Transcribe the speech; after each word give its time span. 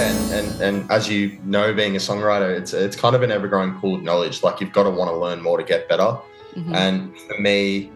Yeah, 0.00 0.10
and, 0.12 0.32
and 0.32 0.62
and 0.62 0.90
as 0.90 1.08
you 1.08 1.38
know, 1.44 1.74
being 1.74 1.94
a 1.94 1.98
songwriter, 1.98 2.56
it's 2.56 2.72
it's 2.72 2.96
kind 2.96 3.14
of 3.14 3.22
an 3.22 3.30
ever 3.30 3.48
growing 3.48 3.74
pool 3.74 3.96
of 3.96 4.02
knowledge. 4.02 4.42
Like 4.42 4.60
you've 4.60 4.72
got 4.72 4.84
to 4.84 4.90
want 4.90 5.10
to 5.10 5.16
learn 5.16 5.42
more 5.42 5.58
to 5.58 5.64
get 5.64 5.88
better. 5.88 6.16
Mhm. 6.54 6.74
And 6.74 7.18
for 7.18 7.38
me, 7.38 7.90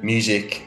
music, 0.00 0.66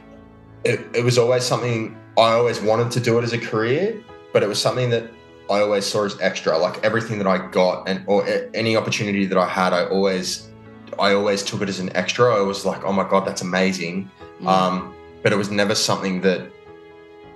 it, 0.63 0.79
it 0.93 1.03
was 1.03 1.17
always 1.17 1.43
something 1.43 1.97
I 2.17 2.33
always 2.33 2.61
wanted 2.61 2.91
to 2.91 2.99
do 2.99 3.17
it 3.17 3.23
as 3.23 3.33
a 3.33 3.39
career, 3.39 4.01
but 4.31 4.43
it 4.43 4.47
was 4.47 4.61
something 4.61 4.91
that 4.91 5.05
I 5.49 5.61
always 5.61 5.85
saw 5.85 6.05
as 6.05 6.15
extra. 6.21 6.57
Like 6.57 6.83
everything 6.83 7.17
that 7.17 7.27
I 7.27 7.37
got 7.49 7.89
and 7.89 8.03
or 8.05 8.25
any 8.53 8.77
opportunity 8.77 9.25
that 9.25 9.37
I 9.37 9.47
had, 9.47 9.73
I 9.73 9.85
always 9.85 10.49
I 10.99 11.13
always 11.13 11.41
took 11.41 11.61
it 11.61 11.69
as 11.69 11.79
an 11.79 11.95
extra. 11.95 12.35
I 12.35 12.41
was 12.41 12.63
like, 12.63 12.83
oh 12.83 12.93
my 12.93 13.07
god, 13.09 13.25
that's 13.25 13.41
amazing. 13.41 14.11
Mm. 14.39 14.47
Um, 14.47 14.95
but 15.23 15.33
it 15.33 15.37
was 15.37 15.49
never 15.49 15.75
something 15.75 16.21
that, 16.21 16.41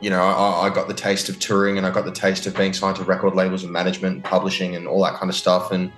you 0.01 0.09
know, 0.09 0.21
I, 0.21 0.67
I 0.67 0.69
got 0.69 0.87
the 0.87 0.93
taste 0.93 1.29
of 1.29 1.39
touring 1.39 1.77
and 1.77 1.85
I 1.85 1.91
got 1.91 2.05
the 2.05 2.11
taste 2.11 2.45
of 2.47 2.55
being 2.55 2.73
signed 2.73 2.97
to 2.97 3.03
record 3.03 3.35
labels 3.35 3.63
and 3.63 3.71
management 3.71 4.15
and 4.15 4.23
publishing 4.23 4.75
and 4.75 4.87
all 4.87 5.03
that 5.03 5.15
kind 5.15 5.29
of 5.29 5.35
stuff. 5.35 5.71
And 5.71 5.91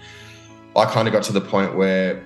I 0.75 0.85
kind 0.85 1.07
of 1.07 1.13
got 1.13 1.23
to 1.23 1.33
the 1.33 1.41
point 1.41 1.75
where 1.75 2.25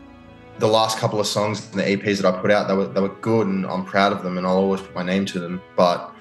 the 0.60 0.68
last 0.68 1.00
couple 1.00 1.20
of 1.20 1.26
songs 1.26 1.72
and 1.72 1.80
the 1.80 1.84
EPs 1.84 2.22
that 2.22 2.26
I 2.26 2.40
put 2.40 2.52
out, 2.52 2.68
they 2.68 2.76
were, 2.76 2.88
they 2.88 3.02
were 3.02 3.16
good 3.16 3.48
and 3.48 3.66
I'm 3.66 3.86
proud 3.86 4.12
of 4.12 4.22
them 4.24 4.38
and 4.38 4.46
I'll 4.46 4.58
always 4.58 4.82
put 4.82 4.94
my 4.94 5.04
name 5.04 5.26
to 5.28 5.40
them. 5.40 5.62
But 5.76 6.14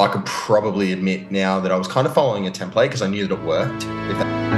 I 0.00 0.08
could 0.08 0.24
probably 0.24 0.92
admit 0.92 1.30
now 1.30 1.60
that 1.60 1.70
I 1.70 1.76
was 1.76 1.88
kind 1.88 2.06
of 2.06 2.14
following 2.14 2.46
a 2.46 2.50
template 2.50 2.86
because 2.86 3.02
I 3.02 3.08
knew 3.08 3.26
that 3.26 3.34
it 3.34 3.44
worked. 3.44 3.82
That 3.82 4.54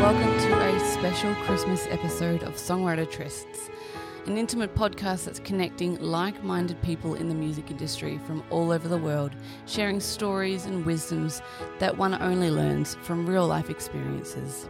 Welcome 0.00 0.38
to 0.38 0.58
a 0.58 0.80
special 0.80 1.34
Christmas 1.44 1.86
episode 1.90 2.42
of 2.44 2.54
Songwriter 2.54 3.06
Trysts, 3.06 3.70
an 4.30 4.38
intimate 4.38 4.72
podcast 4.76 5.24
that's 5.24 5.40
connecting 5.40 6.00
like 6.00 6.44
minded 6.44 6.80
people 6.82 7.16
in 7.16 7.28
the 7.28 7.34
music 7.34 7.68
industry 7.68 8.20
from 8.28 8.44
all 8.48 8.70
over 8.70 8.86
the 8.86 8.96
world, 8.96 9.32
sharing 9.66 9.98
stories 9.98 10.66
and 10.66 10.86
wisdoms 10.86 11.42
that 11.80 11.96
one 11.96 12.14
only 12.22 12.48
learns 12.48 12.94
from 13.02 13.28
real 13.28 13.44
life 13.44 13.70
experiences. 13.70 14.68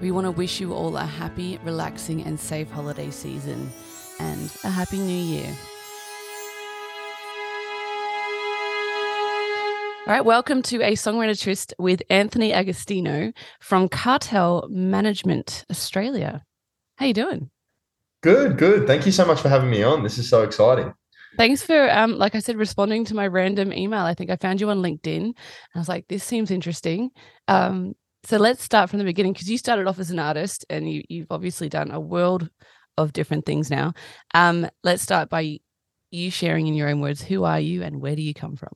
We 0.00 0.10
want 0.10 0.24
to 0.24 0.32
wish 0.32 0.58
you 0.60 0.74
all 0.74 0.96
a 0.96 1.04
happy, 1.04 1.60
relaxing, 1.62 2.24
and 2.24 2.38
safe 2.38 2.68
holiday 2.68 3.12
season 3.12 3.70
and 4.18 4.50
a 4.64 4.70
happy 4.70 4.98
new 4.98 5.12
year. 5.12 5.54
All 10.08 10.14
right, 10.14 10.24
welcome 10.24 10.62
to 10.62 10.82
a 10.82 10.94
songwriter 10.94 11.40
tryst 11.40 11.74
with 11.78 12.02
Anthony 12.10 12.52
Agostino 12.52 13.32
from 13.60 13.88
Cartel 13.88 14.66
Management 14.68 15.64
Australia. 15.70 16.42
How 16.96 17.06
you 17.06 17.14
doing? 17.14 17.50
Good, 18.26 18.58
good. 18.58 18.86
Thank 18.88 19.06
you 19.06 19.12
so 19.12 19.24
much 19.24 19.40
for 19.40 19.48
having 19.48 19.70
me 19.70 19.84
on. 19.84 20.02
This 20.02 20.18
is 20.18 20.28
so 20.28 20.42
exciting. 20.42 20.92
Thanks 21.36 21.62
for, 21.62 21.88
um, 21.92 22.18
like 22.18 22.34
I 22.34 22.40
said, 22.40 22.56
responding 22.56 23.04
to 23.04 23.14
my 23.14 23.28
random 23.28 23.72
email. 23.72 24.00
I 24.00 24.14
think 24.14 24.30
I 24.30 24.36
found 24.36 24.60
you 24.60 24.68
on 24.68 24.82
LinkedIn. 24.82 25.16
And 25.16 25.34
I 25.76 25.78
was 25.78 25.88
like, 25.88 26.08
this 26.08 26.24
seems 26.24 26.50
interesting. 26.50 27.10
Um, 27.46 27.94
so 28.24 28.38
let's 28.38 28.64
start 28.64 28.90
from 28.90 28.98
the 28.98 29.04
beginning 29.04 29.32
because 29.32 29.48
you 29.48 29.58
started 29.58 29.86
off 29.86 30.00
as 30.00 30.10
an 30.10 30.18
artist 30.18 30.66
and 30.68 30.90
you, 30.90 31.04
you've 31.08 31.30
obviously 31.30 31.68
done 31.68 31.92
a 31.92 32.00
world 32.00 32.50
of 32.98 33.12
different 33.12 33.46
things 33.46 33.70
now. 33.70 33.92
Um, 34.34 34.68
let's 34.82 35.02
start 35.04 35.28
by 35.28 35.60
you 36.10 36.30
sharing 36.32 36.66
in 36.66 36.74
your 36.74 36.88
own 36.88 37.00
words 37.00 37.22
who 37.22 37.44
are 37.44 37.60
you 37.60 37.84
and 37.84 38.00
where 38.00 38.16
do 38.16 38.22
you 38.22 38.34
come 38.34 38.56
from? 38.56 38.72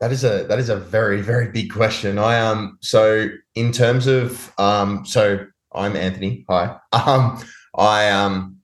That 0.00 0.10
is 0.10 0.24
a 0.24 0.44
that 0.48 0.58
is 0.58 0.68
a 0.68 0.76
very 0.76 1.22
very 1.22 1.50
big 1.50 1.72
question. 1.72 2.18
I 2.18 2.38
um 2.38 2.76
so 2.82 3.28
in 3.54 3.72
terms 3.72 4.06
of 4.06 4.52
um 4.58 5.06
so 5.06 5.46
I'm 5.72 5.96
Anthony. 5.96 6.44
Hi. 6.50 6.76
Um 6.92 7.42
I 7.76 8.10
um 8.10 8.56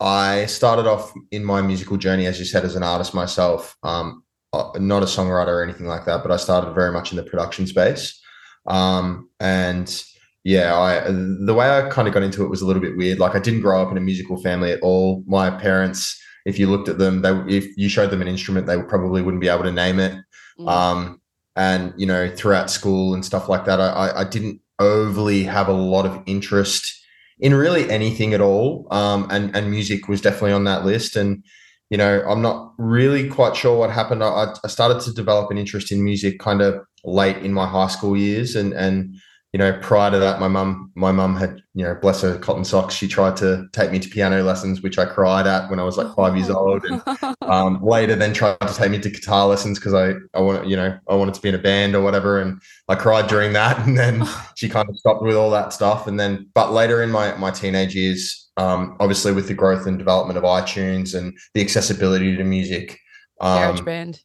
I 0.00 0.46
started 0.46 0.86
off 0.86 1.12
in 1.30 1.44
my 1.44 1.60
musical 1.62 1.96
journey 1.96 2.26
as 2.26 2.38
you 2.38 2.44
said 2.44 2.64
as 2.64 2.76
an 2.76 2.82
artist 2.82 3.14
myself. 3.14 3.76
Um 3.82 4.22
uh, 4.52 4.70
not 4.78 5.02
a 5.02 5.06
songwriter 5.06 5.48
or 5.48 5.62
anything 5.62 5.86
like 5.86 6.06
that, 6.06 6.22
but 6.22 6.32
I 6.32 6.36
started 6.38 6.72
very 6.74 6.90
much 6.90 7.10
in 7.12 7.16
the 7.16 7.22
production 7.22 7.66
space. 7.66 8.20
Um 8.66 9.28
and 9.40 10.02
yeah, 10.44 10.76
I 10.78 11.10
the 11.10 11.54
way 11.54 11.68
I 11.68 11.88
kind 11.90 12.08
of 12.08 12.14
got 12.14 12.22
into 12.22 12.44
it 12.44 12.48
was 12.48 12.62
a 12.62 12.66
little 12.66 12.82
bit 12.82 12.96
weird. 12.96 13.18
Like 13.18 13.34
I 13.34 13.40
didn't 13.40 13.60
grow 13.60 13.82
up 13.82 13.90
in 13.90 13.98
a 13.98 14.00
musical 14.00 14.40
family 14.42 14.72
at 14.72 14.80
all. 14.82 15.22
My 15.26 15.50
parents, 15.50 16.18
if 16.46 16.58
you 16.58 16.68
looked 16.70 16.88
at 16.88 16.98
them, 16.98 17.22
they 17.22 17.32
if 17.54 17.76
you 17.76 17.88
showed 17.88 18.10
them 18.10 18.22
an 18.22 18.28
instrument, 18.28 18.66
they 18.66 18.80
probably 18.82 19.20
wouldn't 19.20 19.40
be 19.42 19.48
able 19.48 19.64
to 19.64 19.72
name 19.72 19.98
it 20.00 20.14
Mm. 20.58 20.68
um, 20.68 21.20
and 21.54 21.92
you 21.96 22.04
know 22.06 22.28
throughout 22.34 22.68
school 22.68 23.14
and 23.14 23.24
stuff 23.24 23.48
like 23.48 23.64
that 23.66 23.80
I, 23.80 23.90
I, 23.90 24.20
I 24.22 24.24
didn't 24.24 24.60
overly 24.80 25.44
have 25.44 25.68
a 25.68 25.72
lot 25.72 26.04
of 26.04 26.20
interest 26.26 26.92
in 27.40 27.54
really 27.54 27.90
anything 27.90 28.34
at 28.34 28.40
all. 28.40 28.86
Um, 28.90 29.26
and 29.30 29.54
and 29.56 29.70
music 29.70 30.08
was 30.08 30.20
definitely 30.20 30.52
on 30.52 30.64
that 30.64 30.84
list. 30.84 31.16
And 31.16 31.44
you 31.90 31.96
know 31.96 32.22
i'm 32.28 32.42
not 32.42 32.74
really 32.76 33.28
quite 33.28 33.56
sure 33.56 33.78
what 33.78 33.90
happened. 33.90 34.22
I, 34.22 34.54
I 34.62 34.68
started 34.68 35.00
to 35.02 35.12
develop 35.12 35.50
an 35.50 35.58
interest 35.58 35.90
in 35.90 36.04
music 36.04 36.38
kind 36.38 36.60
of 36.60 36.84
late 37.04 37.38
in 37.38 37.52
my 37.52 37.66
high 37.66 37.88
school 37.88 38.16
years 38.16 38.54
and 38.54 38.72
and 38.72 39.16
you 39.52 39.58
know 39.58 39.72
prior 39.80 40.10
to 40.10 40.18
that 40.18 40.40
my 40.40 40.48
mum 40.48 40.92
my 40.94 41.10
mum 41.10 41.34
had 41.34 41.62
you 41.74 41.82
know 41.84 41.94
bless 41.94 42.20
her 42.20 42.38
cotton 42.38 42.64
socks. 42.64 42.94
She 42.94 43.08
tried 43.08 43.36
to 43.38 43.66
take 43.72 43.90
me 43.90 43.98
to 43.98 44.08
piano 44.08 44.42
lessons 44.42 44.82
which 44.82 44.98
i 44.98 45.06
cried 45.06 45.46
at 45.46 45.70
when 45.70 45.80
i 45.80 45.82
was 45.84 45.96
like 45.96 46.14
five 46.14 46.36
years 46.36 46.50
old. 46.50 46.84
And 46.84 47.02
um, 47.42 47.82
later 47.82 48.14
then 48.14 48.34
tried 48.34 48.60
to 48.60 48.74
take 48.74 48.90
me 48.90 48.98
to 48.98 49.08
guitar 49.10 49.46
lessons 49.46 49.78
because 49.78 49.94
I, 49.94 50.14
I 50.36 50.40
want 50.40 50.66
you 50.66 50.76
know 50.76 50.98
I 51.08 51.14
wanted 51.14 51.34
to 51.34 51.40
be 51.40 51.48
in 51.48 51.54
a 51.54 51.58
band 51.58 51.94
or 51.94 52.02
whatever. 52.02 52.40
And 52.40 52.60
I 52.88 52.94
cried 52.94 53.28
during 53.28 53.52
that 53.54 53.78
and 53.86 53.96
then 53.96 54.26
she 54.56 54.68
kind 54.68 54.88
of 54.88 54.98
stopped 54.98 55.22
with 55.22 55.36
all 55.36 55.50
that 55.50 55.72
stuff. 55.72 56.06
And 56.06 56.20
then 56.20 56.50
but 56.54 56.72
later 56.72 57.02
in 57.02 57.10
my 57.10 57.34
my 57.36 57.50
teenage 57.50 57.94
years 57.94 58.50
um, 58.58 58.96
obviously 59.00 59.32
with 59.32 59.46
the 59.48 59.54
growth 59.54 59.86
and 59.86 59.96
development 59.98 60.36
of 60.36 60.42
iTunes 60.44 61.14
and 61.16 61.32
the 61.54 61.60
accessibility 61.60 62.36
to 62.36 62.44
music 62.44 62.98
Garage 63.40 63.78
um, 63.78 63.84
band. 63.84 64.20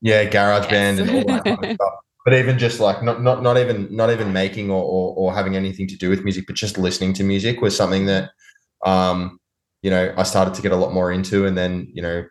yeah 0.00 0.24
garage 0.24 0.68
band 0.70 0.98
Yes. 0.98 1.08
and 1.08 1.18
all 1.18 1.24
that 1.36 1.44
kind 1.44 1.64
of 1.64 1.72
stuff 1.74 1.92
but 2.24 2.34
even 2.34 2.58
just 2.58 2.80
like 2.80 3.02
not 3.02 3.22
not 3.22 3.42
not 3.42 3.58
even 3.58 3.88
not 3.94 4.10
even 4.10 4.32
making 4.32 4.70
or, 4.70 4.82
or 4.82 5.14
or 5.16 5.34
having 5.34 5.56
anything 5.56 5.86
to 5.88 5.96
do 5.96 6.08
with 6.08 6.24
music 6.24 6.44
but 6.46 6.56
just 6.56 6.78
listening 6.78 7.12
to 7.12 7.24
music 7.24 7.60
was 7.60 7.76
something 7.76 8.06
that 8.06 8.30
um 8.84 9.38
you 9.82 9.90
know 9.90 10.14
I 10.16 10.22
started 10.22 10.54
to 10.54 10.62
get 10.62 10.72
a 10.72 10.76
lot 10.76 10.94
more 10.94 11.12
into. 11.12 11.46
And 11.46 11.58
then 11.58 11.88
you 11.92 12.02
know 12.02 12.24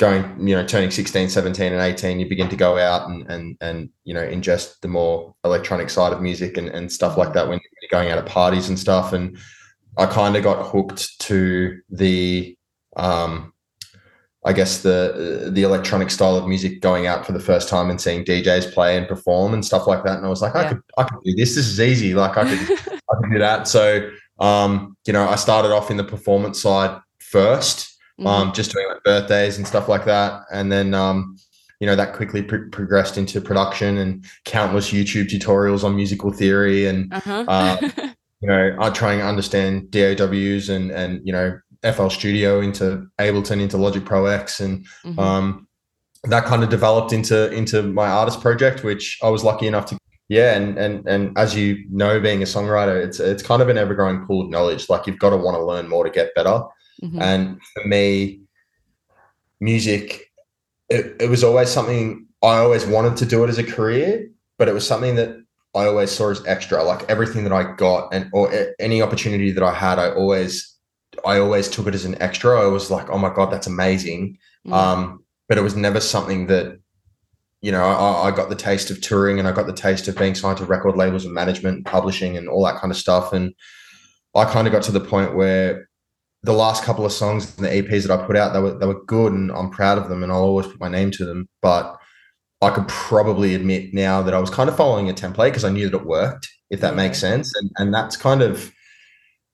going 0.00 0.48
you 0.48 0.56
know 0.56 0.66
turning 0.66 0.90
16 0.90 1.28
17 1.28 1.72
and 1.72 1.80
18 1.80 2.18
you 2.18 2.28
begin 2.28 2.48
to 2.48 2.56
go 2.56 2.78
out 2.78 3.08
and 3.08 3.30
and 3.30 3.56
and 3.60 3.90
you 4.04 4.12
know 4.12 4.26
ingest 4.26 4.80
the 4.80 4.88
more 4.88 5.34
electronic 5.44 5.88
side 5.88 6.12
of 6.12 6.20
music 6.20 6.56
and, 6.56 6.68
and 6.68 6.90
stuff 6.90 7.16
like 7.16 7.32
that 7.34 7.48
when 7.48 7.60
you're 7.80 7.88
going 8.00 8.10
out 8.10 8.18
at 8.18 8.26
parties 8.26 8.68
and 8.68 8.78
stuff. 8.78 9.12
And 9.12 9.36
i 9.96 10.06
kind 10.06 10.36
of 10.36 10.42
got 10.42 10.70
hooked 10.72 11.20
to 11.20 11.80
the 11.90 12.56
um 12.96 13.52
i 14.44 14.52
guess 14.52 14.82
the 14.82 15.50
the 15.52 15.62
electronic 15.62 16.10
style 16.10 16.36
of 16.36 16.46
music 16.46 16.80
going 16.80 17.06
out 17.06 17.24
for 17.24 17.32
the 17.32 17.40
first 17.40 17.68
time 17.68 17.90
and 17.90 18.00
seeing 18.00 18.24
djs 18.24 18.72
play 18.72 18.96
and 18.96 19.08
perform 19.08 19.54
and 19.54 19.64
stuff 19.64 19.86
like 19.86 20.04
that 20.04 20.16
and 20.18 20.26
i 20.26 20.28
was 20.28 20.42
like 20.42 20.54
i 20.54 20.62
Yeah. 20.62 20.68
could 20.70 20.82
i 20.98 21.02
could 21.04 21.22
do 21.24 21.34
this 21.34 21.54
this 21.54 21.66
is 21.66 21.80
easy 21.80 22.14
like 22.14 22.36
i 22.36 22.44
could 22.44 22.78
I 23.10 23.20
could 23.20 23.32
do 23.32 23.38
that. 23.38 23.68
So, 23.68 24.10
um, 24.40 24.96
you 25.06 25.12
know, 25.12 25.28
I 25.28 25.36
started 25.36 25.72
off 25.72 25.90
in 25.90 25.98
the 25.98 26.04
performance 26.04 26.60
side 26.60 26.98
first, 27.20 27.96
Mhm. 28.18 28.26
um, 28.26 28.52
just 28.52 28.72
doing 28.72 28.86
like 28.88 29.02
birthdays 29.04 29.58
and 29.58 29.66
stuff 29.66 29.88
like 29.88 30.04
that, 30.06 30.42
and 30.52 30.72
then, 30.72 30.94
um, 30.94 31.36
you 31.80 31.86
know, 31.86 31.96
that 31.96 32.14
quickly 32.14 32.42
pro- 32.42 32.68
progressed 32.70 33.18
into 33.18 33.40
production 33.40 33.98
and 33.98 34.24
countless 34.46 34.90
YouTube 34.90 35.28
tutorials 35.28 35.84
on 35.84 35.94
musical 35.96 36.32
theory, 36.32 36.86
and 36.86 37.12
uh-huh. 37.12 37.44
uh, 37.46 37.76
you 38.40 38.48
know, 38.48 38.76
I 38.80 38.90
trying 38.90 39.18
to 39.18 39.26
understand 39.26 39.90
DAWs 39.90 40.68
and 40.70 40.90
and 40.90 41.20
you 41.24 41.32
know 41.32 41.58
FL 41.84 42.08
Studio 42.08 42.60
into 42.60 43.06
Ableton 43.20 43.60
into 43.60 43.76
Logic 43.76 44.04
Pro 44.04 44.26
X, 44.26 44.60
and 44.60 44.86
Mhm. 45.04 45.18
um, 45.18 45.68
that 46.24 46.44
kind 46.46 46.62
of 46.62 46.70
developed 46.70 47.12
into 47.12 47.50
into 47.52 47.82
my 47.82 48.08
artist 48.08 48.40
project, 48.40 48.82
which 48.84 49.18
I 49.22 49.28
was 49.28 49.44
lucky 49.44 49.66
enough 49.66 49.86
to. 49.86 49.98
Yeah, 50.28 50.54
and 50.56 50.78
and 50.78 51.06
and 51.06 51.36
as 51.38 51.54
you 51.54 51.84
know, 51.90 52.18
being 52.18 52.40
a 52.42 52.46
songwriter, 52.46 53.04
it's 53.04 53.20
it's 53.20 53.42
kind 53.42 53.60
of 53.60 53.68
an 53.68 53.76
ever 53.76 53.94
growing 53.94 54.24
pool 54.26 54.42
of 54.44 54.50
knowledge. 54.50 54.88
Like 54.88 55.06
you've 55.06 55.18
got 55.18 55.30
to 55.30 55.36
want 55.36 55.56
to 55.58 55.64
learn 55.64 55.86
more 55.88 56.04
to 56.04 56.10
get 56.10 56.34
better. 56.34 56.62
Mhm. 57.02 57.20
And 57.20 57.60
for 57.74 57.86
me, 57.86 58.40
music, 59.60 60.30
it, 60.88 61.16
it 61.20 61.30
was 61.30 61.44
always 61.44 61.68
something 61.68 62.26
I 62.42 62.58
always 62.58 62.86
wanted 62.86 63.16
to 63.18 63.26
do 63.26 63.44
it 63.44 63.48
as 63.48 63.58
a 63.58 63.64
career, 63.64 64.28
but 64.58 64.68
it 64.68 64.74
was 64.74 64.86
something 64.86 65.14
that 65.16 65.36
I 65.74 65.86
always 65.86 66.10
saw 66.10 66.30
as 66.30 66.44
extra. 66.46 66.82
Like 66.82 67.08
everything 67.10 67.44
that 67.44 67.52
I 67.52 67.72
got 67.74 68.12
and 68.14 68.28
or 68.32 68.50
any 68.78 69.02
opportunity 69.02 69.50
that 69.50 69.62
I 69.62 69.72
had, 69.74 69.98
I 69.98 70.10
always 70.10 70.73
I 71.24 71.38
always 71.38 71.68
took 71.68 71.86
it 71.86 71.94
as 71.94 72.04
an 72.04 72.20
extra. 72.20 72.60
I 72.60 72.66
was 72.66 72.90
like, 72.90 73.08
oh 73.10 73.18
my 73.18 73.32
god, 73.32 73.50
that's 73.50 73.66
amazing. 73.66 74.38
Mhm. 74.66 74.72
Um, 74.72 75.24
but 75.48 75.58
it 75.58 75.62
was 75.62 75.76
never 75.76 76.00
something 76.00 76.46
that 76.46 76.78
you 77.60 77.72
know 77.72 77.84
I, 77.84 78.28
I 78.28 78.30
got 78.30 78.48
the 78.50 78.54
taste 78.56 78.90
of 78.90 79.00
touring 79.00 79.38
and 79.38 79.48
I 79.48 79.52
got 79.52 79.66
the 79.66 79.72
taste 79.72 80.08
of 80.08 80.16
being 80.18 80.34
signed 80.34 80.58
to 80.58 80.66
record 80.66 80.96
labels 80.96 81.24
and 81.24 81.34
management 81.34 81.76
and 81.76 81.86
publishing 81.86 82.36
and 82.36 82.48
all 82.48 82.64
that 82.64 82.80
kind 82.80 82.90
of 82.90 82.96
stuff. 82.98 83.32
And 83.32 83.54
I 84.34 84.44
kind 84.44 84.66
of 84.66 84.72
got 84.72 84.82
to 84.84 84.92
the 84.92 85.00
point 85.00 85.34
where 85.34 85.88
the 86.42 86.52
last 86.52 86.84
couple 86.84 87.06
of 87.06 87.12
songs 87.12 87.56
and 87.56 87.64
the 87.66 87.70
EPs 87.70 88.06
that 88.06 88.10
I 88.20 88.26
put 88.26 88.36
out, 88.36 88.52
they 88.52 88.60
were 88.60 88.78
they 88.78 88.86
were 88.86 89.02
good 89.04 89.32
and 89.32 89.50
I'm 89.52 89.70
proud 89.70 89.98
of 89.98 90.08
them 90.08 90.22
and 90.22 90.30
I'll 90.32 90.42
always 90.42 90.66
put 90.66 90.80
my 90.80 90.88
name 90.88 91.10
to 91.12 91.24
them. 91.24 91.48
But 91.62 91.96
I 92.60 92.70
could 92.70 92.88
probably 92.88 93.54
admit 93.54 93.94
now 93.94 94.22
that 94.22 94.34
I 94.34 94.38
was 94.38 94.50
kind 94.50 94.68
of 94.68 94.76
following 94.76 95.08
a 95.10 95.14
template 95.14 95.46
because 95.50 95.64
I 95.64 95.70
knew 95.70 95.88
that 95.88 95.96
it 95.98 96.06
worked, 96.06 96.48
if 96.70 96.80
that 96.80 96.96
makes 96.96 97.18
sense. 97.18 97.52
And 97.60 97.70
and 97.78 97.94
that's 97.94 98.16
kind 98.16 98.42
of 98.42 98.72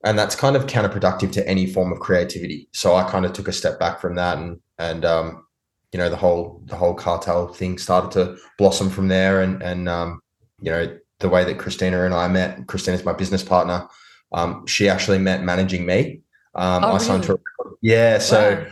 and 0.05 0.19
that's 0.19 0.35
kind 0.35 0.56
of 0.56 0.67
counterproductive 0.67 1.32
to 1.32 1.47
any 1.49 1.67
form 1.67 1.93
of 1.93 2.00
creativity. 2.00 2.69
So 2.73 2.94
I 2.94 3.08
kind 3.11 3.26
of 3.26 3.32
took 3.32 3.49
a 3.49 3.52
step 3.52 3.79
back 3.79 4.00
from 4.00 4.14
that 4.17 4.38
and 4.38 4.61
and 4.79 5.05
um, 5.05 5.44
you 5.93 5.99
know, 5.99 6.08
the 6.08 6.17
whole 6.17 6.62
the 6.67 6.76
whole 6.76 6.94
cartel 6.94 7.49
thing 7.49 7.79
started 7.79 8.11
to 8.12 8.37
blossom 8.58 8.91
from 8.91 9.08
there 9.08 9.43
and 9.43 9.62
and 9.62 9.88
um, 9.88 10.20
you 10.61 10.70
know, 10.70 10.97
the 11.19 11.29
way 11.29 11.44
that 11.44 11.58
Christina 11.58 12.05
and 12.05 12.14
I 12.14 12.29
met, 12.29 12.67
Christina's 12.67 13.05
my 13.05 13.12
business 13.12 13.43
partner. 13.43 13.87
Um, 14.32 14.67
she 14.67 14.88
actually 14.88 15.19
met 15.19 15.43
managing 15.43 15.85
me. 15.85 16.20
Um, 16.55 16.85
oh, 16.85 16.93
I 16.93 16.99
signed 16.99 17.29
really? 17.29 17.41
to 17.58 17.64
a, 17.64 17.70
yeah, 17.82 18.19
so 18.19 18.64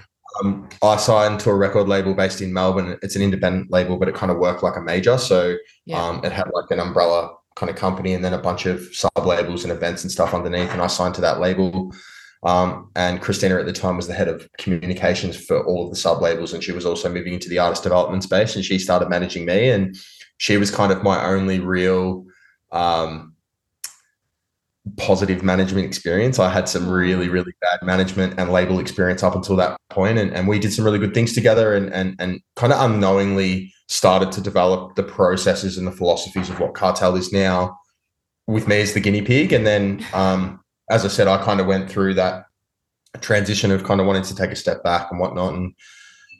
wow. 0.42 0.48
um, 0.48 0.68
I 0.82 0.96
signed 0.96 1.40
to 1.40 1.50
a 1.50 1.54
record 1.54 1.88
label 1.88 2.14
based 2.14 2.40
in 2.40 2.52
Melbourne. 2.52 2.98
It's 3.02 3.16
an 3.16 3.22
independent 3.22 3.70
label, 3.70 3.98
but 3.98 4.08
it 4.08 4.14
kind 4.14 4.30
of 4.30 4.38
worked 4.38 4.62
like 4.62 4.76
a 4.76 4.80
major. 4.80 5.18
So 5.18 5.56
yeah. 5.84 6.00
um, 6.00 6.24
it 6.24 6.32
had 6.32 6.48
like 6.54 6.70
an 6.70 6.80
umbrella 6.80 7.34
kind 7.58 7.68
of 7.68 7.76
company 7.76 8.14
and 8.14 8.24
then 8.24 8.32
a 8.32 8.38
bunch 8.38 8.66
of 8.66 8.80
sub 8.94 9.26
labels 9.26 9.64
and 9.64 9.72
events 9.72 10.04
and 10.04 10.12
stuff 10.12 10.32
underneath. 10.32 10.70
And 10.70 10.80
I 10.80 10.86
signed 10.86 11.14
to 11.16 11.20
that 11.22 11.40
label. 11.40 11.92
Um, 12.44 12.90
and 12.94 13.20
Christina 13.20 13.58
at 13.58 13.66
the 13.66 13.72
time 13.72 13.96
was 13.96 14.06
the 14.06 14.14
head 14.14 14.28
of 14.28 14.48
communications 14.58 15.36
for 15.36 15.66
all 15.66 15.86
of 15.86 15.90
the 15.90 15.96
sub 15.96 16.22
labels, 16.22 16.52
and 16.52 16.62
she 16.62 16.70
was 16.70 16.86
also 16.86 17.12
moving 17.12 17.34
into 17.34 17.48
the 17.48 17.58
artist 17.58 17.82
development 17.82 18.22
space. 18.22 18.54
And 18.54 18.64
she 18.64 18.78
started 18.78 19.08
managing 19.08 19.44
me, 19.44 19.70
and 19.70 19.96
she 20.36 20.56
was 20.56 20.70
kind 20.70 20.92
of 20.92 21.02
my 21.02 21.24
only 21.26 21.58
real 21.58 22.24
um, 22.70 23.34
positive 24.96 25.42
management 25.42 25.84
experience. 25.84 26.38
I 26.38 26.48
had 26.48 26.68
some 26.68 26.88
really, 26.88 27.26
mm. 27.26 27.32
really 27.32 27.52
bad 27.60 27.80
management 27.82 28.38
and 28.38 28.52
label 28.52 28.78
experience 28.78 29.24
up 29.24 29.34
until 29.34 29.56
that 29.56 29.76
point, 29.90 30.16
and, 30.18 30.32
and 30.32 30.46
we 30.46 30.60
did 30.60 30.72
some 30.72 30.84
really 30.84 31.00
good 31.00 31.14
things 31.14 31.32
together, 31.32 31.74
and 31.74 31.92
and 31.92 32.14
and 32.20 32.40
kind 32.54 32.72
of 32.72 32.80
unknowingly 32.80 33.72
started 33.88 34.30
to 34.32 34.40
develop 34.40 34.94
the 34.94 35.02
processes 35.02 35.76
and 35.76 35.86
the 35.86 35.92
philosophies 35.92 36.48
of 36.48 36.60
what 36.60 36.74
Cartel 36.74 37.16
is 37.16 37.32
now, 37.32 37.76
with 38.46 38.68
me 38.68 38.80
as 38.80 38.94
the 38.94 39.00
guinea 39.00 39.22
pig, 39.22 39.52
and 39.52 39.66
then. 39.66 40.04
Um, 40.14 40.60
as 40.90 41.04
I 41.04 41.08
said, 41.08 41.28
I 41.28 41.44
kind 41.44 41.60
of 41.60 41.66
went 41.66 41.90
through 41.90 42.14
that 42.14 42.46
transition 43.20 43.70
of 43.70 43.84
kind 43.84 44.00
of 44.00 44.06
wanting 44.06 44.22
to 44.22 44.34
take 44.34 44.50
a 44.50 44.56
step 44.56 44.82
back 44.82 45.08
and 45.10 45.20
whatnot. 45.20 45.52
And 45.52 45.74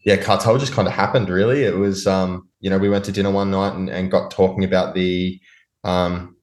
yeah, 0.06 0.17
cartel 0.17 0.56
just 0.56 0.73
kind 0.73 0.89
of 0.89 0.95
happened 0.95 1.29
really. 1.29 1.65
It 1.65 1.77
was, 1.77 2.06
um, 2.06 2.49
you 2.61 2.71
know, 2.71 2.79
we 2.79 2.89
went 2.89 3.05
to 3.05 3.12
dinner 3.12 3.31
one 3.31 3.51
night 3.51 3.75
and, 3.75 3.91
and 3.91 4.11
got 4.11 4.31
talking 4.31 4.65
about 4.65 4.94
the, 4.94 5.39
um, 5.85 6.37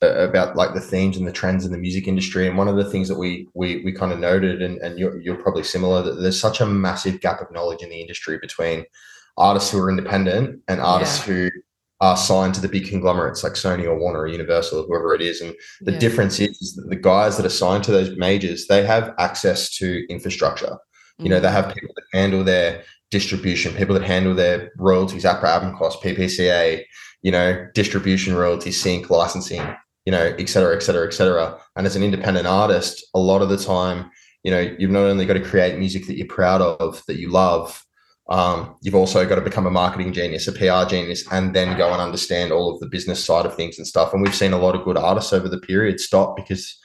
about 0.00 0.56
like 0.56 0.74
the 0.74 0.80
themes 0.80 1.16
and 1.16 1.24
the 1.24 1.30
trends 1.30 1.64
in 1.64 1.70
the 1.70 1.78
music 1.78 2.08
industry. 2.08 2.48
And 2.48 2.58
one 2.58 2.66
of 2.66 2.74
the 2.74 2.90
things 2.90 3.06
that 3.06 3.18
we 3.18 3.46
we 3.54 3.84
we 3.84 3.92
kind 3.92 4.10
of 4.10 4.18
noted, 4.18 4.60
and, 4.60 4.78
and 4.78 4.98
you're, 4.98 5.20
you're 5.20 5.40
probably 5.40 5.62
similar, 5.62 6.02
that 6.02 6.20
there's 6.20 6.40
such 6.40 6.60
a 6.60 6.66
massive 6.66 7.20
gap 7.20 7.40
of 7.40 7.52
knowledge 7.52 7.82
in 7.82 7.90
the 7.90 8.00
industry 8.00 8.36
between 8.38 8.84
artists 9.36 9.70
who 9.70 9.78
are 9.78 9.90
independent 9.90 10.60
and 10.68 10.80
artists 10.80 11.26
yeah. 11.26 11.34
who 11.34 11.50
are 12.00 12.16
signed 12.16 12.54
to 12.54 12.60
the 12.60 12.68
big 12.68 12.88
conglomerates 12.88 13.44
like 13.44 13.52
Sony 13.52 13.84
or 13.84 13.98
Warner 13.98 14.20
or 14.20 14.26
Universal 14.26 14.80
or 14.80 14.86
whoever 14.86 15.14
it 15.14 15.22
is. 15.22 15.40
And 15.40 15.54
the 15.82 15.92
yeah. 15.92 15.98
difference 15.98 16.40
is 16.40 16.74
that 16.74 16.90
the 16.90 16.96
guys 16.96 17.36
that 17.36 17.46
are 17.46 17.50
signed 17.50 17.84
to 17.84 17.92
those 17.92 18.16
majors, 18.16 18.66
they 18.66 18.84
have 18.84 19.14
access 19.18 19.74
to 19.76 20.04
infrastructure. 20.10 20.76
Mm. 21.20 21.24
You 21.24 21.28
know, 21.30 21.40
they 21.40 21.48
mm. 21.48 21.52
have 21.52 21.74
people 21.74 21.94
that 21.94 22.18
handle 22.18 22.42
their 22.42 22.82
distribution, 23.12 23.74
people 23.74 23.94
that 23.94 24.04
handle 24.04 24.34
their 24.34 24.72
royalties, 24.78 25.24
APRA, 25.24 25.60
AMCOS, 25.60 26.02
PPCA, 26.02 26.82
you 27.22 27.30
know, 27.30 27.68
distribution 27.74 28.34
royalties, 28.34 28.82
sync, 28.82 29.08
licensing, 29.08 29.62
you 30.04 30.10
know, 30.10 30.34
et 30.38 30.48
cetera, 30.48 30.74
et 30.74 30.82
cetera, 30.82 31.06
et 31.06 31.12
cetera. 31.12 31.56
And 31.76 31.86
as 31.86 31.94
an 31.94 32.02
independent 32.02 32.48
artist, 32.48 33.04
a 33.14 33.20
lot 33.20 33.42
of 33.42 33.48
the 33.48 33.56
time, 33.56 34.10
you 34.42 34.50
know, 34.50 34.58
you've 34.58 34.90
not 34.90 35.04
only 35.04 35.24
got 35.24 35.34
to 35.34 35.40
create 35.40 35.78
music 35.78 36.08
that 36.08 36.16
you're 36.16 36.26
proud 36.26 36.60
of, 36.60 37.00
that 37.06 37.18
you 37.18 37.30
love, 37.30 37.84
um, 38.32 38.76
you've 38.80 38.94
also 38.94 39.28
got 39.28 39.34
to 39.34 39.42
become 39.42 39.66
a 39.66 39.70
marketing 39.70 40.14
genius, 40.14 40.48
a 40.48 40.52
PR 40.52 40.88
genius, 40.88 41.22
and 41.30 41.54
then 41.54 41.76
go 41.76 41.92
and 41.92 42.00
understand 42.00 42.50
all 42.50 42.72
of 42.72 42.80
the 42.80 42.86
business 42.86 43.22
side 43.22 43.44
of 43.44 43.54
things 43.54 43.76
and 43.76 43.86
stuff. 43.86 44.14
And 44.14 44.22
we've 44.22 44.34
seen 44.34 44.54
a 44.54 44.58
lot 44.58 44.74
of 44.74 44.84
good 44.84 44.96
artists 44.96 45.34
over 45.34 45.50
the 45.50 45.60
period 45.60 46.00
stop 46.00 46.34
because, 46.34 46.78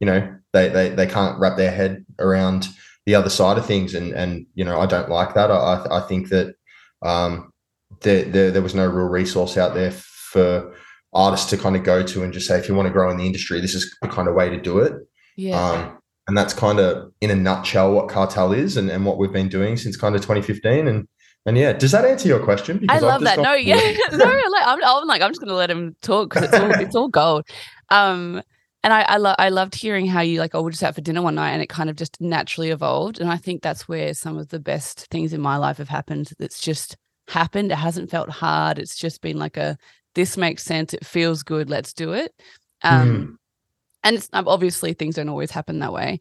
you 0.00 0.06
know, 0.06 0.34
they 0.54 0.70
they, 0.70 0.88
they 0.88 1.06
can't 1.06 1.38
wrap 1.38 1.58
their 1.58 1.70
head 1.70 2.06
around 2.18 2.68
the 3.04 3.14
other 3.14 3.28
side 3.28 3.58
of 3.58 3.66
things. 3.66 3.92
And 3.92 4.14
and 4.14 4.46
you 4.54 4.64
know, 4.64 4.80
I 4.80 4.86
don't 4.86 5.10
like 5.10 5.34
that. 5.34 5.50
I 5.50 5.84
I 5.90 6.00
think 6.08 6.30
that 6.30 6.54
um, 7.02 7.52
there, 8.00 8.24
there 8.24 8.50
there 8.50 8.62
was 8.62 8.74
no 8.74 8.86
real 8.86 9.04
resource 9.04 9.58
out 9.58 9.74
there 9.74 9.90
for 9.90 10.74
artists 11.12 11.50
to 11.50 11.58
kind 11.58 11.76
of 11.76 11.84
go 11.84 12.02
to 12.02 12.22
and 12.22 12.32
just 12.32 12.46
say, 12.46 12.58
if 12.58 12.66
you 12.66 12.74
want 12.74 12.86
to 12.86 12.92
grow 12.92 13.10
in 13.10 13.18
the 13.18 13.26
industry, 13.26 13.60
this 13.60 13.74
is 13.74 13.94
the 14.00 14.08
kind 14.08 14.26
of 14.26 14.34
way 14.34 14.48
to 14.48 14.58
do 14.58 14.78
it. 14.78 14.94
Yeah. 15.36 15.60
Um, 15.60 15.98
and 16.26 16.36
that's 16.36 16.54
kind 16.54 16.78
of 16.78 17.12
in 17.20 17.30
a 17.30 17.34
nutshell 17.34 17.92
what 17.92 18.08
cartel 18.08 18.52
is 18.52 18.76
and, 18.76 18.90
and 18.90 19.04
what 19.04 19.18
we've 19.18 19.32
been 19.32 19.48
doing 19.48 19.76
since 19.76 19.96
kind 19.96 20.14
of 20.14 20.22
2015 20.22 20.88
and 20.88 21.08
and 21.46 21.58
yeah 21.58 21.72
does 21.72 21.92
that 21.92 22.04
answer 22.04 22.28
your 22.28 22.40
question? 22.40 22.78
Because 22.78 23.02
i 23.02 23.06
love 23.06 23.22
that. 23.22 23.38
no 23.38 23.52
yeah. 23.54 23.76
No 24.12 24.24
like 24.24 24.66
I'm, 24.66 24.82
I'm 24.82 25.06
like 25.06 25.22
i'm 25.22 25.30
just 25.30 25.40
gonna 25.40 25.54
let 25.54 25.70
him 25.70 25.94
talk 26.02 26.30
because 26.30 26.44
it's 26.44 26.54
all 26.54 26.70
it's 26.70 26.96
all 26.96 27.08
gold. 27.08 27.44
Um 27.90 28.42
and 28.82 28.92
I 28.92 29.02
I, 29.02 29.16
lo- 29.16 29.34
I 29.38 29.48
loved 29.48 29.74
hearing 29.74 30.06
how 30.06 30.20
you 30.20 30.38
like 30.40 30.54
oh 30.54 30.62
we're 30.62 30.70
just 30.70 30.82
out 30.82 30.94
for 30.94 31.00
dinner 31.00 31.22
one 31.22 31.34
night 31.34 31.50
and 31.50 31.62
it 31.62 31.68
kind 31.68 31.90
of 31.90 31.96
just 31.96 32.20
naturally 32.20 32.70
evolved. 32.70 33.20
And 33.20 33.30
I 33.30 33.36
think 33.36 33.62
that's 33.62 33.88
where 33.88 34.14
some 34.14 34.38
of 34.38 34.48
the 34.48 34.60
best 34.60 35.06
things 35.10 35.32
in 35.32 35.40
my 35.40 35.56
life 35.56 35.78
have 35.78 35.88
happened. 35.88 36.30
That's 36.38 36.60
just 36.60 36.96
happened. 37.28 37.72
It 37.72 37.78
hasn't 37.78 38.10
felt 38.10 38.30
hard. 38.30 38.78
It's 38.78 38.96
just 38.96 39.20
been 39.20 39.38
like 39.38 39.56
a 39.56 39.76
this 40.14 40.36
makes 40.36 40.62
sense. 40.62 40.94
It 40.94 41.04
feels 41.04 41.42
good. 41.42 41.68
Let's 41.68 41.92
do 41.92 42.12
it. 42.12 42.32
Um 42.82 43.10
mm 43.10 43.36
and 44.04 44.28
um, 44.32 44.46
obviously 44.46 44.92
things 44.92 45.16
don't 45.16 45.28
always 45.28 45.50
happen 45.50 45.80
that 45.80 45.92
way 45.92 46.18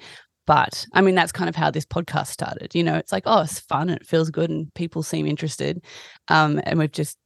but 0.48 0.86
i 0.94 1.02
mean 1.02 1.16
that's 1.16 1.32
kind 1.32 1.50
of 1.50 1.56
how 1.56 1.70
this 1.70 1.86
podcast 1.86 2.28
started 2.28 2.74
you 2.74 2.84
know 2.84 2.96
it's 2.96 3.12
like 3.12 3.24
oh 3.26 3.42
it's 3.42 3.60
fun 3.60 3.90
and 3.90 4.02
it 4.02 4.08
feels 4.08 4.30
good 4.30 4.50
and 4.50 4.74
people 4.74 5.04
seem 5.04 5.28
interested 5.28 5.84
um, 6.30 6.60
and 6.64 6.80
we've 6.80 6.92
just 6.92 7.18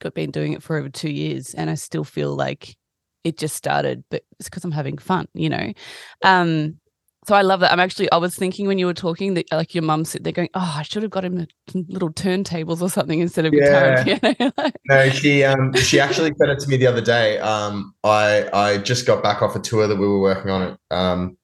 got 0.00 0.14
been 0.14 0.30
doing 0.30 0.52
it 0.52 0.62
for 0.62 0.76
over 0.76 0.88
two 0.88 1.10
years 1.10 1.54
and 1.54 1.70
i 1.70 1.74
still 1.74 2.04
feel 2.04 2.34
like 2.34 2.76
it 3.24 3.36
just 3.36 3.56
started 3.56 4.04
but 4.10 4.22
it's 4.38 4.48
because 4.48 4.64
i'm 4.64 4.70
having 4.70 4.98
fun 4.98 5.26
you 5.34 5.48
know? 5.48 5.72
Um, 6.22 6.78
so 7.28 7.34
I 7.34 7.42
love 7.42 7.60
that. 7.60 7.70
I'm 7.70 7.78
actually, 7.78 8.10
I 8.10 8.16
was 8.16 8.34
thinking 8.34 8.66
when 8.66 8.78
you 8.78 8.86
were 8.86 8.94
talking 8.94 9.34
that 9.34 9.52
like 9.52 9.74
your 9.74 9.82
mum 9.82 10.06
sit 10.06 10.24
there 10.24 10.32
going, 10.32 10.48
oh, 10.54 10.74
I 10.78 10.82
should 10.82 11.02
have 11.02 11.10
got 11.10 11.26
him 11.26 11.46
little 11.74 12.10
turntables 12.10 12.80
or 12.80 12.88
something 12.88 13.20
instead 13.20 13.44
of 13.44 13.52
yeah. 13.52 14.02
guitar. 14.02 14.72
No, 14.88 15.10
she 15.10 15.44
um 15.44 15.74
she 15.74 16.00
actually 16.00 16.32
said 16.38 16.48
it 16.48 16.58
to 16.60 16.68
me 16.70 16.78
the 16.78 16.86
other 16.86 17.02
day. 17.02 17.38
Um, 17.40 17.94
I 18.02 18.48
I 18.54 18.78
just 18.78 19.04
got 19.06 19.22
back 19.22 19.42
off 19.42 19.54
a 19.54 19.60
tour 19.60 19.86
that 19.86 19.96
we 19.96 20.08
were 20.08 20.20
working 20.20 20.50
on 20.50 20.78
um 20.90 21.36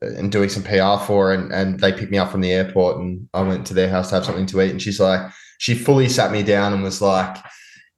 and 0.00 0.30
doing 0.30 0.48
some 0.48 0.62
PR 0.62 1.04
for, 1.04 1.32
and 1.32 1.52
and 1.52 1.80
they 1.80 1.92
picked 1.92 2.12
me 2.12 2.18
up 2.18 2.30
from 2.30 2.40
the 2.40 2.52
airport, 2.52 2.98
and 2.98 3.28
I 3.34 3.42
went 3.42 3.66
to 3.66 3.74
their 3.74 3.88
house 3.88 4.10
to 4.10 4.14
have 4.14 4.24
something 4.24 4.46
to 4.46 4.60
eat, 4.60 4.70
and 4.70 4.80
she's 4.80 5.00
like, 5.00 5.28
she 5.58 5.74
fully 5.74 6.08
sat 6.08 6.30
me 6.30 6.44
down 6.44 6.72
and 6.72 6.84
was 6.84 7.02
like 7.02 7.36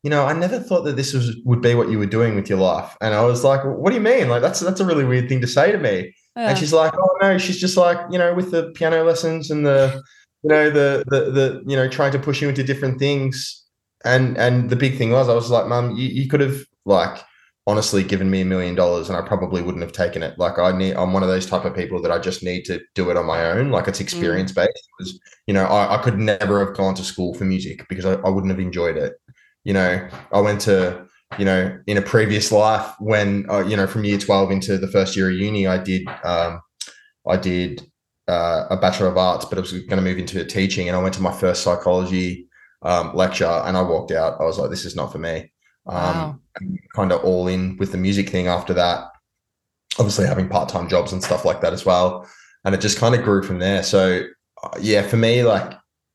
you 0.02 0.10
know, 0.10 0.26
I 0.26 0.32
never 0.32 0.60
thought 0.60 0.84
that 0.84 0.96
this 0.96 1.12
was 1.12 1.36
would 1.44 1.60
be 1.60 1.74
what 1.74 1.90
you 1.90 1.98
were 1.98 2.06
doing 2.06 2.36
with 2.36 2.48
your 2.48 2.58
life. 2.58 2.96
And 3.00 3.14
I 3.14 3.22
was 3.24 3.42
like, 3.42 3.64
what 3.64 3.90
do 3.90 3.96
you 3.96 4.02
mean? 4.02 4.28
Like 4.28 4.42
that's 4.42 4.60
that's 4.60 4.80
a 4.80 4.86
really 4.86 5.04
weird 5.04 5.28
thing 5.28 5.40
to 5.40 5.46
say 5.46 5.72
to 5.72 5.78
me. 5.78 6.14
Yeah. 6.38 6.50
And 6.50 6.58
she's 6.58 6.72
like, 6.72 6.94
oh 6.96 7.16
no, 7.20 7.36
she's 7.36 7.58
just 7.58 7.76
like, 7.76 7.98
you 8.12 8.18
know, 8.18 8.32
with 8.32 8.52
the 8.52 8.70
piano 8.70 9.02
lessons 9.02 9.50
and 9.50 9.66
the, 9.66 10.00
you 10.44 10.50
know, 10.50 10.70
the 10.70 11.02
the 11.08 11.30
the 11.32 11.62
you 11.66 11.74
know, 11.74 11.88
trying 11.88 12.12
to 12.12 12.18
push 12.20 12.40
you 12.40 12.48
into 12.48 12.62
different 12.62 13.00
things. 13.00 13.64
And 14.04 14.38
and 14.38 14.70
the 14.70 14.76
big 14.76 14.96
thing 14.96 15.10
was, 15.10 15.28
I 15.28 15.34
was 15.34 15.50
like, 15.50 15.66
Mum, 15.66 15.96
you, 15.96 16.06
you 16.06 16.28
could 16.28 16.38
have 16.38 16.60
like 16.84 17.24
honestly 17.66 18.04
given 18.04 18.30
me 18.30 18.42
a 18.42 18.44
million 18.44 18.76
dollars 18.76 19.08
and 19.08 19.18
I 19.18 19.26
probably 19.26 19.62
wouldn't 19.62 19.82
have 19.82 19.92
taken 19.92 20.22
it. 20.22 20.38
Like 20.38 20.60
I 20.60 20.70
need, 20.70 20.94
I'm 20.94 21.12
one 21.12 21.24
of 21.24 21.28
those 21.28 21.44
type 21.44 21.64
of 21.64 21.74
people 21.74 22.00
that 22.02 22.12
I 22.12 22.20
just 22.20 22.44
need 22.44 22.62
to 22.66 22.80
do 22.94 23.10
it 23.10 23.16
on 23.16 23.26
my 23.26 23.50
own. 23.50 23.70
Like 23.70 23.88
it's 23.88 23.98
mm. 23.98 24.02
experience 24.02 24.52
based. 24.52 24.88
Because 24.96 25.18
you 25.48 25.54
know, 25.54 25.64
I, 25.64 25.96
I 25.98 26.02
could 26.02 26.20
never 26.20 26.64
have 26.64 26.76
gone 26.76 26.94
to 26.94 27.02
school 27.02 27.34
for 27.34 27.46
music 27.46 27.84
because 27.88 28.06
I, 28.06 28.14
I 28.14 28.28
wouldn't 28.28 28.52
have 28.52 28.60
enjoyed 28.60 28.96
it. 28.96 29.14
You 29.64 29.72
know, 29.72 30.08
I 30.32 30.40
went 30.40 30.60
to 30.62 31.07
you 31.36 31.44
know, 31.44 31.78
in 31.86 31.96
a 31.96 32.02
previous 32.02 32.50
life 32.50 32.94
when, 32.98 33.48
uh, 33.50 33.64
you 33.64 33.76
know, 33.76 33.86
from 33.86 34.04
year 34.04 34.18
12 34.18 34.50
into 34.50 34.78
the 34.78 34.88
first 34.88 35.16
year 35.16 35.30
of 35.30 35.36
uni, 35.36 35.66
I 35.66 35.78
did, 35.78 36.06
um, 36.24 36.60
I 37.26 37.36
did 37.36 37.82
uh, 38.28 38.66
a 38.70 38.76
Bachelor 38.76 39.08
of 39.08 39.18
Arts, 39.18 39.44
but 39.44 39.58
I 39.58 39.60
was 39.60 39.72
going 39.72 39.88
to 39.88 40.00
move 40.00 40.18
into 40.18 40.42
teaching. 40.44 40.88
And 40.88 40.96
I 40.96 41.02
went 41.02 41.14
to 41.14 41.22
my 41.22 41.32
first 41.32 41.62
psychology 41.62 42.48
um, 42.82 43.14
lecture 43.14 43.44
and 43.44 43.76
I 43.76 43.82
walked 43.82 44.12
out. 44.12 44.40
I 44.40 44.44
was 44.44 44.58
like, 44.58 44.70
this 44.70 44.84
is 44.84 44.96
not 44.96 45.12
for 45.12 45.18
me. 45.18 45.52
Um, 45.86 45.96
wow. 45.96 46.38
Kind 46.94 47.12
of 47.12 47.24
all 47.24 47.48
in 47.48 47.76
with 47.76 47.92
the 47.92 47.98
music 47.98 48.28
thing 48.30 48.46
after 48.46 48.74
that. 48.74 49.08
Obviously, 49.98 50.26
having 50.26 50.48
part 50.48 50.68
time 50.68 50.88
jobs 50.88 51.12
and 51.12 51.22
stuff 51.22 51.44
like 51.44 51.60
that 51.60 51.72
as 51.72 51.84
well. 51.84 52.28
And 52.64 52.74
it 52.74 52.80
just 52.80 52.98
kind 52.98 53.14
of 53.14 53.22
grew 53.22 53.42
from 53.42 53.58
there. 53.58 53.82
So, 53.82 54.22
uh, 54.62 54.78
yeah, 54.80 55.02
for 55.02 55.16
me, 55.16 55.42
like 55.42 55.72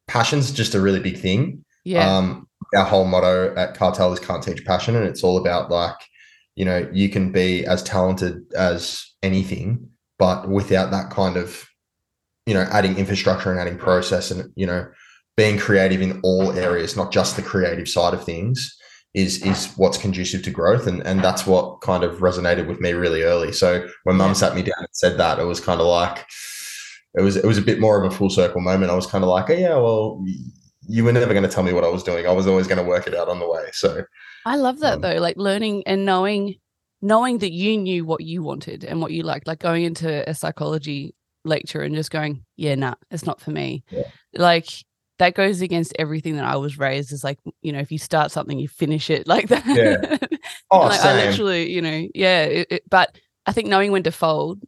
passion's 0.07 0.51
just 0.51 0.75
a 0.75 0.81
really 0.81 0.99
big 0.99 1.17
thing. 1.17 1.65
Yeah. 1.83 2.17
Um, 2.17 2.47
our 2.75 2.85
whole 2.85 3.05
motto 3.05 3.53
at 3.55 3.75
Cartel 3.75 4.13
is 4.13 4.19
can't 4.19 4.43
teach 4.43 4.65
passion. 4.65 4.95
And 4.95 5.05
it's 5.05 5.23
all 5.23 5.37
about 5.37 5.69
like, 5.69 5.95
you 6.55 6.65
know, 6.65 6.89
you 6.93 7.09
can 7.09 7.31
be 7.31 7.65
as 7.65 7.83
talented 7.83 8.43
as 8.55 9.05
anything, 9.21 9.89
but 10.19 10.49
without 10.49 10.91
that 10.91 11.09
kind 11.09 11.37
of, 11.37 11.67
you 12.45 12.53
know, 12.53 12.67
adding 12.71 12.97
infrastructure 12.97 13.51
and 13.51 13.59
adding 13.59 13.77
process 13.77 14.31
and, 14.31 14.51
you 14.55 14.65
know, 14.65 14.87
being 15.35 15.57
creative 15.57 16.01
in 16.01 16.19
all 16.23 16.51
areas, 16.51 16.95
not 16.95 17.11
just 17.11 17.35
the 17.35 17.41
creative 17.41 17.87
side 17.87 18.13
of 18.13 18.23
things, 18.23 18.77
is 19.13 19.43
is 19.43 19.71
what's 19.77 19.97
conducive 19.97 20.43
to 20.43 20.51
growth. 20.51 20.87
And 20.87 21.05
and 21.05 21.23
that's 21.23 21.45
what 21.45 21.81
kind 21.81 22.03
of 22.03 22.17
resonated 22.17 22.67
with 22.67 22.79
me 22.79 22.93
really 22.93 23.23
early. 23.23 23.51
So 23.51 23.87
when 24.03 24.17
mum 24.17 24.35
sat 24.35 24.55
me 24.55 24.61
down 24.63 24.79
and 24.79 24.87
said 24.91 25.17
that, 25.17 25.39
it 25.39 25.45
was 25.45 25.59
kind 25.59 25.79
of 25.79 25.87
like 25.87 26.25
it 27.15 27.21
was 27.21 27.35
it 27.35 27.45
was 27.45 27.57
a 27.57 27.63
bit 27.63 27.79
more 27.79 28.03
of 28.03 28.11
a 28.11 28.15
full 28.15 28.29
circle 28.29 28.61
moment. 28.61 28.91
I 28.91 28.95
was 28.95 29.07
kind 29.07 29.23
of 29.23 29.29
like, 29.29 29.49
oh, 29.49 29.53
yeah, 29.53 29.75
well, 29.75 30.23
you 30.87 31.03
were 31.03 31.11
never 31.11 31.33
going 31.33 31.43
to 31.43 31.49
tell 31.49 31.63
me 31.63 31.73
what 31.73 31.83
I 31.83 31.89
was 31.89 32.03
doing. 32.03 32.27
I 32.27 32.31
was 32.31 32.47
always 32.47 32.67
going 32.67 32.77
to 32.77 32.83
work 32.83 33.07
it 33.07 33.15
out 33.15 33.29
on 33.29 33.39
the 33.39 33.47
way. 33.49 33.65
So 33.71 34.03
I 34.45 34.55
love 34.57 34.79
that 34.79 34.95
um, 34.95 35.01
though, 35.01 35.15
like 35.19 35.37
learning 35.37 35.83
and 35.85 36.05
knowing 36.05 36.55
knowing 37.01 37.39
that 37.39 37.51
you 37.51 37.77
knew 37.77 38.05
what 38.05 38.21
you 38.21 38.41
wanted 38.41 38.85
and 38.85 39.01
what 39.01 39.11
you 39.11 39.23
liked, 39.23 39.45
like 39.45 39.59
going 39.59 39.83
into 39.83 40.27
a 40.29 40.33
psychology 40.33 41.13
lecture 41.43 41.81
and 41.81 41.95
just 41.95 42.11
going, 42.11 42.45
yeah, 42.55 42.75
nah, 42.75 42.95
it's 43.11 43.25
not 43.25 43.41
for 43.41 43.51
me. 43.51 43.83
Yeah. 43.91 44.03
Like 44.33 44.69
that 45.19 45.35
goes 45.35 45.61
against 45.61 45.93
everything 45.99 46.37
that 46.37 46.45
I 46.45 46.55
was 46.55 46.77
raised 46.79 47.11
as 47.11 47.23
like, 47.23 47.39
you 47.61 47.73
know, 47.73 47.79
if 47.79 47.91
you 47.91 47.97
start 47.97 48.31
something, 48.31 48.57
you 48.57 48.69
finish 48.69 49.09
it 49.09 49.27
like 49.33 49.49
that. 49.49 49.65
Yeah. 49.67 50.17
Oh, 50.71 50.79
like, 50.79 50.99
same. 50.99 51.15
I 51.15 51.25
literally, 51.27 51.71
you 51.71 51.81
know, 51.81 52.07
yeah. 52.15 52.43
It, 52.45 52.67
it, 52.71 52.83
but 52.89 53.15
I 53.45 53.51
think 53.51 53.67
knowing 53.67 53.91
when 53.91 54.03
to 54.03 54.11
fold 54.11 54.59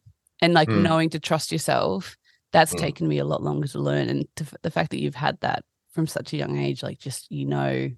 and 0.42 0.54
like 0.54 0.70
Mm. 0.70 0.84
knowing 0.84 1.10
to 1.12 1.20
trust 1.20 1.52
yourself, 1.52 2.16
that's 2.54 2.74
Mm. 2.76 2.80
taken 2.80 3.08
me 3.08 3.18
a 3.18 3.26
lot 3.26 3.42
longer 3.44 3.68
to 3.70 3.80
learn. 3.80 4.08
And 4.10 4.28
to, 4.36 4.46
the 4.62 4.72
fact 4.72 4.92
that 4.92 5.02
you've 5.02 5.16
had 5.16 5.40
that 5.42 5.64
from 5.96 6.06
such 6.08 6.34
a 6.34 6.38
young 6.38 6.58
age, 6.58 6.84
like 6.84 7.00
just, 7.00 7.32
you 7.32 7.46
know, 7.46 7.90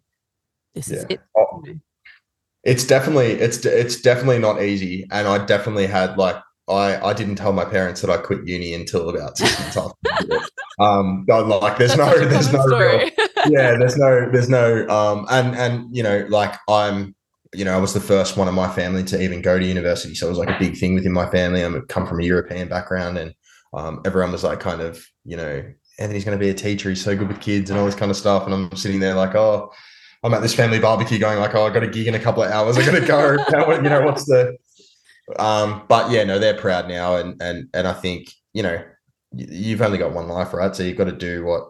this 0.73 0.89
is 0.89 1.05
it. 1.09 1.19
Oh, 1.35 1.63
it's 2.67 2.85
definitely 2.85 3.31
it's 3.31 3.65
it's 3.65 4.01
definitely 4.01 4.39
not 4.39 4.61
easy 4.61 5.07
and 5.11 5.25
i 5.27 5.43
definitely 5.45 5.87
had 5.87 6.17
like 6.17 6.35
i 6.67 6.97
i 6.97 7.13
didn't 7.13 7.35
tell 7.35 7.53
my 7.53 7.63
parents 7.63 8.01
that 8.01 8.09
i 8.09 8.17
quit 8.17 8.45
uni 8.45 8.73
until 8.73 9.09
about 9.09 9.37
six 9.37 9.57
months 9.59 9.77
after 9.77 10.45
um 10.79 11.23
but, 11.25 11.47
like 11.47 11.77
there's 11.77 11.95
That's 11.95 12.19
no 12.19 12.25
there's 12.27 12.51
no 12.51 12.65
real, 12.65 13.09
yeah 13.47 13.77
there's 13.77 13.97
no 13.97 14.29
there's 14.31 14.49
no 14.49 14.87
um 14.89 15.25
and 15.29 15.55
and 15.55 15.95
you 15.95 16.03
know 16.03 16.25
like 16.29 16.55
i'm 16.67 17.15
you 17.53 17.63
know 17.63 17.73
i 17.73 17.77
was 17.77 17.93
the 17.93 18.01
first 18.01 18.35
one 18.35 18.49
in 18.49 18.53
my 18.53 18.69
family 18.69 19.03
to 19.05 19.21
even 19.21 19.41
go 19.41 19.57
to 19.57 19.65
university 19.65 20.13
so 20.13 20.25
it 20.25 20.29
was 20.29 20.37
like 20.37 20.49
a 20.49 20.59
big 20.59 20.77
thing 20.77 20.93
within 20.93 21.13
my 21.13 21.29
family. 21.29 21.61
I'm 21.61 21.81
come 21.87 22.05
from 22.05 22.19
a 22.19 22.23
european 22.23 22.67
background 22.67 23.17
and 23.17 23.33
um 23.73 24.01
everyone 24.03 24.33
was 24.33 24.43
like 24.43 24.59
kind 24.59 24.81
of 24.81 25.05
you 25.23 25.37
know 25.37 25.63
anthony's 25.99 26.25
going 26.25 26.37
to 26.37 26.43
be 26.43 26.49
a 26.49 26.53
teacher 26.53 26.89
he's 26.89 27.03
so 27.03 27.15
good 27.15 27.27
with 27.27 27.41
kids 27.41 27.69
and 27.69 27.79
all 27.79 27.85
this 27.85 27.95
kind 27.95 28.11
of 28.11 28.17
stuff 28.17 28.45
and 28.45 28.53
i'm 28.53 28.75
sitting 28.75 28.99
there 28.99 29.15
like 29.15 29.35
oh 29.35 29.71
i'm 30.23 30.33
at 30.33 30.41
this 30.41 30.53
family 30.53 30.79
barbecue 30.79 31.17
going 31.19 31.39
like 31.39 31.55
oh 31.55 31.65
i 31.65 31.69
got 31.69 31.83
a 31.83 31.87
gig 31.87 32.07
in 32.07 32.15
a 32.15 32.19
couple 32.19 32.43
of 32.43 32.51
hours 32.51 32.77
i 32.77 32.85
gotta 32.85 33.05
go. 33.05 33.37
You 33.75 33.89
know 33.89 34.01
what's 34.01 34.25
the 34.25 34.57
um 35.39 35.83
but 35.87 36.09
yeah 36.11 36.23
no 36.23 36.39
they're 36.39 36.57
proud 36.57 36.87
now 36.87 37.17
and 37.17 37.41
and 37.41 37.67
and 37.73 37.87
i 37.87 37.93
think 37.93 38.31
you 38.53 38.63
know 38.63 38.81
you've 39.33 39.81
only 39.81 39.97
got 39.97 40.13
one 40.13 40.27
life 40.27 40.53
right? 40.53 40.73
So 40.73 40.83
you've 40.83 40.97
got 40.97 41.05
to 41.05 41.11
do 41.11 41.43
what 41.43 41.69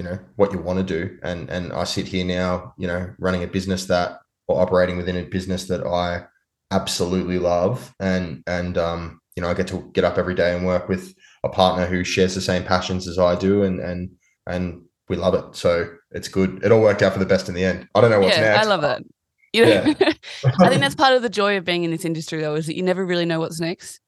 you 0.00 0.04
know 0.04 0.18
what 0.36 0.50
you 0.50 0.58
want 0.58 0.78
to 0.78 0.82
do 0.82 1.18
and 1.22 1.50
and 1.50 1.74
i 1.74 1.84
sit 1.84 2.06
here 2.06 2.24
now 2.24 2.72
you 2.78 2.86
know 2.86 3.12
running 3.18 3.42
a 3.42 3.46
business 3.46 3.84
that 3.84 4.20
or 4.48 4.58
operating 4.62 4.96
within 4.96 5.18
a 5.18 5.24
business 5.24 5.66
that 5.66 5.86
i 5.86 6.24
absolutely 6.70 7.38
love 7.38 7.94
and 8.00 8.42
and 8.46 8.78
um 8.78 9.20
you 9.36 9.42
know 9.42 9.50
i 9.50 9.52
get 9.52 9.66
to 9.66 9.90
get 9.92 10.04
up 10.04 10.16
every 10.16 10.34
day 10.34 10.56
and 10.56 10.64
work 10.64 10.88
with 10.88 11.14
a 11.44 11.48
partner 11.48 11.86
who 11.86 12.04
shares 12.04 12.34
the 12.34 12.40
same 12.40 12.62
passions 12.64 13.08
as 13.08 13.18
i 13.18 13.34
do 13.34 13.62
and 13.62 13.80
and 13.80 14.10
and 14.46 14.82
we 15.08 15.16
love 15.16 15.34
it 15.34 15.56
so 15.56 15.88
it's 16.12 16.28
good 16.28 16.62
it 16.64 16.70
all 16.72 16.80
worked 16.80 17.02
out 17.02 17.12
for 17.12 17.18
the 17.18 17.26
best 17.26 17.48
in 17.48 17.54
the 17.54 17.64
end 17.64 17.88
i 17.94 18.00
don't 18.00 18.10
know 18.10 18.20
what's 18.20 18.36
yeah, 18.36 18.54
next 18.54 18.66
I 18.66 18.68
love 18.68 18.84
it. 18.84 19.06
You 19.52 19.64
know, 19.64 19.70
Yeah. 19.98 20.12
I 20.60 20.68
think 20.68 20.80
that's 20.80 20.94
part 20.94 21.14
of 21.14 21.22
the 21.22 21.28
joy 21.28 21.56
of 21.56 21.64
being 21.64 21.82
in 21.82 21.90
this 21.90 22.04
industry, 22.04 22.40
though, 22.40 22.54
is 22.54 22.66
that 22.66 22.76
you 22.76 22.84
never 22.84 23.04
really 23.04 23.24
know 23.24 23.40
what's 23.40 23.58
next. 23.58 23.98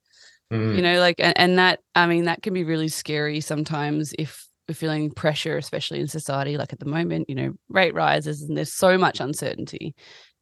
Mm, 0.53 0.77
You 0.77 0.83
know, 0.83 1.01
like, 1.01 1.17
and, 1.19 1.37
and 1.37 1.59
that, 1.59 1.81
I 1.97 2.07
mean, 2.07 2.27
that 2.27 2.43
can 2.43 2.55
be 2.55 2.63
really 2.63 2.87
scary 2.87 3.41
sometimes 3.41 4.15
if 4.21 4.47
we're 4.69 4.77
feeling 4.77 5.11
pressure, 5.11 5.57
especially 5.57 5.99
in 5.99 6.07
society. 6.07 6.57
Like 6.57 6.73
at 6.73 6.79
the 6.79 6.87
moment, 6.87 7.29
you 7.29 7.35
know, 7.35 7.55
rate 7.69 7.93
rises 7.93 8.43
and 8.43 8.57
there's 8.57 8.73
so 8.73 8.97
much 8.97 9.19
uncertainty. 9.19 9.97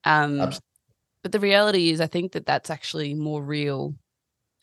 Um, 0.05 0.39
Abs- 0.43 0.61
but 1.23 1.33
the 1.33 1.41
reality 1.41 1.89
is, 1.89 2.03
I 2.03 2.07
think 2.07 2.33
that 2.33 2.45
that's 2.45 2.69
actually 2.69 3.15
more 3.15 3.43
real. 3.43 3.95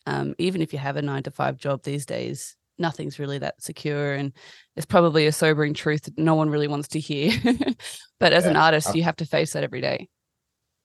Um, 0.08 0.34
even 0.38 0.62
if 0.62 0.72
you 0.72 0.78
have 0.78 0.96
a 0.96 1.02
nine 1.02 1.22
to 1.24 1.30
five 1.30 1.58
job 1.58 1.82
these 1.82 2.06
days, 2.06 2.56
nothing's 2.78 3.18
really 3.18 3.38
that 3.38 3.60
secure. 3.62 4.14
And 4.14 4.32
it's 4.74 4.86
probably 4.86 5.26
a 5.26 5.32
sobering 5.32 5.74
truth 5.74 6.04
that 6.04 6.16
no 6.16 6.34
one 6.34 6.48
really 6.48 6.66
wants 6.66 6.88
to 6.88 7.00
hear. 7.00 7.32
but 8.18 8.32
as 8.32 8.46
an 8.46 8.54
Yeah, 8.54 8.64
artist, 8.64 8.94
you 8.94 9.02
have 9.02 9.16
to 9.16 9.26
face 9.26 9.52
that 9.52 9.64
every 9.64 9.82
day. 9.82 10.08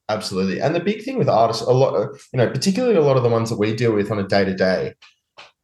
Absolutely. 0.10 0.60
And 0.60 0.76
the 0.76 0.82
big 0.82 1.04
thing 1.04 1.18
with 1.18 1.30
artists, 1.30 1.64
a 1.64 1.72
lot, 1.72 1.96
of, 1.96 2.22
you 2.34 2.38
know, 2.38 2.50
particularly 2.50 2.98
a 2.98 3.02
lot 3.02 3.16
of 3.16 3.24
the 3.24 3.30
ones 3.30 3.50
that 3.50 3.58
we 3.58 3.74
deal 3.74 3.94
with 3.94 4.12
on 4.12 4.20
a 4.20 4.28
day 4.28 4.44
to 4.44 4.54
day, 4.54 4.94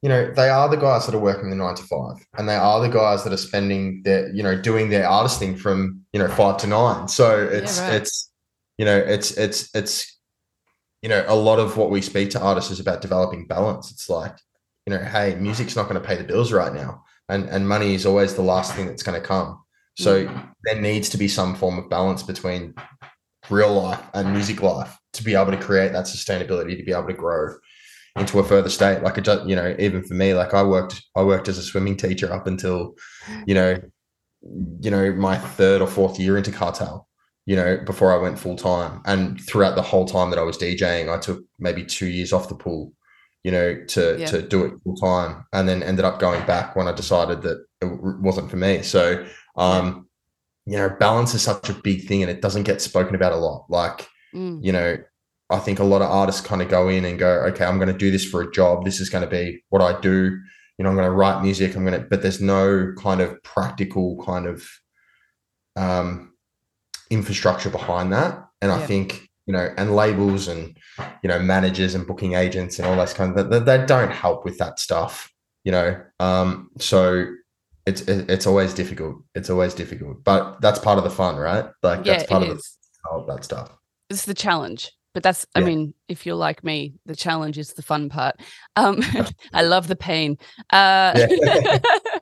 you 0.02 0.08
know, 0.08 0.32
they 0.32 0.48
are 0.48 0.70
the 0.70 0.78
guys 0.78 1.06
that 1.06 1.14
are 1.14 1.20
working 1.20 1.50
the 1.50 1.58
nine 1.58 1.76
to 1.76 1.84
five 1.84 2.26
and 2.38 2.48
they 2.48 2.56
are 2.56 2.80
the 2.80 2.88
guys 2.88 3.26
that 3.26 3.34
are 3.34 3.38
spending 3.38 4.02
their, 4.06 4.34
you 4.34 4.42
know, 4.42 4.56
doing 4.60 4.90
their 4.90 5.06
artist 5.06 5.38
thing 5.40 5.58
from, 5.58 6.06
you 6.14 6.20
know, 6.20 6.30
five 6.30 6.56
to 6.60 6.68
nine. 6.68 7.10
So 7.10 7.46
it's, 7.46 7.82
right. 7.82 7.96
it's, 7.96 8.32
you 8.78 8.86
know, 8.86 8.98
it's, 8.98 9.32
it's, 9.32 9.70
it's, 9.76 10.19
you 11.02 11.10
know, 11.10 11.24
a 11.28 11.36
lot 11.36 11.60
of 11.60 11.78
what 11.78 11.90
we 11.90 12.02
speak 12.02 12.32
to 12.32 12.42
artists 12.42 12.72
is 12.72 12.80
about 12.80 13.02
developing 13.02 13.48
balance. 13.48 13.92
It's 13.92 14.10
like, 14.10 14.36
you 14.86 14.94
know, 14.94 15.04
hey, 15.04 15.36
music's 15.36 15.76
not 15.76 15.90
going 15.90 16.02
to 16.02 16.08
pay 16.08 16.16
the 16.16 16.24
bills 16.24 16.52
right 16.52 16.74
now. 16.74 17.04
And, 17.30 17.46
and 17.50 17.68
money 17.68 17.94
is 17.94 18.06
always 18.06 18.36
the 18.36 18.42
last 18.42 18.74
thing 18.74 18.88
that's 18.88 19.04
going 19.04 19.20
to 19.20 19.26
come. 19.26 19.62
So 19.98 20.26
mm. 20.26 20.54
there 20.64 20.82
needs 20.82 21.10
to 21.10 21.18
be 21.18 21.28
some 21.28 21.56
form 21.56 21.78
of 21.78 21.90
balance 21.90 22.24
between 22.24 22.74
real 23.50 23.74
life 23.74 24.02
and 24.14 24.32
music 24.32 24.62
life 24.62 24.98
to 25.14 25.24
be 25.24 25.36
able 25.36 25.52
to 25.52 25.58
create 25.58 25.92
that 25.92 26.06
sustainability 26.06 26.78
to 26.78 26.84
be 26.84 26.92
able 26.92 27.08
to 27.08 27.14
grow 27.14 27.56
into 28.16 28.40
a 28.40 28.44
further 28.44 28.70
state 28.70 29.02
like 29.02 29.18
it 29.18 29.24
just 29.24 29.48
you 29.48 29.56
know 29.56 29.76
even 29.80 30.04
for 30.04 30.14
me 30.14 30.34
like 30.34 30.54
i 30.54 30.62
worked 30.62 31.02
i 31.16 31.24
worked 31.24 31.48
as 31.48 31.58
a 31.58 31.64
swimming 31.64 31.96
teacher 31.96 32.32
up 32.32 32.48
until 32.48 32.96
you 33.48 33.56
know 33.56 33.76
you 34.82 34.92
know 34.92 35.12
my 35.14 35.38
third 35.38 35.82
or 35.82 35.88
fourth 35.88 36.20
year 36.20 36.38
into 36.38 36.52
cartel 36.52 37.08
you 37.50 37.56
know 37.60 37.72
before 37.92 38.10
i 38.14 38.22
went 38.26 38.38
full 38.44 38.56
time 38.56 38.94
and 39.12 39.42
throughout 39.48 39.76
the 39.76 39.88
whole 39.92 40.06
time 40.16 40.30
that 40.30 40.40
i 40.40 40.48
was 40.50 40.58
djing 40.58 41.06
i 41.16 41.18
took 41.28 41.40
maybe 41.58 41.84
two 41.98 42.06
years 42.18 42.32
off 42.34 42.50
the 42.50 42.56
pool 42.66 42.94
you 43.46 43.52
know 43.56 43.68
to 43.94 44.02
Yeah. 44.20 44.28
to 44.32 44.38
do 44.54 44.60
it 44.66 44.74
full 44.84 44.96
time 44.98 45.32
and 45.56 45.68
then 45.68 45.82
ended 45.90 46.06
up 46.10 46.20
going 46.20 46.46
back 46.46 46.76
when 46.76 46.88
i 46.88 46.94
decided 47.04 47.42
that 47.46 47.58
it 47.82 47.88
wasn't 48.28 48.50
for 48.52 48.58
me 48.58 48.74
so 48.84 49.04
um 49.56 50.08
you 50.72 50.78
know 50.78 50.90
balance 51.06 51.34
is 51.34 51.42
such 51.42 51.70
a 51.70 51.74
big 51.90 52.08
thing 52.08 52.22
and 52.24 52.32
it 52.36 52.42
doesn't 52.46 52.64
get 52.70 52.82
spoken 52.82 53.16
about 53.16 53.34
a 53.34 53.42
lot 53.48 53.66
like 53.70 54.08
Mm. 54.36 54.64
you 54.64 54.72
know, 54.72 54.96
I 55.50 55.58
think 55.58 55.80
a 55.80 55.84
lot 55.84 56.04
of 56.04 56.12
artists 56.22 56.42
kind 56.50 56.62
of 56.62 56.70
go 56.70 56.88
in 56.88 57.04
and 57.04 57.18
go, 57.18 57.32
okay, 57.50 57.66
I'm 57.66 57.80
going 57.80 57.92
to 57.92 57.98
do 58.06 58.12
this 58.12 58.24
for 58.32 58.44
a 58.44 58.52
job. 58.52 58.86
This 58.86 59.00
is 59.00 59.10
going 59.10 59.24
to 59.24 59.30
be 59.40 59.64
what 59.70 59.82
I 59.82 60.00
do. 60.00 60.38
You 60.78 60.84
know, 60.84 60.90
I'm 60.92 60.96
going 60.96 61.08
to 61.12 61.20
write 61.22 61.42
music. 61.42 61.76
I'm 61.76 61.84
going 61.84 62.00
to, 62.00 62.08
but 62.08 62.22
there's 62.22 62.40
no 62.40 62.94
kind 62.96 63.22
of 63.22 63.42
practical 63.42 64.24
kind 64.24 64.46
of 64.46 64.58
um, 65.76 66.29
infrastructure 67.10 67.70
behind 67.70 68.14
that. 68.14 68.46
And 68.62 68.72
I 68.72 68.80
Yeah. 68.80 68.86
think, 68.88 69.28
you 69.46 69.54
know, 69.54 69.74
and 69.78 69.96
labels 69.96 70.48
and, 70.48 70.78
you 71.24 71.28
know, 71.28 71.40
managers 71.40 71.96
and 71.96 72.06
booking 72.06 72.34
agents 72.34 72.78
and 72.80 72.88
all 72.88 72.96
that 72.98 73.14
kind 73.16 73.38
of, 73.38 73.50
that 73.50 73.66
they 73.66 73.86
don't 73.86 74.12
help 74.12 74.46
with 74.46 74.58
that 74.60 74.80
stuff, 74.80 75.32
you 75.64 75.72
know. 75.72 76.00
Um, 76.20 76.70
so 76.80 77.26
it's, 77.86 78.02
it- 78.02 78.30
it's 78.30 78.46
always 78.46 78.74
difficult. 78.74 79.24
It's 79.34 79.50
always 79.50 79.74
difficult, 79.74 80.24
but 80.24 80.62
that's 80.62 80.80
part 80.80 80.98
of 80.98 81.04
the 81.04 81.10
fun, 81.10 81.38
right? 81.38 81.66
Like 81.82 82.06
Yeah, 82.06 82.14
that's 82.18 82.30
part 82.30 82.44
of 82.44 82.50
the, 82.50 82.64
all 83.12 83.26
that 83.26 83.44
stuff. 83.44 83.72
It's 84.10 84.26
the 84.26 84.34
challenge. 84.34 84.92
But 85.16 85.24
that's, 85.24 85.48
I 85.56 85.62
mean, 85.62 85.96
if 86.08 86.28
you're 86.28 86.36
like 86.36 86.64
me, 86.64 86.94
the 87.08 87.16
challenge 87.16 87.58
is 87.58 87.74
the 87.74 87.82
fun 87.82 88.10
part. 88.10 88.36
Um, 88.76 89.00
I 89.54 89.64
love 89.64 89.88
the 89.88 89.96
pain. 89.96 90.38
Uh, 90.72 91.14
Yeah. 91.18 91.80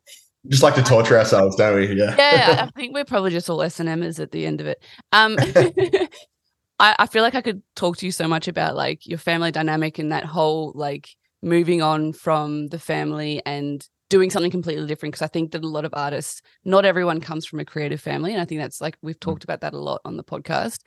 just 0.50 0.63
like 0.63 0.75
to 0.75 0.84
torture 0.84 1.18
ourselves, 1.18 1.56
don't 1.56 1.75
we? 1.75 1.94
Yeah. 1.94 2.16
yeah, 2.18 2.66
I 2.75 2.80
think 2.80 2.94
we're 2.94 3.06
probably 3.06 3.32
just 3.32 3.50
all 3.50 3.62
S 3.62 3.80
and 3.80 4.00
Mers 4.00 4.20
at 4.20 4.32
the 4.32 4.46
end 4.46 4.62
of 4.62 4.68
it. 4.68 4.84
Um, 5.12 5.36
I, 6.80 6.96
I 7.00 7.06
feel 7.08 7.24
like 7.24 7.36
I 7.36 7.42
could 7.42 7.62
talk 7.75 7.98
to 7.98 8.06
you 8.06 8.12
so 8.12 8.27
much 8.27 8.48
about 8.48 8.75
like 8.75 9.06
your 9.06 9.18
family 9.18 9.51
dynamic 9.51 10.00
and 10.00 10.12
that 10.12 10.25
whole 10.25 10.72
like 10.75 11.10
moving 11.42 11.82
on 11.82 12.13
from 12.13 12.68
the 12.68 12.80
family 12.80 13.42
and 13.46 13.86
doing 14.10 14.30
something 14.30 14.51
completely 14.51 14.88
different. 14.88 15.13
Because 15.13 15.24
I 15.24 15.27
think 15.27 15.51
that 15.51 15.63
a 15.63 15.68
lot 15.68 15.86
of 15.86 15.94
artists, 15.94 16.42
not 16.63 16.86
everyone 16.86 17.20
comes 17.20 17.46
from 17.46 17.60
a 17.60 17.66
creative 17.66 18.01
family, 18.01 18.32
and 18.32 18.42
I 18.42 18.46
think 18.46 18.62
that's 18.62 18.82
like 18.82 18.98
we've 19.01 19.20
talked 19.20 19.44
about 19.44 19.62
that 19.62 19.74
a 19.74 19.80
lot 19.80 20.01
on 20.06 20.18
the 20.18 20.24
podcast. 20.24 20.80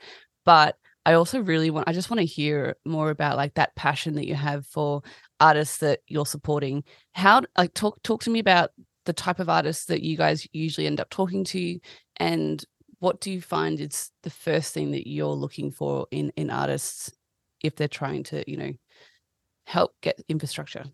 But 0.45 0.75
I 1.05 1.13
also 1.13 1.39
really 1.39 1.71
want, 1.71 1.87
I 1.87 1.93
just 1.93 2.09
want 2.09 2.19
to 2.19 2.25
hear 2.25 2.75
more 2.85 3.09
about 3.09 3.37
like 3.37 3.55
that 3.55 3.75
passion 3.75 4.15
that 4.15 4.27
you 4.27 4.35
have 4.35 4.65
for 4.67 5.01
artists 5.39 5.77
that 5.77 5.99
you're 6.07 6.25
supporting. 6.25 6.83
How 7.13 7.41
like 7.57 7.73
talk 7.73 8.01
talk 8.03 8.23
to 8.23 8.29
me 8.29 8.39
about 8.39 8.71
the 9.05 9.13
type 9.13 9.39
of 9.39 9.49
artists 9.49 9.85
that 9.85 10.03
you 10.03 10.15
guys 10.15 10.47
usually 10.53 10.87
end 10.87 10.99
up 10.99 11.09
talking 11.09 11.43
to 11.43 11.79
and 12.17 12.65
what 12.99 13.19
do 13.19 13.31
you 13.31 13.41
find 13.41 13.79
is 13.79 14.11
the 14.21 14.29
first 14.29 14.73
thing 14.73 14.91
that 14.91 15.09
you're 15.09 15.27
looking 15.27 15.71
for 15.71 16.07
in 16.11 16.31
in 16.35 16.49
artists 16.49 17.11
if 17.63 17.75
they're 17.75 17.87
trying 17.87 18.23
to 18.23 18.43
you 18.49 18.57
know 18.57 18.73
help 19.65 19.93
get 20.01 20.21
infrastructure 20.27 20.85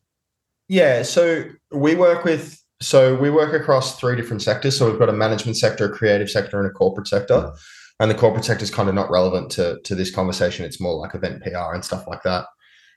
Yeah. 0.68 1.04
So 1.04 1.46
we 1.72 1.96
work 1.96 2.24
with, 2.26 2.62
so 2.82 3.16
we 3.16 3.30
work 3.30 3.54
across 3.54 4.00
three 4.00 4.16
different 4.16 4.42
sectors. 4.42 4.78
So 4.78 4.90
we've 4.90 5.00
got 5.00 5.10
a 5.10 5.14
management 5.14 5.58
sector, 5.58 5.86
a 5.86 5.96
creative 5.96 6.30
sector, 6.30 6.60
and 6.60 6.70
a 6.70 6.74
corporate 6.74 7.08
sector. 7.08 7.52
And 8.00 8.12
the 8.12 8.16
corporate 8.16 8.46
sector 8.46 8.64
is 8.64 8.72
kind 8.72 8.90
of 8.90 8.96
not 8.96 9.10
relevant 9.10 9.50
to, 9.52 9.80
to 9.84 9.96
this 9.96 10.14
conversation. 10.14 10.66
It's 10.66 10.80
more 10.80 10.94
like 10.96 11.16
event 11.16 11.42
PR 11.42 11.74
and 11.74 11.84
stuff 11.84 12.06
like 12.08 12.22
that. 12.24 12.46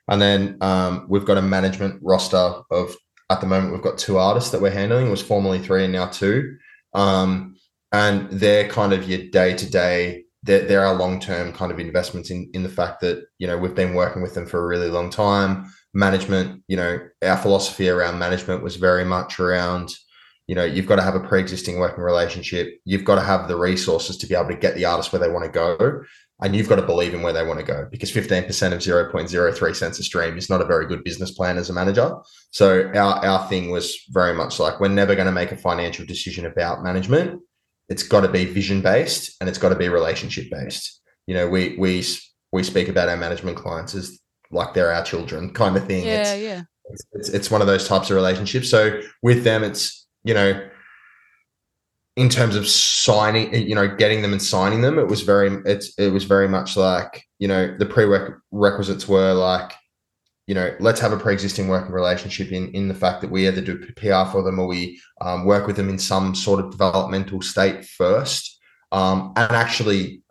And 0.07 0.21
then 0.21 0.57
um, 0.61 1.05
we've 1.09 1.25
got 1.25 1.37
a 1.37 1.41
management 1.41 1.99
roster 2.03 2.53
of, 2.69 2.95
at 3.31 3.41
the 3.41 3.47
moment, 3.47 3.71
we've 3.71 3.81
got 3.81 3.97
two 3.97 4.17
artists 4.17 4.51
that 4.51 4.61
we're 4.61 4.71
handling. 4.71 5.07
It 5.07 5.11
was 5.11 5.21
formerly 5.21 5.59
three 5.59 5.85
and 5.85 5.93
now 5.93 6.07
two. 6.07 6.57
Um, 6.93 7.55
and 7.91 8.29
they're 8.29 8.67
kind 8.67 8.93
of 8.93 9.07
your 9.09 9.29
day 9.29 9.55
to 9.55 9.69
day. 9.69 10.25
There, 10.43 10.65
there 10.67 10.81
are 10.81 10.87
our 10.87 10.95
long 10.95 11.19
term 11.19 11.53
kind 11.53 11.71
of 11.71 11.79
investments 11.79 12.29
in 12.29 12.49
in 12.53 12.63
the 12.63 12.69
fact 12.69 13.01
that 13.01 13.25
you 13.37 13.47
know 13.47 13.57
we've 13.57 13.75
been 13.75 13.93
working 13.93 14.21
with 14.21 14.33
them 14.33 14.45
for 14.45 14.59
a 14.59 14.67
really 14.67 14.89
long 14.89 15.09
time. 15.09 15.71
Management, 15.93 16.63
you 16.67 16.77
know, 16.77 16.99
our 17.21 17.37
philosophy 17.37 17.89
around 17.89 18.17
management 18.17 18.63
was 18.63 18.77
very 18.77 19.03
much 19.03 19.39
around, 19.39 19.93
you 20.51 20.55
know 20.55 20.65
you've 20.65 20.85
got 20.85 20.97
to 20.97 21.01
have 21.01 21.15
a 21.15 21.19
pre-existing 21.19 21.79
working 21.79 22.03
relationship 22.03 22.77
you've 22.83 23.05
got 23.05 23.15
to 23.15 23.21
have 23.21 23.47
the 23.47 23.55
resources 23.55 24.17
to 24.17 24.27
be 24.27 24.35
able 24.35 24.49
to 24.49 24.55
get 24.55 24.75
the 24.75 24.83
artist 24.83 25.13
where 25.13 25.19
they 25.21 25.29
want 25.29 25.45
to 25.45 25.51
go 25.51 26.03
and 26.41 26.55
you've 26.55 26.69
got 26.69 26.77
to 26.77 26.81
believe 26.81 27.13
in 27.13 27.21
where 27.21 27.33
they 27.33 27.45
want 27.45 27.59
to 27.59 27.65
go 27.65 27.87
because 27.91 28.11
15% 28.11 28.47
of 28.73 28.79
0.03 28.79 29.75
cents 29.75 29.99
a 29.99 30.03
stream 30.03 30.37
is 30.37 30.49
not 30.49 30.61
a 30.61 30.65
very 30.65 30.87
good 30.87 31.03
business 31.03 31.31
plan 31.31 31.57
as 31.57 31.69
a 31.69 31.73
manager. 31.73 32.15
So 32.49 32.87
our, 32.95 33.25
our 33.25 33.47
thing 33.47 33.69
was 33.69 34.03
very 34.09 34.33
much 34.33 34.59
like 34.59 34.79
we're 34.79 34.87
never 34.87 35.15
going 35.15 35.27
to 35.27 35.31
make 35.31 35.51
a 35.51 35.57
financial 35.57 36.05
decision 36.05 36.45
about 36.45 36.83
management. 36.83 37.41
It's 37.89 38.03
got 38.03 38.21
to 38.21 38.29
be 38.29 38.45
vision 38.45 38.81
based 38.81 39.35
and 39.39 39.49
it's 39.49 39.57
got 39.57 39.69
to 39.69 39.75
be 39.75 39.89
relationship 39.89 40.49
based 40.49 41.01
you 41.27 41.33
know 41.33 41.47
we 41.47 41.75
we 41.77 42.03
we 42.51 42.63
speak 42.63 42.89
about 42.89 43.09
our 43.09 43.17
management 43.17 43.57
clients 43.57 43.95
as 43.95 44.19
like 44.51 44.73
they're 44.73 44.91
our 44.91 45.03
children 45.03 45.53
kind 45.53 45.77
of 45.77 45.85
thing. 45.85 46.05
Yeah, 46.05 46.33
it's, 46.33 46.41
yeah. 46.41 46.61
it's, 47.13 47.29
it's 47.29 47.51
one 47.51 47.61
of 47.61 47.67
those 47.67 47.87
types 47.87 48.09
of 48.09 48.17
relationships. 48.17 48.69
So 48.69 49.01
with 49.21 49.43
them 49.43 49.63
it's 49.63 50.07
you 50.23 50.33
know 50.33 50.69
in 52.17 52.27
terms 52.29 52.55
of 52.55 52.67
signing 52.67 53.53
you 53.53 53.75
know 53.75 53.87
getting 53.87 54.21
them 54.21 54.33
and 54.33 54.41
signing 54.41 54.81
them 54.81 54.99
it 54.99 55.07
was 55.07 55.21
very 55.21 55.61
it's 55.65 55.93
it 55.97 56.11
was 56.11 56.25
very 56.25 56.47
much 56.47 56.75
like 56.75 57.23
you 57.39 57.47
know 57.47 57.75
the 57.77 57.85
prerequisites 57.85 59.07
were 59.07 59.33
like 59.33 59.71
you 60.47 60.53
know 60.53 60.75
let's 60.79 60.99
have 60.99 61.13
a 61.13 61.17
pre-existing 61.17 61.67
working 61.67 61.93
relationship 61.93 62.51
in 62.51 62.67
in 62.69 62.87
the 62.87 62.93
fact 62.93 63.21
that 63.21 63.31
we 63.31 63.47
either 63.47 63.61
do 63.61 63.77
pr 63.95 64.29
for 64.31 64.43
them 64.43 64.59
or 64.59 64.67
we 64.67 64.99
um, 65.21 65.45
work 65.45 65.67
with 65.67 65.77
them 65.77 65.89
in 65.89 65.97
some 65.97 66.35
sort 66.35 66.59
of 66.59 66.71
developmental 66.71 67.41
state 67.41 67.85
first 67.85 68.59
um, 68.91 69.31
and 69.37 69.51
actually 69.53 70.21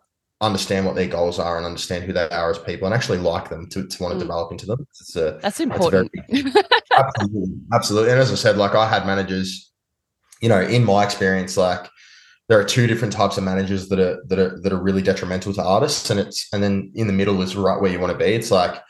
understand 0.41 0.85
what 0.85 0.95
their 0.95 1.07
goals 1.07 1.39
are 1.39 1.57
and 1.57 1.65
understand 1.65 2.03
who 2.03 2.13
they 2.13 2.27
are 2.29 2.51
as 2.51 2.59
people 2.59 2.85
and 2.85 2.93
actually 2.95 3.17
like 3.17 3.49
them 3.49 3.67
to, 3.69 3.87
to 3.87 4.03
want 4.03 4.11
to 4.11 4.17
Mm. 4.17 4.21
develop 4.21 4.51
into 4.51 4.65
them 4.65 4.85
it's 4.89 5.15
a 5.15 5.39
That's 5.41 5.57
very 5.57 5.71
important. 5.71 6.11
absolutely, 6.97 7.55
absolutely. 7.73 8.11
And 8.11 8.19
as 8.19 8.31
I 8.31 8.35
said, 8.35 8.57
like 8.57 8.75
I 8.75 8.87
had 8.87 9.05
managers, 9.05 9.70
you 10.41 10.49
know, 10.49 10.61
in 10.61 10.83
my 10.83 11.03
experience, 11.03 11.55
like 11.55 11.87
there 12.49 12.59
are 12.59 12.65
two 12.65 12.87
different 12.87 13.13
types 13.13 13.37
of 13.37 13.43
managers 13.43 13.87
that 13.89 13.99
are 13.99 14.21
that 14.27 14.39
are 14.39 14.59
that 14.61 14.73
are 14.73 14.81
really 14.81 15.01
detrimental 15.01 15.53
to 15.53 15.63
artists, 15.63 16.09
and 16.09 16.19
it's 16.19 16.47
and 16.51 16.61
then 16.61 16.91
in 16.95 17.07
the 17.07 17.13
middle 17.13 17.41
is 17.41 17.55
right 17.55 17.79
where 17.79 17.91
you 17.91 17.99
want 17.99 18.11
to 18.11 18.17
be. 18.17 18.33
It's 18.33 18.51
like 18.51 18.81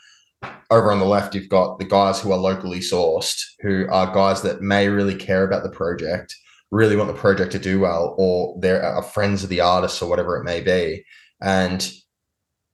over 0.70 0.90
on 0.90 0.98
the 0.98 1.04
left, 1.04 1.34
you've 1.34 1.48
got 1.48 1.78
the 1.78 1.84
guys 1.84 2.20
who 2.20 2.32
are 2.32 2.38
locally 2.38 2.80
sourced, 2.80 3.40
who 3.60 3.86
are 3.90 4.12
guys 4.12 4.42
that 4.42 4.62
may 4.62 4.88
really 4.88 5.14
care 5.14 5.44
about 5.44 5.62
the 5.62 5.70
project, 5.70 6.34
really 6.70 6.96
want 6.96 7.08
the 7.08 7.20
project 7.20 7.52
to 7.52 7.58
do 7.58 7.78
well, 7.78 8.14
or 8.18 8.58
they're 8.60 9.00
friends 9.02 9.44
of 9.44 9.50
the 9.50 9.60
artist 9.60 10.02
or 10.02 10.08
whatever 10.08 10.36
it 10.38 10.44
may 10.44 10.60
be, 10.60 11.04
and 11.40 11.92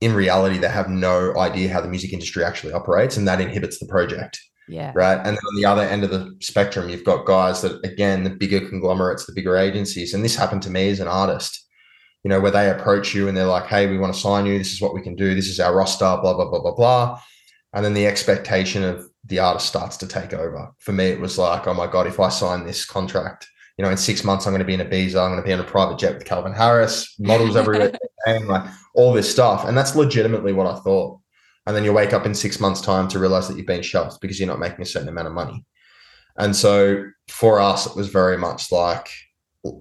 in 0.01 0.15
reality, 0.15 0.59
they 0.59 0.69
have 0.69 0.89
no 0.89 1.37
idea 1.37 1.69
how 1.69 1.81
the 1.81 1.89
music 1.89 2.13
industry 2.13 2.45
actually 2.45 2.73
operates, 2.73 3.17
and 3.17 3.27
that 3.27 3.41
inhibits 3.41 3.81
the 3.81 3.87
project 3.87 4.41
yeah. 4.69 4.93
right? 4.95 5.19
And 5.19 5.27
then 5.27 5.37
on 5.37 5.57
the 5.57 5.65
other 5.65 5.83
end 5.83 6.05
of 6.05 6.11
the 6.11 6.37
spectrum, 6.41 6.89
you've 6.89 7.05
got 7.05 7.27
guys 7.27 7.63
that, 7.63 7.85
again, 7.85 8.25
the 8.25 8.31
bigger 8.31 8.61
conglomerates, 8.69 9.27
the 9.27 9.33
bigger 9.33 9.57
agencies. 9.57 10.15
And 10.15 10.25
this 10.25 10.37
happened 10.37 10.63
to 10.63 10.71
me 10.71 10.91
as 10.91 11.01
an 11.01 11.09
artist, 11.09 11.67
you 12.25 12.29
know, 12.29 12.41
where 12.41 12.51
they 12.51 12.71
approach 12.71 13.15
you 13.15 13.29
and 13.29 13.37
they're 13.37 13.47
like, 13.47 13.67
hey, 13.67 13.87
we 13.87 13.99
want 13.99 14.15
to 14.15 14.21
sign 14.21 14.47
you. 14.47 14.59
This 14.59 14.73
is 14.73 14.81
what 14.81 14.95
we 14.95 15.03
can 15.03 15.17
do. 15.17 15.35
This 15.35 15.49
is 15.49 15.61
our 15.61 15.75
roster, 15.75 16.19
blah, 16.21 16.35
blah, 16.35 16.49
blah, 16.49 16.61
blah, 16.61 16.75
blah. 16.75 17.21
And 17.73 17.85
then 17.85 17.95
the 17.95 18.07
expectation 18.07 18.83
of 18.83 19.09
the 19.25 19.39
artist 19.39 19.67
starts 19.67 19.97
to 19.99 20.07
take 20.07 20.33
over. 20.33 20.71
For 20.79 20.93
me, 20.93 21.07
it 21.07 21.21
was 21.21 21.39
like, 21.39 21.67
oh 21.67 21.75
my 21.75 21.87
God, 21.87 22.07
if 22.07 22.19
I 22.21 22.29
sign 22.29 22.67
this 22.67 22.85
contract, 22.85 23.49
you 23.77 23.85
know, 23.85 23.91
in 23.91 23.97
six 23.97 24.25
months, 24.25 24.47
I'm 24.47 24.53
going 24.53 24.61
to 24.61 24.65
be 24.65 24.75
in 24.75 24.81
Ibiza. 24.81 25.23
I'm 25.23 25.31
going 25.31 25.43
to 25.43 25.47
be 25.47 25.53
on 25.53 25.61
a 25.61 25.65
private 25.65 25.99
jet 25.99 26.15
with 26.15 26.25
Calvin 26.25 26.53
Harris, 26.53 27.15
models 27.21 27.57
everywhere, 27.57 27.93
and 28.27 28.49
like 28.49 28.69
all 28.95 29.13
this 29.13 29.31
stuff. 29.31 29.65
And 29.65 29.77
that's 29.77 29.95
legitimately 29.95 30.53
what 30.53 30.67
I 30.67 30.81
thought 30.81 31.21
and 31.69 31.77
then 31.77 31.85
you 31.85 31.93
wake 31.93 32.15
up 32.15 32.25
in 32.25 32.35
six 32.35 32.61
months' 32.61 32.81
time 32.81 33.09
to 33.09 33.19
realize 33.19 33.47
that 33.47 33.59
you've 33.59 33.67
been 33.67 33.83
shelved 33.83 34.23
because 34.23 34.41
you're 34.41 34.49
not 34.49 34.59
making 34.59 34.81
a 34.81 34.87
certain 34.87 35.07
amount 35.11 35.27
of 35.27 35.35
money. 35.35 35.67
And 36.39 36.57
so 36.57 37.05
for 37.29 37.61
us, 37.61 37.87
it 37.87 37.95
was 37.95 38.09
very 38.09 38.39
much 38.39 38.73
like 38.73 39.11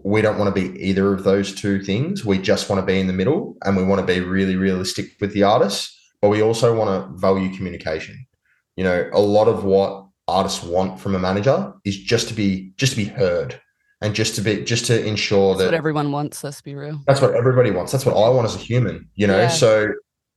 we 0.04 0.22
don't 0.22 0.38
want 0.38 0.54
to 0.54 0.62
be 0.70 0.78
either 0.84 1.14
of 1.14 1.24
those 1.24 1.56
two 1.56 1.82
things. 1.82 2.26
We 2.26 2.40
just 2.40 2.70
want 2.70 2.82
to 2.82 2.86
be 2.86 3.00
in 3.00 3.08
the 3.08 3.14
middle 3.14 3.56
and 3.64 3.78
we 3.78 3.86
want 3.86 4.06
to 4.06 4.06
be 4.06 4.20
really 4.20 4.58
realistic 4.58 5.12
with 5.22 5.32
the 5.34 5.44
artists, 5.44 5.98
but 6.22 6.28
we 6.28 6.42
also 6.42 6.76
want 6.78 6.90
to 7.10 7.18
value 7.18 7.56
communication. 7.56 8.28
You 8.76 8.84
know, 8.84 9.10
a 9.14 9.22
lot 9.22 9.48
of 9.48 9.64
what 9.64 10.08
artists 10.28 10.62
want 10.62 11.00
from 11.00 11.16
a 11.16 11.20
manager 11.20 11.74
is 11.86 11.98
just 11.98 12.28
to 12.28 12.34
be 12.34 12.74
just 12.76 12.92
to 12.92 12.98
be 12.98 13.06
heard 13.06 13.62
and 14.02 14.14
just 14.14 14.36
to 14.36 14.42
be 14.42 14.62
just 14.66 14.88
to 14.88 15.06
ensure 15.06 15.54
That's 15.54 15.60
that 15.60 15.68
what 15.68 15.74
everyone 15.74 16.12
wants, 16.12 16.44
let's 16.44 16.62
be 16.62 16.76
real. 16.76 17.02
that's 17.08 17.22
what 17.22 17.34
everybody 17.34 17.72
wants. 17.72 17.94
That's 17.94 18.06
what 18.06 18.18
I 18.18 18.28
want 18.28 18.46
as 18.46 18.56
a 18.56 18.60
human, 18.60 19.08
you 19.16 19.26
know. 19.26 19.38
Yeah. 19.38 19.48
So 19.48 19.88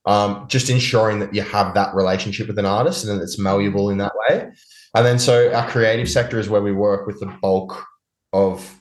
um, 0.06 0.46
just 0.48 0.70
ensuring 0.70 1.18
that 1.20 1.34
you 1.34 1.42
have 1.42 1.74
that 1.74 1.94
relationship 1.94 2.46
with 2.48 2.58
an 2.58 2.66
artist 2.66 3.04
and 3.04 3.18
that 3.18 3.22
it's 3.22 3.38
malleable 3.38 3.90
in 3.90 3.98
that 3.98 4.12
way. 4.28 4.50
And 4.94 5.06
then 5.06 5.18
so 5.18 5.52
our 5.52 5.68
creative 5.68 6.08
sector 6.10 6.38
is 6.38 6.48
where 6.48 6.62
we 6.62 6.72
work 6.72 7.06
with 7.06 7.20
the 7.20 7.26
bulk 7.42 7.84
of 8.32 8.80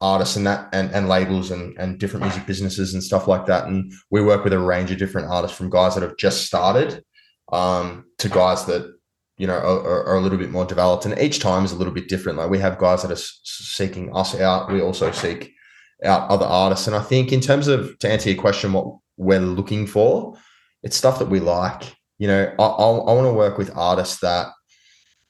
artists 0.00 0.36
and 0.36 0.46
that 0.46 0.68
and, 0.72 0.90
and 0.92 1.08
labels 1.08 1.50
and, 1.50 1.76
and 1.78 1.98
different 1.98 2.24
music 2.24 2.46
businesses 2.46 2.94
and 2.94 3.02
stuff 3.02 3.26
like 3.26 3.46
that. 3.46 3.66
And 3.66 3.92
we 4.10 4.22
work 4.22 4.44
with 4.44 4.52
a 4.52 4.58
range 4.58 4.90
of 4.90 4.98
different 4.98 5.28
artists 5.28 5.56
from 5.56 5.70
guys 5.70 5.94
that 5.94 6.02
have 6.02 6.16
just 6.16 6.46
started 6.46 7.02
um, 7.52 8.04
to 8.18 8.28
guys 8.28 8.64
that 8.66 8.94
you 9.38 9.46
know 9.46 9.56
are, 9.56 10.04
are- 10.06 10.16
a 10.16 10.20
little 10.20 10.38
bit 10.38 10.50
more 10.50 10.64
developed. 10.64 11.06
And 11.06 11.18
each 11.18 11.40
time 11.40 11.64
is 11.64 11.72
a 11.72 11.76
little 11.76 11.92
bit 11.92 12.08
different. 12.08 12.38
Like 12.38 12.50
we 12.50 12.58
have 12.58 12.78
guys 12.78 13.02
that 13.02 13.10
are 13.10 13.22
seeking 13.42 14.14
us 14.14 14.38
out. 14.38 14.70
We 14.70 14.80
also 14.80 15.10
seek 15.10 15.52
out 16.04 16.30
other 16.30 16.46
artists. 16.46 16.86
And 16.86 16.94
I 16.94 17.02
think 17.02 17.32
in 17.32 17.40
terms 17.40 17.66
of 17.66 17.98
to 17.98 18.08
answer 18.08 18.30
your 18.30 18.40
question, 18.40 18.72
what 18.72 18.96
we're 19.16 19.40
looking 19.40 19.86
for, 19.86 20.36
it's 20.88 20.96
stuff 20.96 21.18
that 21.18 21.28
we 21.28 21.38
like. 21.38 21.94
You 22.18 22.28
know, 22.28 22.54
I, 22.58 22.62
I, 22.62 22.86
I 22.88 23.12
want 23.12 23.26
to 23.26 23.32
work 23.34 23.58
with 23.58 23.76
artists 23.76 24.20
that, 24.20 24.48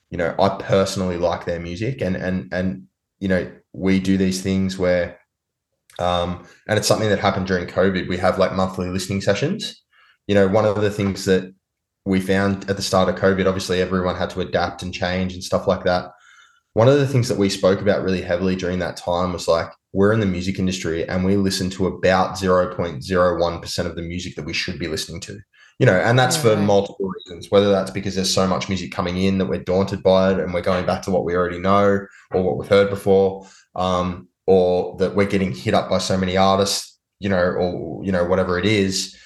you 0.09 0.17
know, 0.17 0.33
I 0.39 0.51
personally 0.51 1.17
like 1.17 1.45
their 1.45 1.59
music, 1.59 2.01
and 2.01 2.15
and 2.17 2.49
and 2.53 2.85
you 3.19 3.29
know, 3.29 3.51
we 3.73 3.99
do 3.99 4.17
these 4.17 4.41
things 4.41 4.79
where, 4.79 5.19
um, 5.99 6.47
and 6.69 6.79
it's 6.79 6.87
something 6.87 7.11
that 7.11 7.19
happened 7.19 7.49
during 7.49 7.67
COVID. 7.67 8.09
We 8.09 8.19
have 8.19 8.39
like 8.39 8.55
monthly 8.55 8.89
listening 8.89 9.21
sessions. 9.21 9.83
You 10.29 10.37
know, 10.37 10.47
one 10.47 10.65
of 10.65 10.81
the 10.81 10.91
things 10.91 11.25
that 11.25 11.53
we 12.07 12.21
found 12.21 12.71
at 12.71 12.77
the 12.77 12.83
start 12.83 13.09
of 13.09 13.17
COVID, 13.17 13.47
obviously 13.47 13.83
everyone 13.83 14.15
had 14.15 14.31
to 14.31 14.41
adapt 14.41 14.83
and 14.85 14.95
change 14.95 15.35
and 15.35 15.43
stuff 15.43 15.67
like 15.67 15.85
that. 15.85 16.13
One 16.75 16.89
of 16.89 16.99
the 16.99 17.09
things 17.09 17.29
that 17.29 17.39
we 17.39 17.49
spoke 17.51 17.81
about 17.81 18.05
really 18.05 18.23
heavily 18.23 18.55
during 18.55 18.79
that 18.79 18.97
time 18.97 19.33
was 19.33 19.49
like, 19.49 19.69
we're 19.93 20.13
in 20.13 20.21
the 20.21 20.27
music 20.27 20.59
industry 20.59 21.09
and 21.09 21.25
we 21.25 21.37
listen 21.37 21.71
to 21.71 21.87
about 21.87 22.37
0.01% 22.37 23.87
of 23.87 23.97
the 23.97 24.03
music 24.03 24.35
that 24.37 24.45
we 24.45 24.53
should 24.53 24.79
be 24.79 24.89
listening 24.89 25.21
to. 25.23 25.39
You 25.79 25.87
know, 25.87 25.99
and 25.99 26.19
that's 26.19 26.37
for 26.37 26.57
multiple 26.57 27.09
reasons, 27.09 27.51
whether 27.51 27.71
that's 27.71 27.93
because 27.93 28.17
there's 28.17 28.33
so 28.33 28.49
much 28.49 28.69
music 28.69 28.91
coming 28.91 29.17
in 29.19 29.39
that 29.39 29.47
we're 29.47 29.63
daunted 29.63 30.03
by 30.03 30.33
it 30.33 30.41
and 30.41 30.53
we're 30.53 30.61
going 30.61 30.85
back 30.85 31.03
to 31.03 31.13
what 31.13 31.25
we 31.25 31.37
already 31.37 31.61
know 31.61 32.01
or 32.33 32.43
what 32.43 32.59
we've 32.59 32.69
heard 32.69 32.91
before, 32.91 33.47
um, 33.77 34.29
or 34.47 34.97
that 34.99 35.15
we're 35.15 35.27
getting 35.27 35.53
hit 35.53 35.75
up 35.75 35.89
by 35.89 35.99
so 35.99 36.19
many 36.19 36.37
artists, 36.37 36.99
you 37.21 37.29
know, 37.29 37.37
or, 37.37 38.05
you 38.05 38.11
know, 38.11 38.25
whatever 38.25 38.59
it 38.59 38.67
is. 38.67 39.17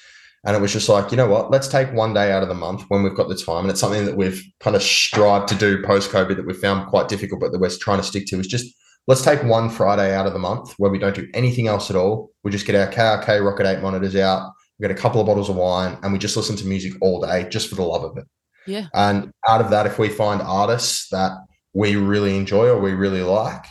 And 0.44 0.55
it 0.55 0.61
was 0.61 0.72
just 0.72 0.90
like, 0.90 1.11
you 1.11 1.16
know 1.16 1.29
what, 1.29 1.51
let's 1.51 1.68
take 1.68 1.92
one 1.92 2.12
day 2.12 2.33
out 2.33 2.42
of 2.42 2.51
the 2.51 2.55
month 2.55 2.85
when 2.88 3.03
we've 3.03 3.14
got 3.14 3.29
the 3.29 3.37
time. 3.37 3.64
And 3.64 3.70
it's 3.70 3.81
something 3.81 4.05
that 4.05 4.16
we've 4.16 4.44
kind 4.61 4.77
of 4.77 4.83
strived 4.83 5.48
to 5.48 5.55
do 5.55 5.83
post 5.83 6.11
COVID 6.11 6.37
that 6.37 6.46
we 6.46 6.53
found 6.53 6.88
quite 6.88 7.09
difficult, 7.09 7.40
but 7.40 7.53
that 7.53 7.61
we're 7.61 7.70
trying 7.70 8.01
to 8.01 8.07
stick 8.07 8.27
to 8.27 8.40
is 8.40 8.46
just 8.46 8.75
let's 9.07 9.23
take 9.23 9.43
one 9.43 9.69
Friday 9.69 10.15
out 10.15 10.27
of 10.27 10.33
the 10.33 10.38
month 10.38 10.75
where 10.79 10.91
we 10.91 10.99
don't 10.99 11.15
do 11.15 11.29
anything 11.35 11.67
else 11.67 11.91
at 11.91 11.97
all. 11.97 12.31
We 12.45 12.51
just 12.51 12.67
get 12.67 12.75
our 12.75 12.93
KRK 12.93 13.41
Rokit 13.41 13.67
8 13.67 13.83
monitors 13.83 14.17
out, 14.17 14.53
we 14.79 14.87
get 14.87 14.97
a 14.97 15.01
couple 15.01 15.21
of 15.21 15.27
bottles 15.27 15.49
of 15.49 15.57
wine, 15.57 15.99
and 16.03 16.12
we 16.12 16.19
just 16.19 16.37
listen 16.37 16.57
to 16.57 16.67
music 16.67 16.95
all 17.01 17.21
day 17.21 17.49
just 17.49 17.69
for 17.69 17.75
the 17.75 17.83
love 17.83 18.05
of 18.05 18.17
it. 18.17 18.25
Yeah. 18.67 18.87
And 18.95 19.33
out 19.49 19.61
of 19.61 19.71
that, 19.71 19.87
if 19.87 19.99
we 19.99 20.09
find 20.09 20.41
artists 20.41 21.09
that 21.11 21.33
we 21.73 21.97
really 21.97 22.37
enjoy 22.37 22.69
or 22.69 22.79
we 22.79 22.93
really 22.93 23.23
like, 23.23 23.65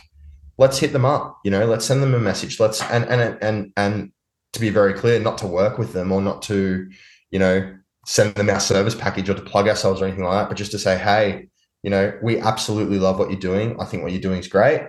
let's 0.58 0.78
hit 0.78 0.92
them 0.92 1.04
up. 1.04 1.38
You 1.44 1.50
know, 1.50 1.66
let's 1.66 1.84
send 1.84 2.02
them 2.02 2.14
a 2.14 2.18
message. 2.18 2.60
Let's 2.60 2.82
and 2.82 3.04
and 3.04 3.38
and 3.42 3.72
and 3.76 4.12
to 4.52 4.60
be 4.60 4.70
very 4.70 4.92
clear, 4.92 5.18
not 5.18 5.38
to 5.38 5.46
work 5.46 5.78
with 5.78 5.92
them 5.92 6.12
or 6.12 6.20
not 6.20 6.42
to, 6.42 6.88
you 7.30 7.38
know, 7.38 7.74
send 8.04 8.34
them 8.34 8.50
our 8.50 8.60
service 8.60 8.94
package 8.94 9.30
or 9.30 9.34
to 9.34 9.42
plug 9.42 9.68
ourselves 9.68 10.00
or 10.00 10.06
anything 10.06 10.24
like 10.24 10.42
that, 10.42 10.48
but 10.48 10.58
just 10.58 10.72
to 10.72 10.78
say, 10.78 10.98
hey, 10.98 11.48
you 11.82 11.90
know, 11.90 12.12
we 12.22 12.38
absolutely 12.38 12.98
love 12.98 13.18
what 13.18 13.30
you're 13.30 13.40
doing. 13.40 13.80
I 13.80 13.84
think 13.84 14.02
what 14.02 14.12
you're 14.12 14.20
doing 14.20 14.38
is 14.38 14.48
great. 14.48 14.82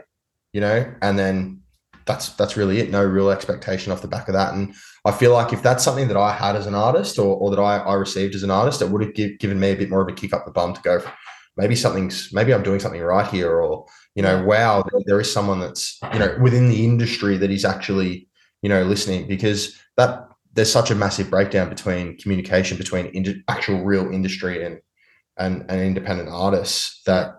You 0.53 0.61
know, 0.61 0.93
and 1.01 1.19
then 1.19 1.63
that's 2.05 2.29
that's 2.29 2.57
really 2.57 2.79
it. 2.79 2.91
No 2.91 3.03
real 3.03 3.29
expectation 3.29 3.91
off 3.91 4.01
the 4.01 4.07
back 4.07 4.27
of 4.27 4.33
that. 4.33 4.53
And 4.53 4.73
I 5.05 5.11
feel 5.11 5.33
like 5.33 5.53
if 5.53 5.63
that's 5.63 5.83
something 5.83 6.07
that 6.07 6.17
I 6.17 6.33
had 6.33 6.55
as 6.55 6.67
an 6.67 6.75
artist 6.75 7.17
or, 7.19 7.35
or 7.37 7.49
that 7.49 7.61
I, 7.61 7.77
I 7.77 7.93
received 7.93 8.35
as 8.35 8.43
an 8.43 8.51
artist, 8.51 8.81
it 8.81 8.89
would 8.89 9.01
have 9.03 9.13
give, 9.13 9.39
given 9.39 9.59
me 9.59 9.71
a 9.71 9.75
bit 9.75 9.89
more 9.89 10.01
of 10.01 10.07
a 10.07 10.13
kick 10.13 10.33
up 10.33 10.45
the 10.45 10.51
bum 10.51 10.73
to 10.73 10.81
go, 10.81 11.01
maybe 11.57 11.75
something's, 11.75 12.31
maybe 12.33 12.53
I'm 12.53 12.63
doing 12.63 12.79
something 12.79 13.01
right 13.01 13.27
here. 13.27 13.51
Or, 13.51 13.85
you 14.15 14.23
know, 14.23 14.43
wow, 14.43 14.83
there, 15.05 15.19
is 15.19 15.31
someone 15.31 15.59
that's, 15.59 15.99
you 16.13 16.19
know, 16.19 16.37
within 16.41 16.69
the 16.69 16.83
industry 16.83 17.37
that 17.37 17.51
is 17.51 17.65
actually, 17.65 18.27
you 18.61 18.69
know, 18.69 18.83
listening 18.83 19.27
because 19.27 19.79
that 19.97 20.27
there's 20.53 20.71
such 20.71 20.91
a 20.91 20.95
massive 20.95 21.29
breakdown 21.29 21.69
between 21.69 22.17
communication 22.17 22.77
between 22.77 23.07
ind- 23.07 23.43
actual 23.47 23.83
real 23.83 24.11
industry 24.11 24.63
and, 24.63 24.79
and, 25.37 25.65
and 25.69 25.81
independent 25.81 26.29
artists 26.29 27.01
that, 27.05 27.35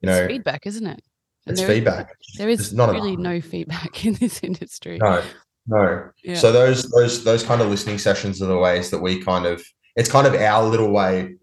you 0.00 0.08
know, 0.08 0.16
it's 0.16 0.32
feedback, 0.32 0.66
isn't 0.66 0.86
it? 0.86 1.02
And 1.46 1.52
it's 1.52 1.60
there 1.60 1.70
is- 1.70 1.76
feedback. 1.76 2.12
There 2.36 2.48
is 2.48 2.58
There's 2.58 2.74
not 2.74 2.92
really 2.92 3.14
enough. 3.14 3.32
no 3.34 3.40
feedback 3.40 4.04
in 4.06 4.14
this 4.14 4.40
industry. 4.42 4.98
No, 4.98 5.22
no. 5.66 6.10
Yeah. 6.22 6.36
So 6.36 6.52
those 6.52 6.90
those 6.90 7.24
those 7.24 7.42
kind 7.42 7.60
of 7.60 7.68
listening 7.68 7.98
sessions 7.98 8.40
are 8.42 8.46
the 8.46 8.58
ways 8.58 8.90
that 8.90 9.00
we 9.00 9.22
kind 9.22 9.46
of 9.46 9.62
it's 9.96 10.10
kind 10.10 10.26
of 10.26 10.34
our 10.34 10.64
little 10.64 10.90
way 10.90 11.36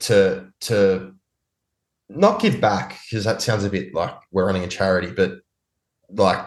to 0.00 0.48
to 0.62 1.14
not 2.08 2.40
give 2.40 2.60
back 2.60 2.98
because 3.10 3.24
that 3.24 3.42
sounds 3.42 3.64
a 3.64 3.70
bit 3.70 3.94
like 3.94 4.14
we're 4.30 4.46
running 4.46 4.64
a 4.64 4.68
charity, 4.68 5.12
but 5.12 5.38
like 6.10 6.44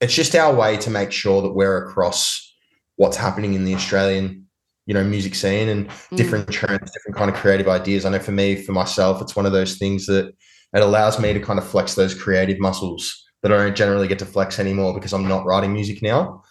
it's 0.00 0.14
just 0.14 0.34
our 0.34 0.54
way 0.54 0.76
to 0.78 0.90
make 0.90 1.12
sure 1.12 1.42
that 1.42 1.52
we're 1.52 1.84
across 1.84 2.54
what's 2.96 3.16
happening 3.16 3.54
in 3.54 3.64
the 3.64 3.74
Australian 3.74 4.48
you 4.86 4.94
know 4.94 5.04
music 5.04 5.34
scene 5.34 5.68
and 5.68 5.88
mm. 5.88 6.16
different 6.16 6.50
trends 6.50 6.90
different 6.90 7.14
kind 7.14 7.30
of 7.30 7.36
creative 7.36 7.68
ideas 7.68 8.06
i 8.06 8.10
know 8.10 8.18
for 8.18 8.32
me 8.32 8.56
for 8.56 8.72
myself 8.72 9.20
it's 9.20 9.36
one 9.36 9.44
of 9.44 9.52
those 9.52 9.76
things 9.76 10.06
that 10.06 10.34
it 10.74 10.82
allows 10.82 11.18
me 11.18 11.32
to 11.32 11.40
kind 11.40 11.58
of 11.58 11.66
flex 11.66 11.94
those 11.94 12.14
creative 12.14 12.58
muscles 12.58 13.24
that 13.42 13.52
i 13.52 13.56
don't 13.56 13.76
generally 13.76 14.08
get 14.08 14.18
to 14.18 14.26
flex 14.26 14.58
anymore 14.58 14.94
because 14.94 15.12
i'm 15.12 15.28
not 15.28 15.44
writing 15.44 15.72
music 15.72 16.02
now. 16.02 16.42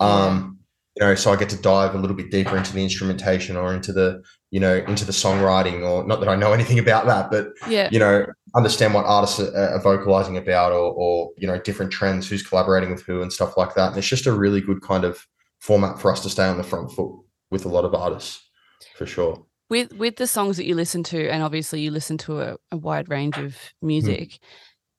Um 0.00 0.58
you 0.94 1.04
know 1.04 1.14
so 1.14 1.30
i 1.30 1.36
get 1.36 1.50
to 1.50 1.60
dive 1.60 1.94
a 1.94 1.98
little 1.98 2.16
bit 2.16 2.30
deeper 2.30 2.56
into 2.56 2.72
the 2.72 2.82
instrumentation 2.82 3.54
or 3.54 3.74
into 3.74 3.92
the 3.92 4.22
you 4.50 4.58
know 4.58 4.76
into 4.88 5.04
the 5.04 5.12
songwriting 5.12 5.86
or 5.86 6.06
not 6.06 6.20
that 6.20 6.28
i 6.28 6.34
know 6.34 6.52
anything 6.58 6.78
about 6.78 7.06
that 7.06 7.30
but 7.30 7.48
yeah. 7.68 7.90
you 7.92 7.98
know 7.98 8.24
understand 8.56 8.94
what 8.94 9.04
artists 9.04 9.38
are, 9.38 9.54
are 9.54 9.80
vocalizing 9.80 10.36
about 10.36 10.72
or 10.72 10.92
or 10.96 11.30
you 11.36 11.46
know 11.46 11.58
different 11.60 11.92
trends 11.92 12.28
who's 12.28 12.42
collaborating 12.42 12.90
with 12.90 13.02
who 13.02 13.22
and 13.22 13.32
stuff 13.32 13.56
like 13.56 13.74
that. 13.74 13.88
And 13.88 13.98
it's 13.98 14.08
just 14.08 14.26
a 14.26 14.32
really 14.32 14.60
good 14.60 14.82
kind 14.82 15.04
of 15.04 15.26
format 15.60 16.00
for 16.00 16.10
us 16.10 16.22
to 16.22 16.30
stay 16.30 16.46
on 16.46 16.56
the 16.56 16.64
front 16.64 16.90
foot 16.90 17.12
with 17.50 17.64
a 17.64 17.68
lot 17.68 17.84
of 17.84 17.94
artists 17.94 18.42
for 18.96 19.06
sure. 19.06 19.44
With 19.68 19.92
with 19.94 20.16
the 20.16 20.26
songs 20.26 20.56
that 20.58 20.66
you 20.66 20.74
listen 20.74 21.02
to, 21.04 21.28
and 21.28 21.42
obviously 21.42 21.80
you 21.80 21.90
listen 21.90 22.18
to 22.18 22.40
a, 22.40 22.56
a 22.70 22.76
wide 22.76 23.08
range 23.08 23.36
of 23.36 23.56
music. 23.82 24.30
Mm. 24.30 24.38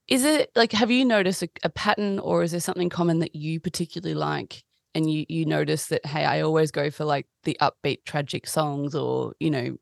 Is 0.10 0.26
it 0.26 0.52
like 0.56 0.72
have 0.74 0.92
you 0.92 1.06
noticed 1.06 1.44
a, 1.44 1.50
a 1.64 1.70
pattern, 1.70 2.20
or 2.20 2.44
is 2.44 2.52
there 2.52 2.60
something 2.60 2.90
common 2.90 3.20
that 3.20 3.36
you 3.36 3.60
particularly 3.60 4.16
like? 4.16 4.64
and 4.98 5.12
you 5.12 5.26
you 5.30 5.46
notice 5.46 5.88
that 5.88 6.06
hey 6.06 6.26
i 6.26 6.42
always 6.42 6.72
go 6.72 6.90
for 6.90 7.06
like 7.06 7.28
the 7.44 7.56
upbeat 7.62 8.00
tragic 8.06 8.48
songs 8.48 8.96
or 8.96 9.34
you 9.40 9.50
know 9.50 9.78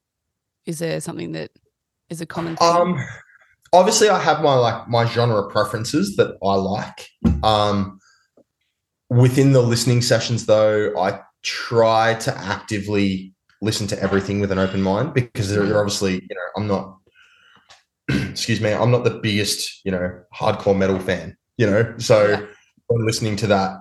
is 0.66 0.80
there 0.80 1.00
something 1.00 1.32
that 1.32 1.52
is 2.10 2.22
a 2.22 2.26
common 2.26 2.56
thing? 2.56 2.68
um 2.68 3.04
obviously 3.72 4.10
i 4.10 4.20
have 4.20 4.42
my 4.42 4.56
like 4.56 4.88
my 4.90 5.06
genre 5.06 5.50
preferences 5.50 6.16
that 6.18 6.38
i 6.44 6.56
like 6.56 7.08
um 7.44 8.00
within 9.10 9.54
the 9.54 9.62
listening 9.62 10.02
sessions 10.02 10.46
though 10.46 10.94
i 11.00 11.20
try 11.44 12.14
to 12.16 12.36
actively 12.38 13.34
listen 13.66 13.88
to 13.88 14.02
everything 14.02 14.40
with 14.40 14.52
an 14.52 14.60
open 14.60 14.82
mind 14.82 15.14
because 15.14 15.50
they're, 15.50 15.66
they're 15.66 15.80
obviously, 15.80 16.14
you 16.14 16.36
know, 16.36 16.48
I'm 16.56 16.68
not, 16.68 16.98
excuse 18.30 18.62
me, 18.62 18.72
I'm 18.72 18.92
not 18.92 19.04
the 19.04 19.20
biggest, 19.20 19.86
you 19.86 19.92
know, 19.92 20.22
hardcore 20.34 20.78
metal 20.78 21.00
fan, 21.00 21.36
you 21.58 21.66
know, 21.66 21.96
so 21.98 22.28
yeah. 22.28 22.42
when 22.88 23.06
listening 23.06 23.36
to 23.38 23.48
that, 23.48 23.78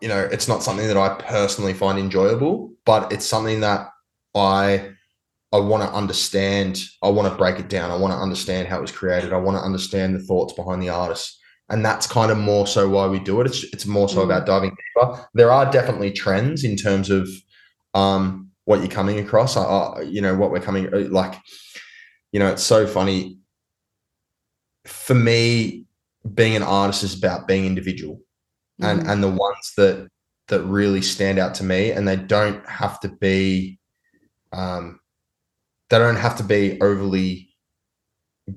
you 0.00 0.08
know, 0.08 0.20
it's 0.20 0.48
not 0.48 0.62
something 0.62 0.86
that 0.86 0.96
I 0.96 1.20
personally 1.20 1.74
find 1.74 1.98
enjoyable, 1.98 2.72
but 2.84 3.12
it's 3.12 3.26
something 3.26 3.60
that 3.60 3.88
I 4.34 4.90
I 5.52 5.58
want 5.58 5.84
to 5.84 5.96
understand. 5.96 6.82
I 7.00 7.10
want 7.10 7.30
to 7.30 7.38
break 7.38 7.60
it 7.60 7.68
down. 7.68 7.92
I 7.92 7.96
want 7.96 8.12
to 8.12 8.18
understand 8.18 8.66
how 8.66 8.78
it 8.78 8.82
was 8.82 8.90
created. 8.90 9.32
I 9.32 9.36
want 9.36 9.56
to 9.56 9.62
understand 9.62 10.16
the 10.16 10.18
thoughts 10.18 10.52
behind 10.52 10.82
the 10.82 10.88
artist 10.88 11.38
and 11.70 11.84
that's 11.84 12.06
kind 12.06 12.30
of 12.30 12.38
more 12.38 12.66
so 12.66 12.88
why 12.88 13.06
we 13.06 13.18
do 13.18 13.40
it. 13.40 13.46
It's 13.46 13.64
it's 13.72 13.86
more 13.86 14.08
so 14.08 14.20
mm. 14.20 14.24
about 14.24 14.46
diving 14.46 14.70
deeper. 14.70 15.26
There 15.34 15.50
are 15.50 15.70
definitely 15.70 16.12
trends 16.12 16.64
in 16.64 16.76
terms 16.76 17.10
of 17.10 17.28
um, 17.94 18.50
what 18.64 18.80
you're 18.80 18.88
coming 18.88 19.18
across. 19.18 19.56
Uh, 19.56 20.04
you 20.06 20.20
know 20.20 20.34
what 20.34 20.50
we're 20.50 20.60
coming 20.60 20.92
uh, 20.92 21.08
like. 21.10 21.34
You 22.32 22.40
know, 22.40 22.48
it's 22.48 22.62
so 22.62 22.86
funny. 22.86 23.38
For 24.84 25.14
me, 25.14 25.86
being 26.34 26.56
an 26.56 26.62
artist 26.62 27.04
is 27.04 27.16
about 27.16 27.46
being 27.46 27.66
individual, 27.66 28.20
mm. 28.80 28.88
and 28.88 29.08
and 29.08 29.22
the 29.22 29.30
ones 29.30 29.72
that 29.76 30.08
that 30.48 30.62
really 30.62 31.02
stand 31.02 31.38
out 31.38 31.54
to 31.56 31.64
me, 31.64 31.90
and 31.90 32.06
they 32.06 32.16
don't 32.16 32.66
have 32.68 33.00
to 33.00 33.08
be, 33.08 33.78
um, 34.52 35.00
they 35.90 35.98
don't 35.98 36.16
have 36.16 36.36
to 36.36 36.42
be 36.42 36.80
overly 36.80 37.54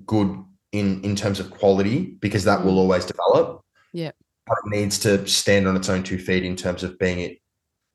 good 0.05 0.43
in 0.71 1.01
in 1.03 1.15
terms 1.15 1.39
of 1.39 1.51
quality 1.51 2.17
because 2.19 2.43
that 2.43 2.63
will 2.63 2.73
mm. 2.73 2.79
always 2.79 3.05
develop. 3.05 3.61
Yeah. 3.93 4.11
But 4.45 4.57
it 4.65 4.77
needs 4.77 4.99
to 4.99 5.27
stand 5.27 5.67
on 5.67 5.75
its 5.75 5.89
own 5.89 6.03
two 6.03 6.17
feet 6.17 6.45
in 6.45 6.55
terms 6.55 6.81
of 6.83 6.97
being 6.97 7.19
it 7.19 7.39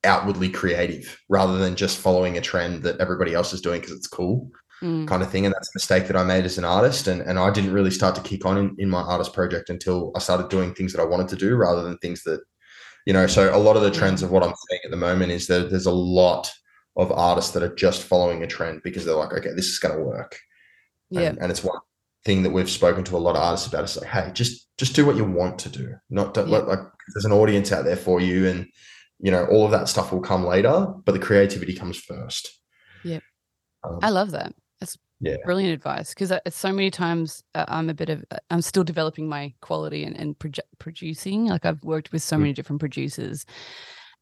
outwardly 0.05 0.49
creative 0.49 1.19
rather 1.29 1.59
than 1.59 1.77
just 1.77 1.99
following 1.99 2.37
a 2.37 2.41
trend 2.41 2.83
that 2.83 2.99
everybody 3.01 3.35
else 3.35 3.53
is 3.53 3.61
doing 3.61 3.81
because 3.81 3.97
it's 3.97 4.09
cool 4.09 4.51
mm. 4.83 5.07
kind 5.07 5.23
of 5.23 5.31
thing. 5.31 5.47
And 5.47 5.55
that's 5.55 5.69
a 5.69 5.77
mistake 5.77 6.07
that 6.09 6.17
I 6.17 6.25
made 6.25 6.45
as 6.45 6.59
an 6.59 6.65
artist. 6.65 7.07
And, 7.07 7.23
and 7.23 7.39
I 7.39 7.51
didn't 7.51 7.73
really 7.73 7.91
start 7.91 8.15
to 8.17 8.21
kick 8.21 8.45
on 8.45 8.59
in, 8.59 8.75
in 8.79 8.91
my 8.91 9.01
artist 9.01 9.33
project 9.33 9.71
until 9.71 10.13
I 10.17 10.19
started 10.19 10.49
doing 10.49 10.75
things 10.75 10.93
that 10.93 11.01
I 11.01 11.07
wanted 11.07 11.29
to 11.29 11.37
do 11.37 11.55
rather 11.55 11.83
than 11.83 11.99
things 11.99 12.23
that, 12.25 12.41
you 13.07 13.13
know, 13.13 13.27
so 13.27 13.55
a 13.55 13.59
lot 13.59 13.77
of 13.77 13.83
the 13.83 13.91
trends 13.91 14.23
of 14.23 14.31
what 14.31 14.43
I'm 14.43 14.55
seeing 14.69 14.81
at 14.85 14.91
the 14.91 14.97
moment 14.97 15.33
is 15.33 15.47
that 15.47 15.71
there's 15.71 15.87
a 15.87 15.93
lot 15.93 16.51
of 16.97 17.11
artists 17.11 17.53
that 17.53 17.63
are 17.63 17.75
just 17.75 18.03
following 18.03 18.43
a 18.43 18.47
trend 18.47 18.83
because 18.83 19.05
they're 19.05 19.15
like, 19.15 19.33
okay, 19.33 19.53
this 19.55 19.67
is 19.67 19.79
going 19.79 19.97
to 19.97 20.05
work. 20.05 20.39
Yeah. 21.11 21.23
And, 21.23 21.39
and 21.39 21.51
it's 21.51 21.65
one 21.65 21.79
thing 22.25 22.43
that 22.43 22.51
we've 22.51 22.71
spoken 22.71 23.05
to 23.05 23.17
a 23.17 23.19
lot 23.19 23.37
of 23.37 23.43
artists 23.43 23.67
about 23.67 23.85
is 23.85 23.97
like, 23.97 24.09
hey, 24.09 24.31
just 24.33 24.69
just 24.79 24.95
do 24.95 25.05
what 25.05 25.17
you 25.17 25.25
want 25.25 25.59
to 25.61 25.69
do. 25.69 25.95
Not 26.11 26.35
to, 26.35 26.41
yeah. 26.43 26.47
like, 26.47 26.67
like 26.67 26.79
there's 27.15 27.25
an 27.25 27.33
audience 27.33 27.73
out 27.73 27.85
there 27.85 27.97
for 27.97 28.21
you, 28.21 28.49
and 28.49 28.67
you 29.23 29.31
know 29.31 29.47
all 29.47 29.65
of 29.65 29.71
that 29.71 29.89
stuff 29.89 30.13
will 30.13 30.21
come 30.21 30.45
later, 30.45 30.87
but 31.05 31.13
the 31.13 31.19
creativity 31.19 31.75
comes 31.75 31.97
first. 31.97 32.51
Yeah, 33.05 33.21
um, 33.85 34.01
I 34.03 34.11
love 34.11 34.33
that. 34.33 34.53
That's 34.81 34.99
yeah. 35.21 35.37
brilliant 35.45 35.73
advice 35.73 36.11
because 36.11 36.33
it's 36.45 36.59
so 36.59 36.73
many 36.73 36.91
times 36.91 37.43
uh, 37.55 37.65
I'm 37.69 37.89
a 37.89 37.95
bit 37.95 38.11
of 38.11 38.25
uh, 38.31 38.39
I'm 38.51 38.63
still 38.63 38.85
developing 38.85 39.29
my 39.29 39.55
quality 39.63 40.05
and, 40.05 40.17
and 40.17 40.39
proje- 40.39 40.59
producing. 40.79 41.47
Like 41.47 41.65
I've 41.65 41.83
worked 41.83 42.13
with 42.13 42.23
so 42.23 42.37
mm. 42.37 42.41
many 42.41 42.53
different 42.53 42.81
producers, 42.81 43.47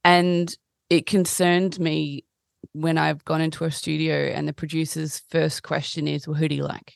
and 0.04 0.54
it 0.88 1.06
concerned 1.06 1.80
me 1.80 2.24
when 2.72 2.98
I've 2.98 3.24
gone 3.24 3.40
into 3.40 3.64
a 3.64 3.70
studio 3.70 4.14
and 4.14 4.46
the 4.46 4.52
producer's 4.52 5.22
first 5.30 5.62
question 5.62 6.06
is, 6.06 6.28
"Well, 6.28 6.36
who 6.36 6.48
do 6.48 6.54
you 6.54 6.64
like?" 6.64 6.94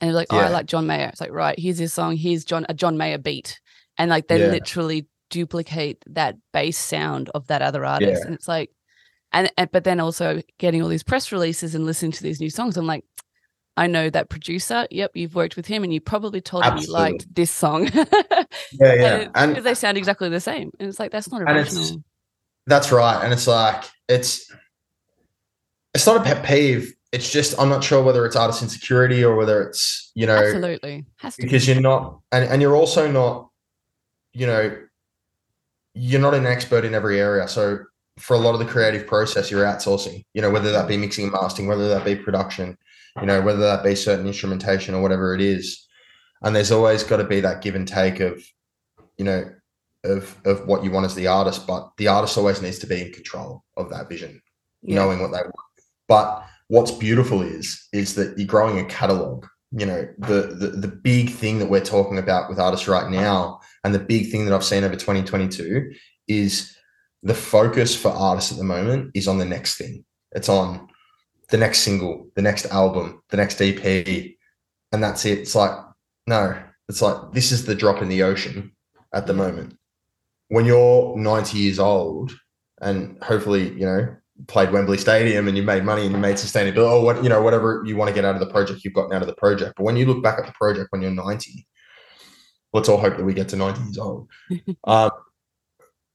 and 0.00 0.10
they're 0.10 0.16
like, 0.16 0.32
oh, 0.32 0.38
I 0.38 0.48
like 0.48 0.66
John 0.66 0.86
Mayer. 0.86 1.06
It's 1.06 1.20
like, 1.20 1.32
right, 1.32 1.58
here's 1.58 1.78
his 1.78 1.94
song. 1.94 2.16
Here's 2.16 2.44
John 2.44 2.66
a 2.68 2.74
John 2.74 2.98
Mayer 2.98 3.16
beat, 3.16 3.58
and 3.96 4.10
like 4.10 4.28
they 4.28 4.40
yeah. 4.40 4.48
literally 4.48 5.06
duplicate 5.30 6.02
that 6.06 6.36
bass 6.52 6.78
sound 6.78 7.30
of 7.34 7.46
that 7.48 7.62
other 7.62 7.84
artist, 7.84 8.20
yeah. 8.22 8.26
and 8.26 8.34
it's 8.34 8.48
like, 8.48 8.70
and, 9.32 9.50
and 9.56 9.70
but 9.72 9.84
then 9.84 10.00
also 10.00 10.40
getting 10.58 10.82
all 10.82 10.88
these 10.88 11.02
press 11.02 11.32
releases 11.32 11.74
and 11.74 11.86
listening 11.86 12.12
to 12.12 12.22
these 12.22 12.40
new 12.40 12.50
songs, 12.50 12.76
I'm 12.76 12.86
like. 12.86 13.04
I 13.76 13.88
know 13.88 14.08
that 14.08 14.28
producer. 14.28 14.86
Yep, 14.92 15.10
you've 15.14 15.34
worked 15.34 15.56
with 15.56 15.66
him, 15.66 15.82
and 15.82 15.92
you 15.92 16.00
probably 16.00 16.40
told 16.40 16.62
Absolutely. 16.62 16.84
him 16.84 16.88
you 16.90 17.12
liked 17.12 17.34
this 17.34 17.50
song. 17.50 17.90
yeah, 17.92 18.04
yeah, 18.80 19.28
and 19.34 19.50
because 19.50 19.64
they 19.64 19.74
sound 19.74 19.98
exactly 19.98 20.28
the 20.28 20.38
same, 20.38 20.70
and 20.78 20.88
it's 20.88 21.00
like 21.00 21.10
that's 21.10 21.28
not 21.28 21.42
original. 21.42 22.04
That's 22.68 22.92
right, 22.92 23.24
and 23.24 23.32
it's 23.32 23.48
like 23.48 23.82
it's 24.08 24.48
it's 25.92 26.06
not 26.06 26.18
a 26.18 26.22
pet 26.22 26.44
peeve 26.44 26.94
it's 27.14 27.30
just 27.30 27.58
I'm 27.60 27.68
not 27.68 27.84
sure 27.84 28.02
whether 28.02 28.26
it's 28.26 28.34
artist 28.34 28.60
insecurity 28.60 29.22
or 29.22 29.36
whether 29.36 29.62
it's 29.62 30.10
you 30.16 30.26
know 30.26 30.36
absolutely 30.36 31.04
because 31.38 31.68
you're 31.68 31.80
not 31.80 32.18
and, 32.32 32.44
and 32.44 32.60
you're 32.60 32.74
also 32.74 33.08
not 33.08 33.50
you 34.32 34.48
know 34.48 34.76
you're 35.94 36.20
not 36.20 36.34
an 36.34 36.46
expert 36.46 36.84
in 36.84 36.94
every 36.94 37.20
area. 37.20 37.48
So 37.48 37.78
for 38.18 38.34
a 38.34 38.38
lot 38.38 38.52
of 38.52 38.60
the 38.60 38.64
creative 38.64 39.08
process 39.08 39.50
you're 39.50 39.64
outsourcing 39.64 40.24
you 40.34 40.40
know 40.40 40.48
whether 40.48 40.70
that 40.70 40.86
be 40.86 40.96
mixing 40.96 41.24
and 41.24 41.32
mastering 41.32 41.66
whether 41.66 41.88
that 41.88 42.04
be 42.04 42.14
production 42.14 42.78
you 43.20 43.26
know 43.26 43.40
whether 43.42 43.60
that 43.60 43.82
be 43.82 43.94
certain 43.94 44.26
instrumentation 44.26 44.94
or 44.94 45.02
whatever 45.02 45.34
it 45.34 45.40
is. 45.40 45.86
And 46.42 46.54
there's 46.54 46.72
always 46.72 47.02
got 47.02 47.18
to 47.18 47.24
be 47.24 47.40
that 47.40 47.62
give 47.62 47.74
and 47.74 47.88
take 47.88 48.20
of 48.20 48.44
you 49.16 49.24
know 49.24 49.50
of 50.04 50.36
of 50.44 50.66
what 50.66 50.84
you 50.84 50.90
want 50.90 51.06
as 51.06 51.14
the 51.14 51.28
artist 51.28 51.66
but 51.66 51.90
the 51.96 52.08
artist 52.08 52.36
always 52.36 52.60
needs 52.60 52.78
to 52.80 52.86
be 52.86 53.00
in 53.00 53.12
control 53.12 53.64
of 53.76 53.88
that 53.90 54.08
vision 54.08 54.42
yeah. 54.82 54.96
knowing 54.96 55.20
what 55.20 55.30
they 55.30 55.38
want. 55.38 55.54
But 56.08 56.44
what's 56.68 56.90
beautiful 56.90 57.42
is 57.42 57.88
is 57.92 58.14
that 58.16 58.36
you're 58.36 58.46
growing 58.46 58.78
a 58.78 58.84
catalog 58.84 59.46
you 59.70 59.86
know 59.86 60.08
the, 60.18 60.54
the 60.58 60.68
the 60.68 60.88
big 60.88 61.30
thing 61.30 61.58
that 61.58 61.70
we're 61.70 61.84
talking 61.84 62.18
about 62.18 62.48
with 62.48 62.58
artists 62.58 62.88
right 62.88 63.10
now 63.10 63.60
and 63.84 63.94
the 63.94 63.98
big 63.98 64.30
thing 64.30 64.44
that 64.44 64.54
i've 64.54 64.64
seen 64.64 64.82
over 64.82 64.94
2022 64.94 65.92
is 66.28 66.74
the 67.24 67.34
focus 67.34 67.96
for 67.96 68.10
artists 68.10 68.52
at 68.52 68.58
the 68.58 68.64
moment 68.64 69.10
is 69.14 69.26
on 69.26 69.38
the 69.38 69.44
next 69.46 69.76
thing. 69.76 70.04
It's 70.32 70.48
on 70.48 70.88
the 71.50 71.56
next 71.56 71.80
single 71.80 72.28
the 72.36 72.42
next 72.42 72.66
album 72.66 73.22
the 73.28 73.36
next 73.36 73.60
ep 73.60 73.84
and 73.84 75.02
that's 75.02 75.24
it. 75.24 75.40
It's 75.40 75.54
like 75.54 75.72
no 76.26 76.62
it's 76.88 77.02
like 77.02 77.32
this 77.32 77.50
is 77.50 77.64
the 77.64 77.74
drop 77.74 78.02
in 78.02 78.08
the 78.08 78.22
ocean 78.22 78.72
at 79.12 79.26
the 79.26 79.32
moment. 79.32 79.76
When 80.48 80.66
you're 80.66 81.16
90 81.16 81.58
years 81.58 81.78
old 81.78 82.32
and 82.80 83.22
hopefully 83.22 83.70
you 83.70 83.86
know 83.86 84.16
played 84.48 84.72
Wembley 84.72 84.98
Stadium 84.98 85.48
and 85.48 85.56
you 85.56 85.62
made 85.62 85.84
money 85.84 86.02
and 86.02 86.12
you 86.12 86.18
made 86.18 86.36
sustainability 86.36 86.90
or 86.90 87.02
what 87.02 87.22
you 87.22 87.28
know 87.28 87.40
whatever 87.40 87.82
you 87.86 87.96
want 87.96 88.08
to 88.08 88.14
get 88.14 88.24
out 88.24 88.34
of 88.34 88.40
the 88.40 88.52
project 88.52 88.84
you've 88.84 88.94
gotten 88.94 89.14
out 89.14 89.22
of 89.22 89.28
the 89.28 89.36
project. 89.36 89.74
But 89.76 89.84
when 89.84 89.96
you 89.96 90.04
look 90.04 90.22
back 90.22 90.38
at 90.38 90.46
the 90.46 90.52
project 90.52 90.88
when 90.90 91.00
you're 91.00 91.10
90, 91.10 91.66
let's 92.74 92.88
all 92.88 92.98
hope 92.98 93.16
that 93.16 93.24
we 93.24 93.32
get 93.32 93.48
to 93.50 93.56
90 93.56 93.80
years 93.82 93.98
old. 93.98 94.28
um, 94.84 95.10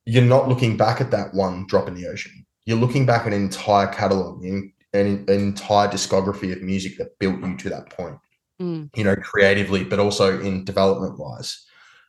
you're 0.06 0.24
not 0.24 0.48
looking 0.48 0.78
back 0.78 1.02
at 1.02 1.12
that 1.12 1.34
one 1.34 1.66
drop 1.68 1.88
in 1.88 1.96
the 1.96 2.08
ocean. 2.08 2.46
You're 2.66 2.78
looking 2.78 3.06
back 3.06 3.22
at 3.22 3.34
an 3.34 3.42
entire 3.42 3.88
catalog, 3.88 4.44
an, 4.44 4.72
an 4.94 5.26
entire 5.28 5.88
discography 5.88 6.52
of 6.52 6.62
music 6.62 6.98
that 6.98 7.18
built 7.18 7.42
you 7.42 7.58
to 7.58 7.70
that 7.70 7.90
point. 7.90 8.18
Mm. 8.62 8.90
You 8.96 9.06
know, 9.06 9.16
creatively, 9.16 9.84
but 9.84 10.00
also 10.00 10.40
in 10.40 10.66
development 10.66 11.18
wise. 11.18 11.66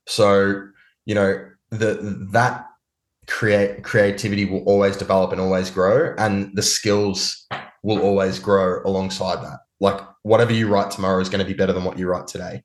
So, 0.07 0.67
you 1.07 1.15
know, 1.15 1.49
the 1.71 2.27
that 2.33 2.67
create 3.27 3.85
creativity 3.85 4.45
will 4.45 4.65
always 4.65 4.97
develop 4.97 5.31
and 5.31 5.41
always 5.41 5.71
grow 5.71 6.15
and 6.19 6.55
the 6.57 6.63
skills 6.63 7.47
will 7.83 8.03
always 8.03 8.41
grow 8.41 8.83
alongside 8.85 9.37
that 9.37 9.61
like 9.79 10.01
whatever 10.23 10.53
you 10.53 10.69
write 10.69 10.91
tomorrow 10.91 11.21
is 11.21 11.29
going 11.29 11.39
to 11.39 11.45
be 11.45 11.55
better 11.55 11.73
than 11.73 11.85
what 11.85 11.97
you 11.97 12.09
write 12.09 12.27
today 12.27 12.61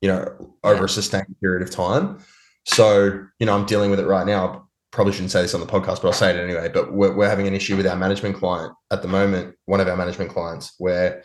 you 0.00 0.08
know 0.08 0.56
over 0.64 0.80
yeah. 0.80 0.84
a 0.84 0.88
sustained 0.88 1.36
period 1.40 1.62
of 1.62 1.70
time 1.70 2.18
So, 2.66 3.24
you 3.38 3.46
know, 3.46 3.54
I'm 3.54 3.64
dealing 3.64 3.90
with 3.90 4.00
it 4.00 4.06
right 4.06 4.26
now. 4.26 4.68
Probably 4.90 5.12
shouldn't 5.12 5.30
say 5.30 5.42
this 5.42 5.54
on 5.54 5.60
the 5.60 5.66
podcast, 5.66 6.02
but 6.02 6.06
I'll 6.06 6.12
say 6.12 6.30
it 6.30 6.36
anyway. 6.36 6.68
But 6.68 6.92
we're, 6.92 7.14
we're 7.14 7.28
having 7.28 7.46
an 7.46 7.54
issue 7.54 7.76
with 7.76 7.86
our 7.86 7.96
management 7.96 8.36
client 8.36 8.72
at 8.90 9.02
the 9.02 9.08
moment, 9.08 9.54
one 9.66 9.80
of 9.80 9.86
our 9.86 9.96
management 9.96 10.30
clients, 10.30 10.74
where, 10.78 11.22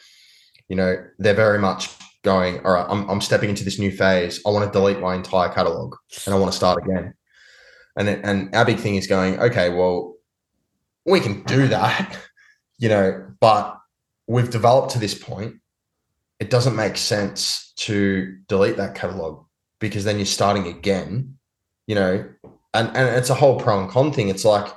you 0.70 0.76
know, 0.76 1.04
they're 1.18 1.34
very 1.34 1.58
much 1.58 1.90
going, 2.24 2.64
all 2.64 2.74
right, 2.74 2.86
I'm, 2.88 3.10
I'm 3.10 3.22
stepping 3.22 3.50
into 3.50 3.64
this 3.64 3.80
new 3.80 3.92
phase. 3.92 4.40
I 4.46 4.52
want 4.52 4.72
to 4.72 4.72
delete 4.72 5.00
my 5.00 5.16
entire 5.16 5.50
catalog 5.50 5.96
and 6.26 6.36
I 6.36 6.38
want 6.38 6.52
to 6.52 6.56
start 6.56 6.84
again. 6.86 7.16
And, 7.98 8.08
and 8.08 8.56
our 8.56 8.64
big 8.64 8.78
thing 8.78 8.96
is 8.96 9.08
going, 9.08 9.40
okay, 9.40 9.70
well, 9.70 10.14
we 11.06 11.20
can 11.20 11.42
do 11.44 11.68
that, 11.70 12.20
you 12.78 12.88
know, 12.88 13.34
but 13.40 13.80
we've 14.28 14.52
developed 14.52 14.92
to 14.92 15.00
this 15.00 15.16
point. 15.16 15.56
It 16.42 16.50
doesn't 16.50 16.76
make 16.76 16.98
sense 16.98 17.72
to 17.78 18.36
delete 18.48 18.76
that 18.78 18.96
catalog 18.96 19.46
because 19.80 20.04
then 20.04 20.18
you're 20.18 20.26
starting 20.26 20.68
again, 20.68 21.38
you 21.88 21.96
know, 21.96 22.28
and, 22.74 22.88
and 22.90 23.16
it's 23.16 23.30
a 23.30 23.36
whole 23.36 23.60
pro 23.60 23.80
and 23.80 23.90
con 23.90 24.12
thing. 24.12 24.28
It's 24.28 24.44
like, 24.44 24.68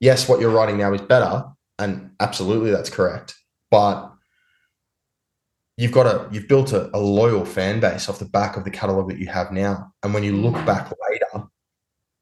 yes, 0.00 0.28
what 0.28 0.40
you're 0.40 0.50
writing 0.50 0.78
now 0.78 0.94
is 0.94 1.00
better. 1.00 1.44
And 1.78 2.12
absolutely 2.20 2.70
that's 2.70 2.88
correct. 2.88 3.34
But 3.70 4.12
you've 5.76 5.92
got 5.92 6.06
a 6.06 6.28
you've 6.30 6.48
built 6.48 6.72
a, 6.72 6.94
a 6.96 7.00
loyal 7.00 7.44
fan 7.44 7.80
base 7.80 8.08
off 8.08 8.20
the 8.20 8.24
back 8.24 8.56
of 8.56 8.64
the 8.64 8.70
catalog 8.70 9.08
that 9.08 9.18
you 9.18 9.26
have 9.26 9.50
now. 9.50 9.92
And 10.02 10.14
when 10.14 10.22
you 10.22 10.36
look 10.36 10.54
back 10.66 10.92
later, 11.10 11.46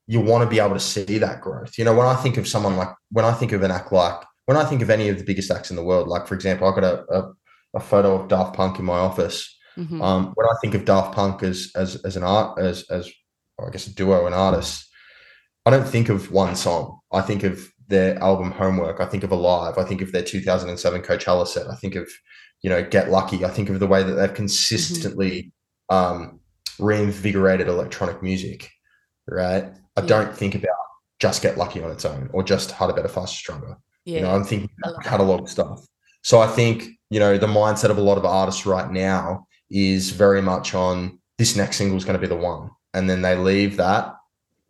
you 0.07 0.21
want 0.21 0.43
to 0.43 0.51
be 0.51 0.59
able 0.59 0.75
to 0.75 0.81
see 0.81 1.19
that 1.19 1.41
growth. 1.41 1.77
You 1.77 1.85
know, 1.85 1.95
when 1.95 2.07
I 2.07 2.15
think 2.15 2.37
of 2.37 2.49
someone 2.49 2.77
like 2.77 2.91
when 3.11 3.25
I 3.25 3.33
think 3.33 3.53
of 3.53 3.63
an 3.63 3.71
act 3.71 3.93
like 3.93 4.23
when 4.47 4.57
I 4.57 4.65
think 4.65 4.83
of 4.83 4.91
any 4.91 5.09
of 5.09 5.19
the 5.19 5.25
biggest 5.25 5.51
acts 5.51 5.71
in 5.71 5.77
the 5.77 5.85
world, 5.85 6.09
like 6.09 6.27
for 6.27 6.35
example, 6.35 6.67
I've 6.67 6.75
got 6.75 6.85
a, 6.85 7.05
a, 7.15 7.33
a 7.75 7.81
photo 7.81 8.17
of 8.17 8.29
Daft 8.29 8.57
Punk 8.57 8.79
in 8.79 8.85
my 8.85 8.99
office 8.99 9.57
Mm-hmm. 9.81 10.03
Um, 10.03 10.33
when 10.35 10.47
I 10.47 10.55
think 10.61 10.75
of 10.75 10.85
Daft 10.85 11.15
Punk 11.15 11.43
as 11.43 11.73
as 11.75 11.97
as 12.05 12.17
an 12.17 12.23
art 12.23 12.59
as 12.59 12.85
as 12.91 13.11
I 13.59 13.71
guess 13.71 13.87
a 13.87 13.95
duo 13.95 14.27
and 14.27 14.35
artist, 14.35 14.89
I 15.65 15.71
don't 15.71 15.87
think 15.87 16.09
of 16.09 16.31
one 16.33 16.57
song. 16.57 17.01
I 17.13 17.23
think 17.23 17.45
of 17.45 17.73
their 17.89 18.19
album 18.23 18.51
Homework. 18.51 19.01
I 19.01 19.07
think 19.07 19.25
of 19.25 19.33
Alive. 19.33 19.79
I 19.79 19.85
think 19.85 20.01
of 20.01 20.13
their 20.13 20.23
2007 20.23 21.03
Coachella 21.03 21.47
set. 21.47 21.69
I 21.69 21.77
think 21.77 21.95
of 21.95 22.11
you 22.63 22.71
know 22.71 22.83
Get 22.83 23.11
Lucky. 23.11 23.45
I 23.45 23.51
think 23.51 23.71
of 23.71 23.81
the 23.81 23.87
way 23.87 24.03
that 24.03 24.13
they've 24.13 24.35
consistently 24.35 25.53
mm-hmm. 25.91 25.97
um, 25.97 26.41
reinvigorated 26.79 27.69
electronic 27.69 28.23
music. 28.23 28.71
Right. 29.29 29.65
I 29.97 30.01
yeah. 30.01 30.07
don't 30.07 30.37
think 30.37 30.55
about 30.55 30.77
just 31.21 31.43
Get 31.43 31.57
Lucky 31.57 31.83
on 31.83 31.91
its 31.91 32.05
own 32.05 32.29
or 32.33 32.43
just 32.43 32.73
Harder, 32.73 32.95
Better, 32.95 33.09
Faster, 33.09 33.37
Stronger. 33.37 33.77
Yeah. 34.05 34.17
You 34.17 34.23
know, 34.23 34.35
I'm 34.35 34.45
thinking 34.45 34.71
catalog 35.05 35.49
stuff. 35.49 35.87
So 36.23 36.41
I 36.41 36.49
think 36.49 36.89
you 37.11 37.21
know 37.21 37.37
the 37.37 37.47
mindset 37.47 37.91
of 37.91 37.99
a 37.99 38.03
lot 38.03 38.19
of 38.19 38.25
artists 38.25 38.65
right 38.67 38.91
now 38.91 39.47
is 39.71 40.11
very 40.11 40.43
much 40.43 40.75
on 40.75 41.19
this 41.39 41.57
next 41.57 41.77
single 41.77 41.97
is 41.97 42.05
going 42.05 42.19
to 42.19 42.21
be 42.21 42.27
the 42.27 42.37
one. 42.37 42.71
And 42.93 43.09
then 43.09 43.23
they 43.23 43.35
leave 43.35 43.77
that 43.79 44.15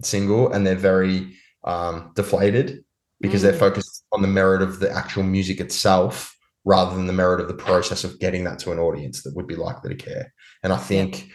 single 0.02 0.52
and 0.52 0.66
they're 0.66 0.76
very 0.76 1.36
um, 1.64 2.12
deflated 2.14 2.84
because 3.20 3.40
mm. 3.40 3.44
they're 3.44 3.58
focused 3.58 4.04
on 4.12 4.22
the 4.22 4.28
merit 4.28 4.62
of 4.62 4.78
the 4.78 4.90
actual 4.90 5.22
music 5.22 5.60
itself 5.60 6.36
rather 6.64 6.94
than 6.94 7.06
the 7.08 7.12
merit 7.12 7.40
of 7.40 7.48
the 7.48 7.54
process 7.54 8.04
of 8.04 8.20
getting 8.20 8.44
that 8.44 8.58
to 8.60 8.70
an 8.70 8.78
audience 8.78 9.22
that 9.22 9.34
would 9.34 9.46
be 9.46 9.56
likely 9.56 9.94
to 9.94 9.96
care. 9.96 10.32
And 10.62 10.72
I 10.72 10.76
think, 10.76 11.28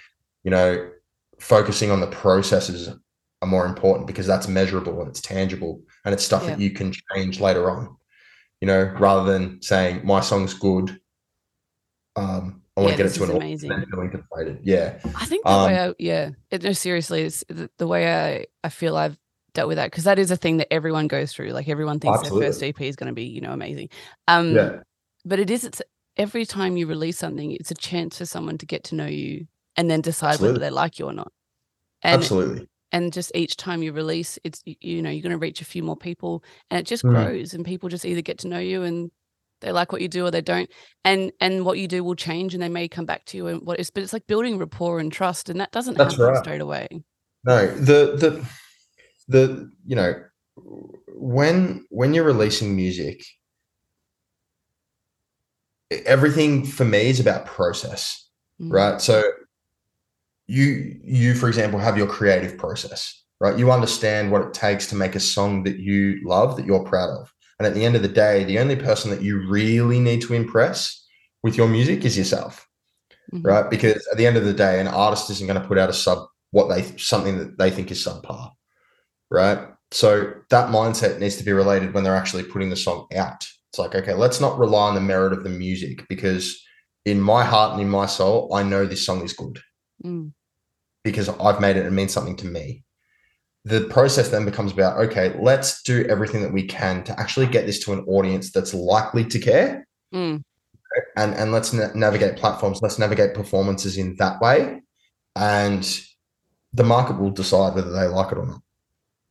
you 0.44 0.52
know, 0.52 0.90
focusing 1.40 1.92
on 1.92 2.00
the 2.00 2.08
processes 2.08 2.88
are 3.42 3.48
more 3.48 3.66
important 3.66 4.08
because 4.08 4.28
that's 4.28 4.48
measurable 4.48 5.02
and 5.02 5.10
it's 5.10 5.22
tangible 5.22 5.82
and 6.06 6.14
it's 6.14 6.24
stuff 6.24 6.44
yeah. 6.44 6.52
that 6.52 6.60
you 6.60 6.72
can 6.72 6.94
change 7.14 7.42
later 7.42 7.70
on, 7.70 7.98
you 8.62 8.68
know, 8.68 8.84
rather 9.00 9.32
than 9.32 9.62
saying 9.62 10.06
my 10.06 10.22
song's 10.22 10.54
good. 10.54 11.00
Um, 12.16 12.62
I 12.78 12.82
want 12.82 12.92
yeah, 12.92 12.98
to 12.98 13.04
get 13.04 13.12
it 13.12 13.16
to 13.16 13.24
an 13.24 13.32
amazing. 13.38 13.86
feeling 13.90 14.10
deflated. 14.10 14.60
Yeah. 14.64 15.00
I 15.16 15.26
think 15.26 15.46
the 15.46 15.52
um, 15.52 15.66
way 15.66 15.80
I, 15.80 15.94
yeah, 15.98 16.30
it, 16.52 16.64
no, 16.64 16.74
seriously, 16.74 17.22
it's 17.22 17.44
the, 17.48 17.70
the, 17.78 17.88
way 17.88 18.14
I, 18.14 18.46
I 18.66 18.70
feel 18.70 18.98
I've 18.98 19.18
dealt 19.54 19.70
with 19.70 19.78
that 19.78 19.92
because 19.92 20.04
that 20.04 20.20
is 20.20 20.30
a 20.30 20.36
thing 20.36 20.58
that 20.58 20.72
everyone 20.74 21.08
goes 21.08 21.32
through. 21.32 21.52
Like 21.52 21.70
everyone 21.70 22.00
thinks 22.00 22.20
absolutely. 22.20 22.42
their 22.42 22.50
first 22.52 22.64
EP 22.64 22.82
is 22.82 22.96
going 22.98 23.08
to 23.08 23.14
be, 23.14 23.24
you 23.24 23.40
know, 23.40 23.54
amazing. 23.54 23.90
Um, 24.28 24.56
yeah. 24.56 24.80
But 25.24 25.40
it 25.40 25.50
is, 25.50 25.64
it's 25.64 25.82
every 26.18 26.46
time 26.46 26.76
you 26.76 26.86
release 26.86 27.18
something, 27.18 27.52
it's 27.52 27.72
a 27.72 27.76
chance 27.76 28.18
for 28.18 28.26
someone 28.26 28.58
to 28.58 28.66
get 28.66 28.84
to 28.86 28.96
know 28.96 29.08
you 29.08 29.48
and 29.78 29.90
then 29.90 30.02
decide 30.02 30.34
absolutely. 30.34 30.60
whether 30.60 30.66
they 30.66 30.76
like 30.76 31.00
you 31.00 31.06
or 31.06 31.14
not. 31.14 31.32
And, 32.02 32.22
absolutely. 32.22 32.68
And 32.96 33.12
just 33.12 33.30
each 33.36 33.58
time 33.58 33.84
you 33.84 33.92
release, 33.92 34.40
it's, 34.46 34.64
you 34.66 35.02
know, 35.02 35.10
you're 35.10 35.22
going 35.22 35.32
to 35.32 35.38
reach 35.38 35.60
a 35.60 35.66
few 35.66 35.84
more 35.84 35.98
people 35.98 36.46
and 36.72 36.80
it 36.80 36.86
just 36.86 37.04
mm. 37.04 37.10
grows 37.10 37.54
and 37.54 37.66
people 37.66 37.90
just 37.90 38.06
either 38.06 38.22
get 38.22 38.38
to 38.40 38.48
know 38.48 38.58
you 38.58 38.84
and 38.84 39.12
they 39.60 39.74
like 39.74 39.92
what 39.92 40.02
you 40.02 40.08
do 40.08 40.26
or 40.26 40.32
they 40.32 40.42
don't 40.42 40.70
and 41.04 41.32
and 41.42 41.66
what 41.66 41.78
you 41.78 41.88
do 41.88 42.04
will 42.04 42.16
change 42.16 42.54
and 42.54 42.64
they 42.64 42.70
may 42.70 42.88
come 42.88 43.06
back 43.06 43.26
to 43.26 43.38
you 43.38 43.48
and 43.48 43.62
what 43.66 43.80
is 43.80 43.90
but 43.90 44.04
it's 44.04 44.14
like 44.14 44.26
building 44.28 44.58
rapport 44.58 45.00
and 45.00 45.12
trust 45.12 45.50
and 45.50 45.60
that 45.60 45.72
doesn't 45.72 45.98
That's 45.98 46.14
happen 46.14 46.34
right. 46.34 46.44
straight 46.44 46.62
away 46.62 46.88
no 47.44 47.68
the 47.68 48.16
the 48.18 48.46
the 49.28 49.72
you 49.86 49.96
know 49.96 50.14
when 51.08 51.86
when 51.90 52.14
you're 52.14 52.24
releasing 52.24 52.76
music 52.76 53.24
everything 56.06 56.66
for 56.66 56.86
me 56.86 57.10
is 57.10 57.20
about 57.20 57.46
process 57.46 58.30
mm-hmm. 58.62 58.72
right 58.72 59.02
so 59.02 59.24
you 60.48 61.00
you 61.04 61.34
for 61.34 61.48
example 61.48 61.80
have 61.80 61.98
your 61.98 62.08
creative 62.08 62.58
process 62.58 63.24
right 63.40 63.58
you 63.58 63.72
understand 63.72 64.32
what 64.32 64.42
it 64.42 64.54
takes 64.54 64.88
to 64.88 64.96
make 64.96 65.16
a 65.16 65.20
song 65.20 65.64
that 65.64 65.78
you 65.78 66.20
love 66.24 66.56
that 66.56 66.66
you're 66.66 66.84
proud 66.84 67.10
of 67.10 67.32
and 67.60 67.68
at 67.68 67.74
the 67.74 67.86
end 67.86 67.96
of 67.96 68.02
the 68.02 68.08
day, 68.08 68.44
the 68.44 68.60
only 68.60 68.76
person 68.76 69.12
that 69.12 69.22
you 69.22 69.48
really 69.48 70.00
need 70.00 70.22
to 70.24 70.34
impress 70.34 71.06
with 71.42 71.56
your 71.56 71.68
music 71.68 72.04
is 72.04 72.18
yourself, 72.18 72.68
mm-hmm. 73.34 73.46
right? 73.46 73.70
Because 73.70 74.06
at 74.12 74.18
the 74.18 74.28
end 74.28 74.36
of 74.38 74.46
the 74.46 74.54
day, 74.54 74.80
an 74.80 74.88
artist 74.88 75.30
isn't 75.30 75.48
going 75.48 75.62
to 75.62 75.68
put 75.68 75.78
out 75.78 75.90
a 75.90 75.94
sub 75.94 76.28
what 76.52 76.70
they 76.70 76.84
something 76.98 77.38
that 77.38 77.58
they 77.58 77.70
think 77.70 77.92
is 77.92 78.06
subpar, 78.06 78.52
right? 79.30 79.60
So 79.92 80.34
that 80.50 80.70
mindset 80.70 81.20
needs 81.20 81.36
to 81.38 81.44
be 81.44 81.54
related 81.54 81.94
when 81.94 82.04
they're 82.04 82.16
actually 82.16 82.44
putting 82.44 82.70
the 82.70 82.76
song 82.76 83.08
out. 83.16 83.46
It's 83.72 83.80
like, 83.80 83.96
okay, 83.96 84.14
let's 84.14 84.40
not 84.40 84.58
rely 84.58 84.90
on 84.90 84.96
the 84.96 85.02
merit 85.02 85.34
of 85.34 85.44
the 85.44 85.50
music 85.50 86.06
because 86.08 86.62
in 87.06 87.20
my 87.20 87.44
heart 87.44 87.74
and 87.74 87.82
in 87.82 87.90
my 87.90 88.06
soul, 88.06 88.54
I 88.54 88.64
know 88.64 88.86
this 88.86 89.06
song 89.06 89.24
is 89.24 89.34
good 89.34 89.60
mm. 90.04 90.32
because 91.04 91.30
I've 91.30 91.62
made 91.62 91.78
it 91.78 91.86
and 91.86 91.96
means 91.96 92.14
something 92.14 92.36
to 92.38 92.46
me. 92.46 92.84
The 93.64 93.82
process 93.86 94.30
then 94.30 94.46
becomes 94.46 94.72
about 94.72 94.98
okay 95.08 95.36
let's 95.40 95.82
do 95.82 96.06
everything 96.06 96.42
that 96.44 96.54
we 96.54 96.64
can 96.64 97.04
to 97.06 97.20
actually 97.20 97.48
get 97.48 97.66
this 97.66 97.80
to 97.86 97.94
an 97.94 98.02
audience 98.02 98.52
that's 98.52 98.74
likely 98.74 99.26
to 99.26 99.40
care. 99.40 99.88
Mm. 100.14 100.44
and 101.18 101.34
and 101.34 101.52
let's 101.52 101.74
na- 101.74 101.94
navigate 101.94 102.38
platforms 102.38 102.80
let's 102.82 103.00
navigate 103.00 103.34
performances 103.34 103.98
in 103.98 104.16
that 104.18 104.40
way. 104.40 104.82
And 105.36 106.02
the 106.74 106.84
market 106.84 107.20
will 107.20 107.32
decide 107.32 107.76
whether 107.76 107.92
they 107.92 108.08
like 108.08 108.32
it 108.32 108.38
or 108.38 108.46
not 108.46 108.62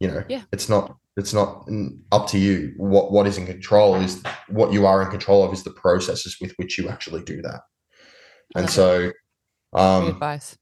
you 0.00 0.08
know? 0.08 0.24
Yeah. 0.28 0.42
it's 0.52 0.68
not 0.68 0.96
it's 1.16 1.32
not 1.32 1.68
up 2.10 2.26
to 2.28 2.38
you. 2.38 2.74
What 2.76 3.12
what 3.12 3.26
is 3.26 3.38
in 3.38 3.46
control 3.46 3.94
is 3.94 4.22
what 4.48 4.72
you 4.72 4.84
are 4.84 5.00
in 5.02 5.10
control 5.10 5.44
of 5.44 5.52
is 5.52 5.62
the 5.62 5.70
processes 5.70 6.36
with 6.40 6.52
which 6.56 6.76
you 6.76 6.88
actually 6.88 7.22
do 7.22 7.40
that. 7.42 7.60
And 8.56 8.68
so 8.68 9.12
um 9.74 10.08
advice 10.08 10.56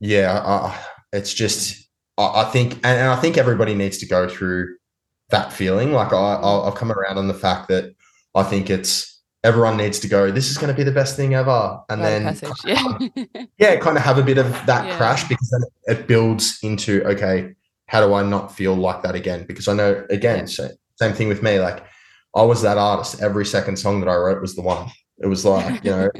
yeah 0.00 0.32
uh, 0.44 0.74
it's 1.12 1.32
just 1.32 1.86
I, 2.18 2.42
I 2.42 2.44
think, 2.44 2.74
and 2.84 3.08
I 3.08 3.16
think 3.16 3.36
everybody 3.36 3.74
needs 3.74 3.98
to 3.98 4.06
go 4.06 4.28
through 4.28 4.76
that 5.30 5.52
feeling. 5.52 5.92
Like 5.92 6.12
I, 6.12 6.40
I've 6.40 6.74
come 6.74 6.92
around 6.92 7.18
on 7.18 7.28
the 7.28 7.34
fact 7.34 7.68
that 7.68 7.94
I 8.34 8.42
think 8.42 8.70
it's 8.70 9.20
everyone 9.44 9.76
needs 9.76 9.98
to 10.00 10.08
go. 10.08 10.30
This 10.30 10.50
is 10.50 10.58
going 10.58 10.72
to 10.72 10.76
be 10.76 10.82
the 10.82 10.92
best 10.92 11.16
thing 11.16 11.34
ever, 11.34 11.80
and 11.88 12.02
then 12.02 12.24
passage, 12.24 12.50
yeah, 12.64 13.48
yeah, 13.58 13.76
kind 13.76 13.96
of 13.96 14.02
have 14.02 14.18
a 14.18 14.22
bit 14.22 14.38
of 14.38 14.50
that 14.66 14.86
yeah. 14.86 14.96
crash 14.96 15.26
because 15.28 15.50
then 15.50 15.96
it 15.96 16.06
builds 16.06 16.58
into 16.62 17.04
okay, 17.04 17.54
how 17.86 18.06
do 18.06 18.14
I 18.14 18.22
not 18.22 18.54
feel 18.54 18.74
like 18.74 19.02
that 19.02 19.14
again? 19.14 19.44
Because 19.46 19.68
I 19.68 19.74
know 19.74 20.04
again, 20.10 20.40
yeah. 20.40 20.44
so, 20.46 20.68
same 20.96 21.12
thing 21.12 21.28
with 21.28 21.42
me. 21.42 21.60
Like 21.60 21.84
I 22.34 22.42
was 22.42 22.62
that 22.62 22.78
artist. 22.78 23.22
Every 23.22 23.44
second 23.44 23.76
song 23.76 24.00
that 24.00 24.08
I 24.08 24.16
wrote 24.16 24.40
was 24.40 24.54
the 24.54 24.62
one. 24.62 24.90
It 25.18 25.26
was 25.26 25.44
like 25.44 25.84
you 25.84 25.90
know. 25.90 26.10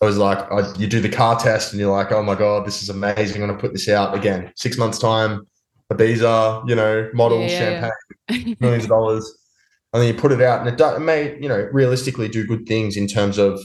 I 0.00 0.04
was 0.04 0.18
like, 0.18 0.38
I, 0.52 0.72
you 0.76 0.86
do 0.86 1.00
the 1.00 1.08
car 1.08 1.38
test 1.38 1.72
and 1.72 1.80
you're 1.80 1.92
like, 1.92 2.12
oh 2.12 2.22
my 2.22 2.34
God, 2.34 2.66
this 2.66 2.82
is 2.82 2.90
amazing. 2.90 3.42
I'm 3.42 3.48
going 3.48 3.58
to 3.58 3.60
put 3.60 3.72
this 3.72 3.88
out 3.88 4.14
again. 4.14 4.52
Six 4.54 4.76
months' 4.76 4.98
time, 4.98 5.46
But 5.88 5.98
these 5.98 6.22
are, 6.22 6.62
you 6.66 6.74
know, 6.74 7.08
models, 7.14 7.50
yeah, 7.50 7.90
champagne, 8.28 8.56
millions 8.60 8.84
of 8.84 8.90
dollars. 8.90 9.38
And 9.92 10.02
then 10.02 10.12
you 10.12 10.20
put 10.20 10.32
it 10.32 10.42
out 10.42 10.60
and 10.60 10.68
it, 10.68 10.76
do, 10.76 10.84
it 10.94 11.00
may, 11.00 11.40
you 11.40 11.48
know, 11.48 11.68
realistically 11.72 12.28
do 12.28 12.46
good 12.46 12.66
things 12.66 12.96
in 12.96 13.06
terms 13.06 13.38
of 13.38 13.60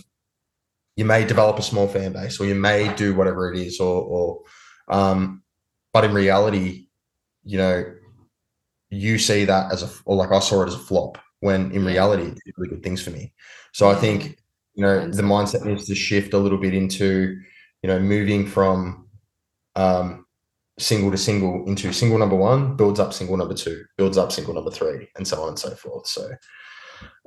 you 0.96 1.04
may 1.04 1.26
develop 1.26 1.60
a 1.60 1.64
small 1.64 1.88
fan 1.88 2.14
base 2.14 2.40
or 2.40 2.46
you 2.46 2.56
may 2.56 2.94
do 2.96 3.14
whatever 3.14 3.52
it 3.52 3.60
is 3.60 3.80
or, 3.80 4.02
or 4.04 4.42
um, 4.88 5.44
but 5.94 6.06
in 6.06 6.14
reality, 6.14 6.88
you 7.44 7.58
know, 7.58 7.84
you 8.90 9.18
see 9.18 9.46
that 9.46 9.72
as 9.72 9.84
a, 9.84 9.90
or 10.06 10.16
like 10.16 10.32
I 10.32 10.40
saw 10.40 10.64
it 10.64 10.68
as 10.68 10.76
a 10.76 10.80
flop 10.80 11.18
when 11.40 11.72
in 11.72 11.84
reality, 11.84 12.24
it 12.24 12.38
did 12.46 12.54
really 12.56 12.70
good 12.70 12.84
things 12.84 13.02
for 13.02 13.10
me. 13.10 13.34
So 13.74 13.90
I 13.90 13.96
think 13.96 14.38
you 14.74 14.84
know 14.84 15.08
the 15.08 15.22
mindset 15.22 15.66
needs 15.66 15.86
to 15.88 15.96
shift 15.96 16.34
a 16.34 16.38
little 16.38 16.58
bit 16.58 16.74
into 16.74 17.40
you 17.84 17.88
know 17.88 18.00
moving 18.00 18.46
from 18.46 19.08
um, 19.76 20.26
single 20.80 21.12
to 21.12 21.18
single 21.18 21.64
into 21.68 21.92
single 21.94 22.18
number 22.18 22.36
one 22.36 22.76
builds 22.76 23.00
up 23.00 23.14
single 23.14 23.38
number 23.38 23.54
two 23.54 23.84
builds 23.98 24.18
up 24.18 24.32
single 24.32 24.54
number 24.54 24.72
three 24.72 25.08
and 25.16 25.28
so 25.28 25.42
on 25.42 25.50
and 25.50 25.60
so 25.60 25.72
forth. 25.76 26.08
So 26.08 26.30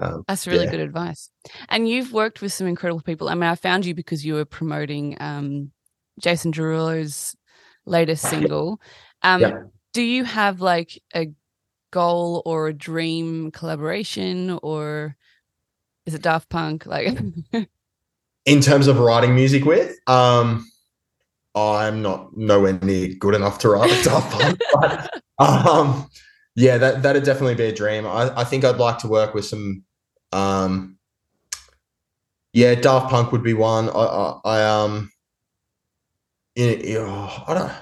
um, 0.00 0.24
that's 0.26 0.46
really 0.46 0.64
yeah. 0.64 0.70
good 0.70 0.80
advice. 0.80 1.30
And 1.68 1.88
you've 1.88 2.12
worked 2.12 2.40
with 2.40 2.52
some 2.52 2.66
incredible 2.66 3.02
people. 3.02 3.28
I 3.28 3.34
mean 3.34 3.44
i 3.44 3.54
found 3.54 3.86
you 3.86 3.94
because 3.94 4.24
you 4.24 4.34
were 4.34 4.44
promoting 4.44 5.16
um, 5.20 5.70
jason 6.20 6.52
derulo's 6.52 7.36
latest 7.86 8.28
single. 8.28 8.80
Um, 9.22 9.40
Yeah. 9.40 9.62
do 9.92 10.02
you 10.02 10.24
have 10.24 10.60
like 10.60 11.00
a 11.14 11.28
goal 11.92 12.42
or 12.44 12.68
a 12.68 12.74
dream 12.74 13.52
collaboration, 13.52 14.58
or 14.62 15.16
is 16.06 16.14
it 16.14 16.22
Daft 16.22 16.48
Punk? 16.48 16.86
Like, 16.86 17.18
in 18.46 18.60
terms 18.60 18.86
of 18.86 18.98
writing 18.98 19.34
music 19.34 19.64
with, 19.64 19.96
um, 20.06 20.66
I'm 21.54 22.02
not 22.02 22.36
nowhere 22.36 22.78
near 22.82 23.14
good 23.14 23.34
enough 23.34 23.58
to 23.60 23.68
write 23.68 23.90
a 23.90 24.04
Daft 24.04 24.32
Punk, 24.32 24.60
but 24.80 25.10
um, 25.38 26.08
yeah, 26.56 26.78
that 26.78 27.02
that'd 27.02 27.24
definitely 27.24 27.54
be 27.54 27.64
a 27.64 27.74
dream. 27.74 28.06
I, 28.06 28.40
I 28.40 28.44
think 28.44 28.64
I'd 28.64 28.76
like 28.76 28.98
to 28.98 29.08
work 29.08 29.34
with 29.34 29.44
some, 29.44 29.84
um, 30.32 30.98
yeah, 32.52 32.74
Daft 32.74 33.10
Punk 33.10 33.32
would 33.32 33.42
be 33.42 33.54
one. 33.54 33.88
I, 33.88 33.92
I, 33.92 34.40
I 34.44 34.64
um, 34.64 35.10
in, 36.56 36.96
oh, 36.98 37.44
I 37.46 37.54
don't. 37.54 37.72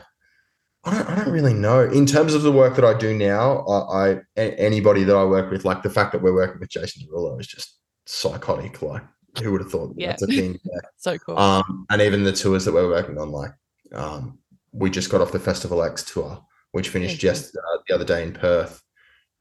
I 0.85 0.91
don't, 0.91 1.09
I 1.11 1.15
don't 1.15 1.33
really 1.33 1.55
know. 1.55 1.89
In 1.89 2.07
terms 2.07 2.35
of 2.35 2.43
the 2.43 2.51
work 2.51 2.75
that 2.75 2.85
I 2.85 2.93
do 2.93 3.17
now, 3.17 3.65
I 3.69 4.19
anybody 4.37 5.05
that 5.05 5.15
I 5.15 5.25
work 5.25 5.49
with, 5.49 5.65
like 5.65 5.85
the 5.85 5.91
fact 5.91 6.11
that 6.11 6.23
we're 6.23 6.35
working 6.35 6.59
with 6.59 6.71
Jason 6.71 7.07
Derulo 7.07 7.41
is 7.41 7.47
just 7.47 7.79
psychotic. 8.07 8.83
Like, 8.83 9.03
who 9.43 9.53
would 9.53 9.61
have 9.63 9.71
thought 9.71 9.95
Yeah. 9.97 10.09
that's 10.09 10.23
a 10.23 10.27
thing? 10.27 10.59
Yeah. 10.65 10.81
so 10.97 11.19
cool. 11.19 11.39
Um, 11.39 11.87
and 11.91 12.03
even 12.03 12.23
the 12.25 12.33
tours 12.33 12.65
that 12.65 12.75
we're 12.75 12.89
working 12.89 13.19
on, 13.19 13.31
like 13.31 13.53
um, 13.95 14.39
we 14.73 14.91
just 14.91 15.11
got 15.11 15.21
off 15.21 15.33
the 15.33 15.39
Festival 15.39 15.83
X 15.83 16.03
tour, 16.05 16.43
which 16.73 16.89
finished 16.89 17.15
Okay. 17.15 17.21
just 17.21 17.57
uh, 17.57 17.79
the 17.89 17.95
other 17.95 18.05
day 18.05 18.23
in 18.23 18.33
Perth, 18.33 18.83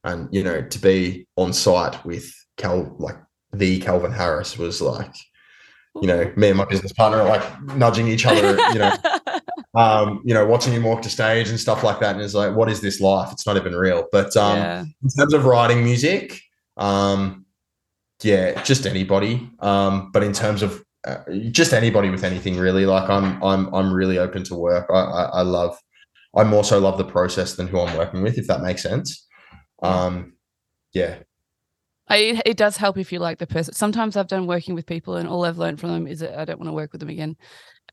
and 0.04 0.28
you 0.32 0.44
know 0.44 0.62
to 0.62 0.80
be 0.80 1.28
on 1.36 1.54
site 1.54 2.04
with 2.06 2.34
Cal, 2.58 2.96
like 3.00 3.18
the 3.54 3.80
Calvin 3.80 4.12
Harris, 4.12 4.58
was 4.58 4.82
like, 4.82 5.14
you 6.02 6.08
know, 6.08 6.32
me 6.36 6.50
and 6.50 6.58
my 6.58 6.66
business 6.66 6.94
partner 6.94 7.20
are 7.22 7.28
like 7.28 7.62
nudging 7.76 8.08
each 8.08 8.26
other, 8.26 8.58
you 8.72 8.80
know, 8.80 8.94
um, 9.76 10.22
you 10.26 10.34
know, 10.34 10.46
watching 10.46 10.74
him 10.74 10.84
walk 10.84 11.02
to 11.02 11.10
stage 11.10 11.50
and 11.50 11.60
stuff 11.60 11.84
like 11.84 12.00
that, 12.00 12.16
and 12.16 12.24
it's 12.24 12.34
like, 12.34 12.56
what 12.56 12.70
is 12.70 12.82
this 12.82 13.00
life? 13.02 13.32
It's 13.32 13.46
not 13.46 13.58
even 13.58 13.74
real. 13.76 14.08
But 14.12 14.36
um, 14.38 14.58
yeah. 14.58 14.82
in 15.04 15.10
terms 15.18 15.34
of 15.34 15.46
writing 15.46 15.84
music, 15.84 16.40
um, 16.78 17.41
yeah, 18.24 18.62
just 18.64 18.86
anybody. 18.86 19.50
Um, 19.60 20.12
but 20.12 20.24
in 20.24 20.34
terms 20.34 20.62
of 20.62 20.84
uh, 21.06 21.18
just 21.52 21.74
anybody 21.74 22.10
with 22.10 22.24
anything, 22.24 22.58
really, 22.58 22.86
like 22.86 23.10
I'm, 23.10 23.42
I'm, 23.44 23.74
I'm 23.74 23.94
really 23.94 24.18
open 24.18 24.44
to 24.46 24.56
work. 24.56 24.88
I, 24.90 24.94
I, 25.00 25.24
I 25.24 25.42
love, 25.42 25.78
I 26.36 26.44
more 26.44 26.64
so 26.64 26.80
love 26.80 26.98
the 26.98 27.04
process 27.06 27.56
than 27.56 27.68
who 27.68 27.80
I'm 27.80 27.98
working 27.98 28.22
with, 28.22 28.38
if 28.38 28.48
that 28.48 28.62
makes 28.62 28.84
sense. 28.84 29.28
Um, 29.82 30.34
yeah, 30.94 31.18
I, 32.08 32.42
it 32.46 32.58
does 32.58 32.78
help 32.78 32.98
if 32.98 33.12
you 33.14 33.20
like 33.20 33.40
the 33.40 33.48
person. 33.48 33.74
Sometimes 33.74 34.18
I've 34.18 34.28
done 34.28 34.46
working 34.46 34.76
with 34.76 34.86
people, 34.86 35.16
and 35.16 35.28
all 35.28 35.46
I've 35.46 35.58
learned 35.58 35.80
from 35.80 35.92
them 35.92 36.08
is 36.08 36.20
that 36.20 36.38
I 36.38 36.46
don't 36.46 36.60
want 36.60 36.68
to 36.68 36.74
work 36.74 36.92
with 36.92 37.00
them 37.00 37.10
again. 37.10 37.38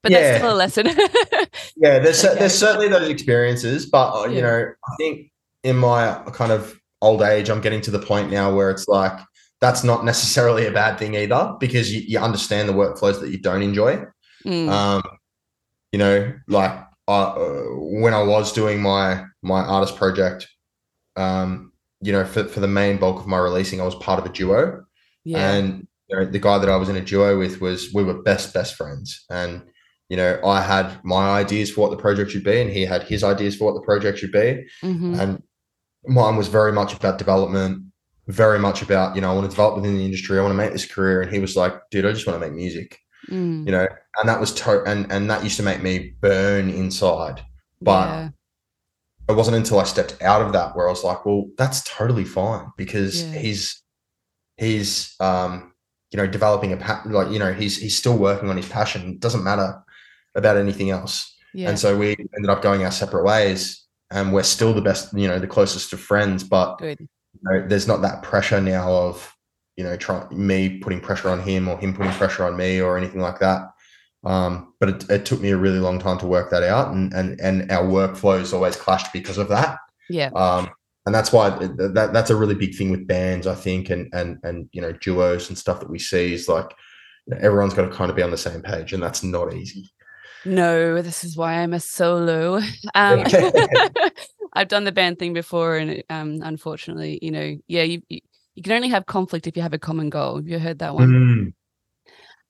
But 0.03 0.13
that's 0.13 0.39
still 0.39 0.53
a 0.53 0.57
lesson. 0.57 0.87
yeah. 1.77 1.99
There's 1.99 2.25
Okay. 2.25 2.39
there's 2.39 2.57
certainly 2.59 2.89
those 2.89 3.09
experiences, 3.09 3.87
but 3.87 4.13
uh, 4.13 4.29
Yeah. 4.29 4.37
you 4.37 4.43
know, 4.43 4.67
I 4.89 4.97
think 4.99 5.31
in 5.63 5.77
my 5.77 6.23
kind 6.33 6.53
of 6.53 6.79
old 7.01 7.23
age, 7.23 7.49
I'm 7.49 7.61
getting 7.61 7.81
to 7.83 7.91
the 7.91 7.99
point 7.99 8.31
now 8.31 8.55
where 8.55 8.71
it's 8.71 8.87
like 8.89 9.19
that's 9.61 9.83
not 9.83 10.05
necessarily 10.05 10.67
a 10.67 10.71
bad 10.71 10.99
thing 10.99 11.15
either, 11.17 11.55
because 11.59 11.93
you, 11.93 12.03
you 12.07 12.19
understand 12.19 12.69
the 12.69 12.73
workflows 12.73 13.21
that 13.21 13.31
you 13.31 13.39
don't 13.39 13.63
enjoy. 13.63 14.05
Mm, 14.45 14.69
Um, 14.69 15.03
you 15.93 15.99
know, 15.99 16.33
like 16.47 16.85
uh, 17.09 17.33
when 18.03 18.15
I 18.15 18.23
was 18.23 18.53
doing 18.53 18.81
my 18.81 19.25
my 19.43 19.61
artist 19.61 19.97
project, 19.97 20.47
um, 21.17 21.73
you 22.01 22.13
know, 22.13 22.25
for, 22.25 22.45
for 22.45 22.61
the 22.61 22.69
main 22.69 22.99
bulk 22.99 23.19
of 23.21 23.27
my 23.27 23.39
releasing, 23.39 23.81
I 23.81 23.85
was 23.85 23.95
part 23.97 24.21
of 24.21 24.27
a 24.27 24.33
duo, 24.33 24.85
yeah. 25.25 25.51
and 25.53 25.89
you 26.09 26.17
know, 26.17 26.25
the 26.25 26.39
guy 26.39 26.59
that 26.59 26.69
I 26.69 26.77
was 26.77 26.89
in 26.89 26.97
a 26.97 27.01
duo 27.01 27.39
with 27.39 27.61
was 27.61 27.93
we 27.93 28.05
were 28.05 28.23
best 28.23 28.55
best 28.55 28.75
friends, 28.75 29.25
and 29.31 29.63
you 30.09 30.17
know, 30.17 30.39
I 30.45 30.63
had 30.63 31.01
my 31.05 31.31
ideas 31.41 31.71
for 31.71 31.81
what 31.83 31.91
the 31.91 32.03
project 32.03 32.31
should 32.31 32.45
be, 32.45 32.61
and 32.61 32.71
he 32.71 32.85
had 32.85 33.03
his 33.03 33.25
ideas 33.25 33.57
for 33.57 33.65
what 33.65 33.75
the 33.75 33.85
project 33.87 34.19
should 34.19 34.33
be, 34.33 34.67
Mhm. 34.85 35.19
and 35.19 35.43
mine 36.07 36.37
was 36.37 36.49
very 36.49 36.73
much 36.73 36.95
about 36.95 37.19
development, 37.19 37.88
very 38.29 38.59
much 38.59 38.83
about 38.83 39.15
you 39.17 39.21
know, 39.21 39.31
I 39.31 39.35
want 39.35 39.45
to 39.47 39.51
develop 39.51 39.77
within 39.77 39.97
the 39.97 40.05
industry, 40.05 40.39
I 40.39 40.43
want 40.43 40.53
to 40.53 40.57
make 40.57 40.73
this 40.73 40.87
career, 40.87 41.23
and 41.23 41.33
he 41.33 41.41
was 41.41 41.57
like, 41.57 41.75
dude, 41.91 42.07
I 42.07 42.13
just 42.13 42.27
want 42.27 42.41
to 42.41 42.47
make 42.47 42.55
music 42.55 42.99
Mm, 43.29 43.67
you 43.67 43.73
know 43.73 43.87
and 44.19 44.29
that 44.29 44.41
was 44.41 44.55
to 44.55 44.83
and 44.85 45.11
and 45.13 45.29
that 45.29 45.43
used 45.45 45.57
to 45.59 45.63
make 45.63 45.83
me 45.83 46.15
burn 46.21 46.71
inside 46.71 47.43
but 47.83 48.07
yeah. 48.09 48.29
it 49.29 49.33
wasn't 49.37 49.57
until 49.57 49.81
i 49.81 49.85
stepped 49.85 50.17
out 50.23 50.41
of 50.41 50.53
that 50.55 50.75
where 50.75 50.87
i 50.87 50.91
was 50.91 51.05
like 51.05 51.27
well 51.27 51.47
that's 51.59 51.83
totally 51.83 52.25
fine 52.25 52.69
because 52.79 53.25
Yeah. 53.25 53.39
he's 53.39 53.83
he's 54.57 55.15
um 55.21 55.73
you 56.11 56.17
know 56.17 56.27
developing 56.27 56.73
a 56.73 56.77
pa- 56.79 57.03
like 57.07 57.31
you 57.31 57.39
know 57.41 57.53
he's 57.53 57.77
he's 57.77 57.99
still 57.99 58.17
working 58.17 58.49
on 58.49 58.57
his 58.57 58.69
passion 58.69 59.11
it 59.15 59.21
doesn't 59.21 59.45
matter 59.45 59.83
about 60.35 60.57
anything 60.57 60.89
else 60.89 61.37
yeah. 61.53 61.69
and 61.69 61.79
so 61.79 61.99
we 61.99 62.11
ended 62.37 62.49
up 62.49 62.63
going 62.63 62.85
our 62.85 62.93
separate 62.93 63.25
ways 63.25 63.85
and 64.11 64.33
we're 64.33 64.43
still 64.45 64.73
the 64.73 64.81
best 64.81 65.13
you 65.13 65.27
know 65.29 65.39
the 65.41 65.47
closest 65.47 65.93
of 65.93 66.01
friends 66.01 66.45
but 66.45 66.77
Good. 66.77 67.07
You 67.35 67.41
know, 67.43 67.67
there's 67.69 67.87
not 67.89 68.03
that 68.03 68.23
pressure 68.23 68.61
now 68.61 68.91
of 68.91 69.35
you 69.77 69.85
know 69.85 69.97
try, 69.97 70.27
me 70.31 70.79
putting 70.79 71.01
pressure 71.01 71.31
on 71.31 71.41
him 71.41 71.69
or 71.69 71.79
him 71.79 71.95
putting 71.95 72.13
pressure 72.13 72.45
on 72.45 72.57
me 72.57 72.81
or 72.81 72.97
anything 72.99 73.21
like 73.21 73.39
that 73.39 73.63
um, 74.25 74.75
but 74.81 74.89
it, 74.89 75.11
it 75.11 75.25
took 75.25 75.41
me 75.41 75.51
a 75.51 75.57
really 75.57 75.79
long 75.79 76.01
time 76.01 76.19
to 76.19 76.27
work 76.27 76.51
that 76.51 76.63
out 76.65 76.93
and 76.93 77.13
and 77.15 77.41
and 77.41 77.71
our 77.71 77.85
workflows 77.85 78.53
always 78.53 78.77
clashed 78.77 79.13
because 79.13 79.39
of 79.39 79.49
that 79.49 79.79
Yeah. 80.11 80.31
um, 80.35 80.69
and 81.07 81.15
that's 81.15 81.33
why 81.33 81.51
that 81.51 82.11
that's 82.13 82.31
a 82.31 82.37
really 82.37 82.57
big 82.57 82.75
thing 82.77 82.91
with 82.91 83.07
bands 83.07 83.47
i 83.47 83.55
think 83.55 83.89
and 83.91 84.13
and 84.13 84.39
and 84.43 84.69
you 84.73 84.83
know 84.83 84.93
duos 84.93 85.49
and 85.49 85.57
stuff 85.57 85.81
that 85.81 85.91
we 85.91 85.99
see 85.99 86.35
is 86.35 86.49
like 86.49 86.75
you 87.27 87.35
know, 87.35 87.41
everyone's 87.41 87.75
got 87.75 87.89
to 87.89 87.95
kind 87.97 88.11
of 88.11 88.17
be 88.17 88.23
on 88.23 88.31
the 88.33 88.37
same 88.37 88.61
page 88.63 88.93
and 88.93 89.03
that's 89.03 89.23
not 89.23 89.55
easy 89.55 89.89
No, 90.45 91.03
this 91.03 91.25
is 91.25 91.37
why 91.37 91.55
I'm 91.55 91.75
a 91.75 91.81
solo. 91.81 92.61
Um, 92.95 93.25
I've 94.53 94.69
done 94.69 94.85
the 94.85 94.93
band 94.93 95.19
thing 95.19 95.33
before, 95.33 95.77
and 95.77 96.03
um, 96.11 96.41
unfortunately, 96.43 97.19
you 97.23 97.31
know, 97.31 97.57
yeah, 97.69 97.83
you, 97.83 98.03
you 98.09 98.21
you 98.55 98.63
can 98.63 98.73
only 98.73 98.89
have 98.89 99.07
conflict 99.07 99.47
if 99.47 99.57
you 99.57 99.63
have 99.63 99.73
a 99.75 99.79
common 99.79 100.11
goal. 100.11 100.37
Have 100.37 100.49
you 100.49 100.59
heard 100.59 100.81
that 100.81 100.95
one? 100.95 101.09
Mm, 101.09 101.53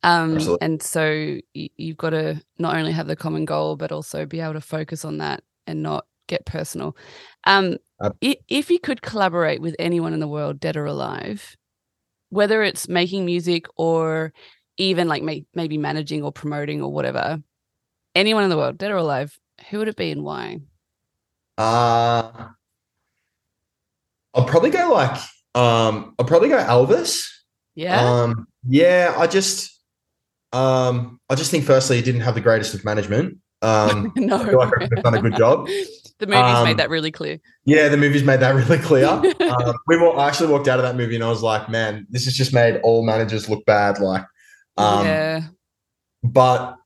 Um, 0.03 0.37
Absolutely. 0.37 0.59
and 0.67 0.83
so 0.83 1.39
y- 1.55 1.71
you've 1.77 1.97
got 1.97 2.11
to 2.11 2.41
not 2.59 2.77
only 2.77 2.93
have 2.93 3.07
the 3.09 3.17
common 3.17 3.45
goal, 3.45 3.77
but 3.77 3.93
also 3.93 4.25
be 4.25 4.41
able 4.41 4.55
to 4.55 4.61
focus 4.61 5.05
on 5.05 5.19
that 5.19 5.43
and 5.67 5.83
not 5.83 6.07
get 6.29 6.47
personal. 6.47 6.97
Um, 7.45 7.77
i- 8.23 8.39
if 8.49 8.71
you 8.71 8.79
could 8.79 9.03
collaborate 9.03 9.61
with 9.61 9.75
anyone 9.79 10.15
in 10.15 10.21
the 10.21 10.29
world, 10.29 10.61
dead 10.61 10.77
or 10.77 10.87
alive, 10.87 11.57
whether 12.31 12.63
it's 12.63 12.89
making 12.89 13.25
music 13.27 13.67
or 13.77 14.33
even 14.77 15.09
like 15.09 15.23
may- 15.23 15.47
maybe 15.55 15.77
managing 15.79 16.23
or 16.23 16.33
promoting 16.33 16.81
or 16.83 16.93
whatever, 16.93 17.43
anyone 18.15 18.45
in 18.45 18.51
the 18.51 18.57
world, 18.57 18.79
dead 18.79 18.91
or 18.93 18.97
alive, 18.97 19.39
who 19.71 19.79
would 19.79 19.89
it 19.89 19.97
be 19.97 20.11
and 20.11 20.23
why? 20.25 20.59
Uh 21.59 22.49
i'll 24.35 24.45
probably 24.45 24.71
go 24.71 24.91
like 24.93 25.19
um 25.55 26.15
i'll 26.19 26.27
probably 26.27 26.49
go 26.49 26.59
elvis 26.59 27.27
Yeah. 27.75 28.01
Um, 28.01 28.47
yeah, 28.67 29.15
I 29.17 29.27
just, 29.29 29.71
um, 30.53 31.21
I 31.31 31.37
just 31.37 31.51
think 31.53 31.65
firstly 31.65 31.97
he 31.97 32.03
didn't 32.03 32.23
have 32.23 32.35
the 32.35 32.41
greatest 32.41 32.75
of 32.75 32.85
management. 32.85 33.39
Um, 33.63 34.13
no. 34.17 34.37
I 34.37 34.45
feel 34.47 34.59
like 34.59 34.73
I've 34.83 35.03
done 35.05 35.15
a 35.15 35.23
good 35.23 35.37
job. 35.37 35.67
the 36.19 36.27
movie's 36.27 36.43
Um, 36.59 36.65
made 36.65 36.77
that 36.79 36.91
really 36.91 37.13
clear. 37.13 37.39
Yeah, 37.65 37.89
the 37.89 37.97
movie's 37.97 38.25
made 38.25 38.41
that 38.41 38.55
really 38.61 38.79
clear. 38.79 39.07
um, 39.09 39.75
we 39.87 39.97
wa- 39.97 40.11
I 40.19 40.27
actually 40.27 40.51
walked 40.53 40.67
out 40.69 40.81
of 40.81 40.85
that 40.85 40.97
movie 40.97 41.15
and 41.15 41.23
I 41.25 41.29
was 41.29 41.43
like, 41.43 41.69
man, 41.69 42.05
this 42.11 42.25
has 42.25 42.35
just 42.35 42.53
made 42.53 42.81
all 42.83 43.05
managers 43.07 43.49
look 43.49 43.65
bad. 43.65 44.01
Like, 44.01 44.25
um, 44.77 45.07
yeah. 45.07 45.43
but 46.25 46.77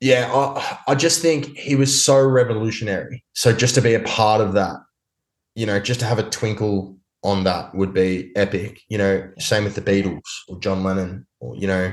yeah, 0.00 0.30
I, 0.32 0.78
I 0.88 0.94
just 0.94 1.22
think 1.22 1.56
he 1.56 1.74
was 1.76 2.04
so 2.04 2.20
revolutionary. 2.26 3.24
So 3.34 3.52
just 3.52 3.74
to 3.76 3.80
be 3.82 3.94
a 3.94 4.00
part 4.00 4.40
of 4.40 4.52
that, 4.54 4.76
you 5.54 5.66
know, 5.66 5.80
just 5.80 6.00
to 6.00 6.06
have 6.06 6.18
a 6.18 6.28
twinkle 6.30 6.96
on 7.22 7.44
that 7.44 7.74
would 7.74 7.94
be 7.94 8.30
epic. 8.36 8.80
You 8.88 8.98
know, 8.98 9.30
same 9.38 9.64
with 9.64 9.74
the 9.74 9.80
Beatles 9.80 10.20
or 10.48 10.58
John 10.60 10.82
Lennon 10.84 11.26
or 11.40 11.56
you 11.56 11.66
know, 11.66 11.92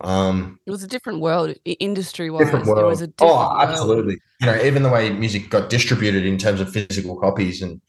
um, 0.00 0.58
It 0.66 0.70
was 0.70 0.82
a 0.82 0.88
different 0.88 1.20
world, 1.20 1.54
industry 1.64 2.30
wise. 2.30 2.44
different 2.46 2.66
It 2.66 2.70
world. 2.70 2.86
was 2.86 3.00
a 3.00 3.06
different 3.06 3.32
oh, 3.32 3.36
world. 3.36 3.68
absolutely. 3.68 4.18
You 4.40 4.46
know, 4.48 4.62
even 4.62 4.82
the 4.82 4.90
way 4.90 5.08
music 5.10 5.48
got 5.48 5.70
distributed 5.70 6.26
in 6.26 6.36
terms 6.36 6.60
of 6.60 6.70
physical 6.70 7.16
copies 7.18 7.62
and 7.62 7.80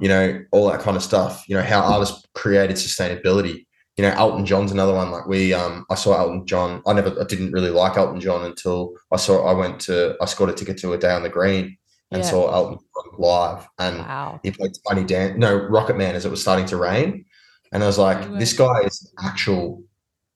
you 0.00 0.08
know 0.08 0.40
all 0.52 0.68
that 0.70 0.80
kind 0.80 0.96
of 0.96 1.02
stuff. 1.02 1.44
You 1.48 1.56
know 1.56 1.62
how 1.62 1.80
artists 1.80 2.24
created 2.34 2.76
sustainability. 2.76 3.66
You 3.96 4.02
know, 4.04 4.10
Elton 4.10 4.44
John's 4.44 4.72
another 4.72 4.92
one. 4.92 5.10
Like 5.10 5.26
we, 5.26 5.54
um, 5.54 5.86
I 5.88 5.94
saw 5.94 6.18
Elton 6.18 6.46
John. 6.46 6.82
I 6.86 6.92
never, 6.92 7.18
I 7.18 7.24
didn't 7.24 7.52
really 7.52 7.70
like 7.70 7.96
Elton 7.96 8.20
John 8.20 8.44
until 8.44 8.92
I 9.10 9.16
saw. 9.16 9.46
I 9.46 9.54
went 9.54 9.80
to, 9.82 10.16
I 10.20 10.26
scored 10.26 10.50
a 10.50 10.52
ticket 10.52 10.76
to 10.78 10.92
a 10.92 10.98
day 10.98 11.10
on 11.12 11.22
the 11.22 11.30
green 11.30 11.78
and 12.10 12.22
Yeah. 12.22 12.28
saw 12.30 12.52
Elton 12.54 12.78
John 12.78 13.18
live, 13.18 13.66
and 13.78 13.98
Wow. 13.98 14.40
he 14.42 14.50
played 14.50 14.72
Tiny 14.88 15.02
Dan, 15.04 15.38
no 15.38 15.54
Rocket 15.56 15.96
Man, 15.96 16.14
as 16.14 16.24
it 16.26 16.30
was 16.30 16.42
starting 16.42 16.66
to 16.66 16.76
rain, 16.76 17.24
and 17.72 17.82
I 17.82 17.86
was 17.86 17.98
like, 17.98 18.28
No 18.28 18.38
this 18.38 18.52
guy 18.52 18.80
is 18.84 19.10
an 19.16 19.26
actual, 19.28 19.82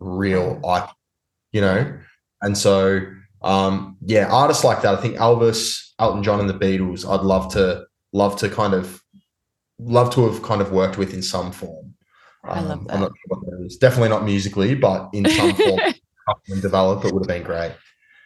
real 0.01 0.59
icon, 0.67 0.95
you 1.53 1.61
know. 1.61 1.99
And 2.43 2.57
so, 2.57 3.03
um, 3.43 3.99
yeah, 4.01 4.27
artists 4.33 4.65
like 4.65 4.81
that. 4.83 4.99
I 4.99 5.01
think 5.03 5.17
Elvis, 5.17 5.93
Elton 5.99 6.23
John, 6.23 6.41
and 6.41 6.49
the 6.49 6.55
Beatles. 6.55 7.07
I'd 7.09 7.25
love 7.25 7.53
to, 7.53 7.85
love 8.15 8.37
to 8.39 8.49
kind 8.49 8.73
of, 8.75 9.03
love 9.79 10.13
to 10.15 10.29
have 10.29 10.43
kind 10.43 10.61
of 10.63 10.73
worked 10.73 10.97
with 10.99 11.13
in 11.15 11.23
some 11.23 11.53
form. 11.53 11.90
I 12.45 12.61
love 12.61 12.79
Um, 12.81 12.85
that. 12.87 12.95
I'm 12.95 13.01
not 13.01 13.11
sure 13.13 13.39
what 13.39 13.41
that 13.59 13.67
is. 13.67 13.77
Definitely 13.77 14.09
not 14.11 14.25
musically, 14.25 14.75
but 14.75 15.11
in 15.13 15.29
some 15.29 15.55
form, 15.55 15.79
them 16.49 16.61
develop. 16.61 17.05
It 17.05 17.13
would 17.13 17.23
have 17.25 17.29
been 17.29 17.43
great. 17.47 17.73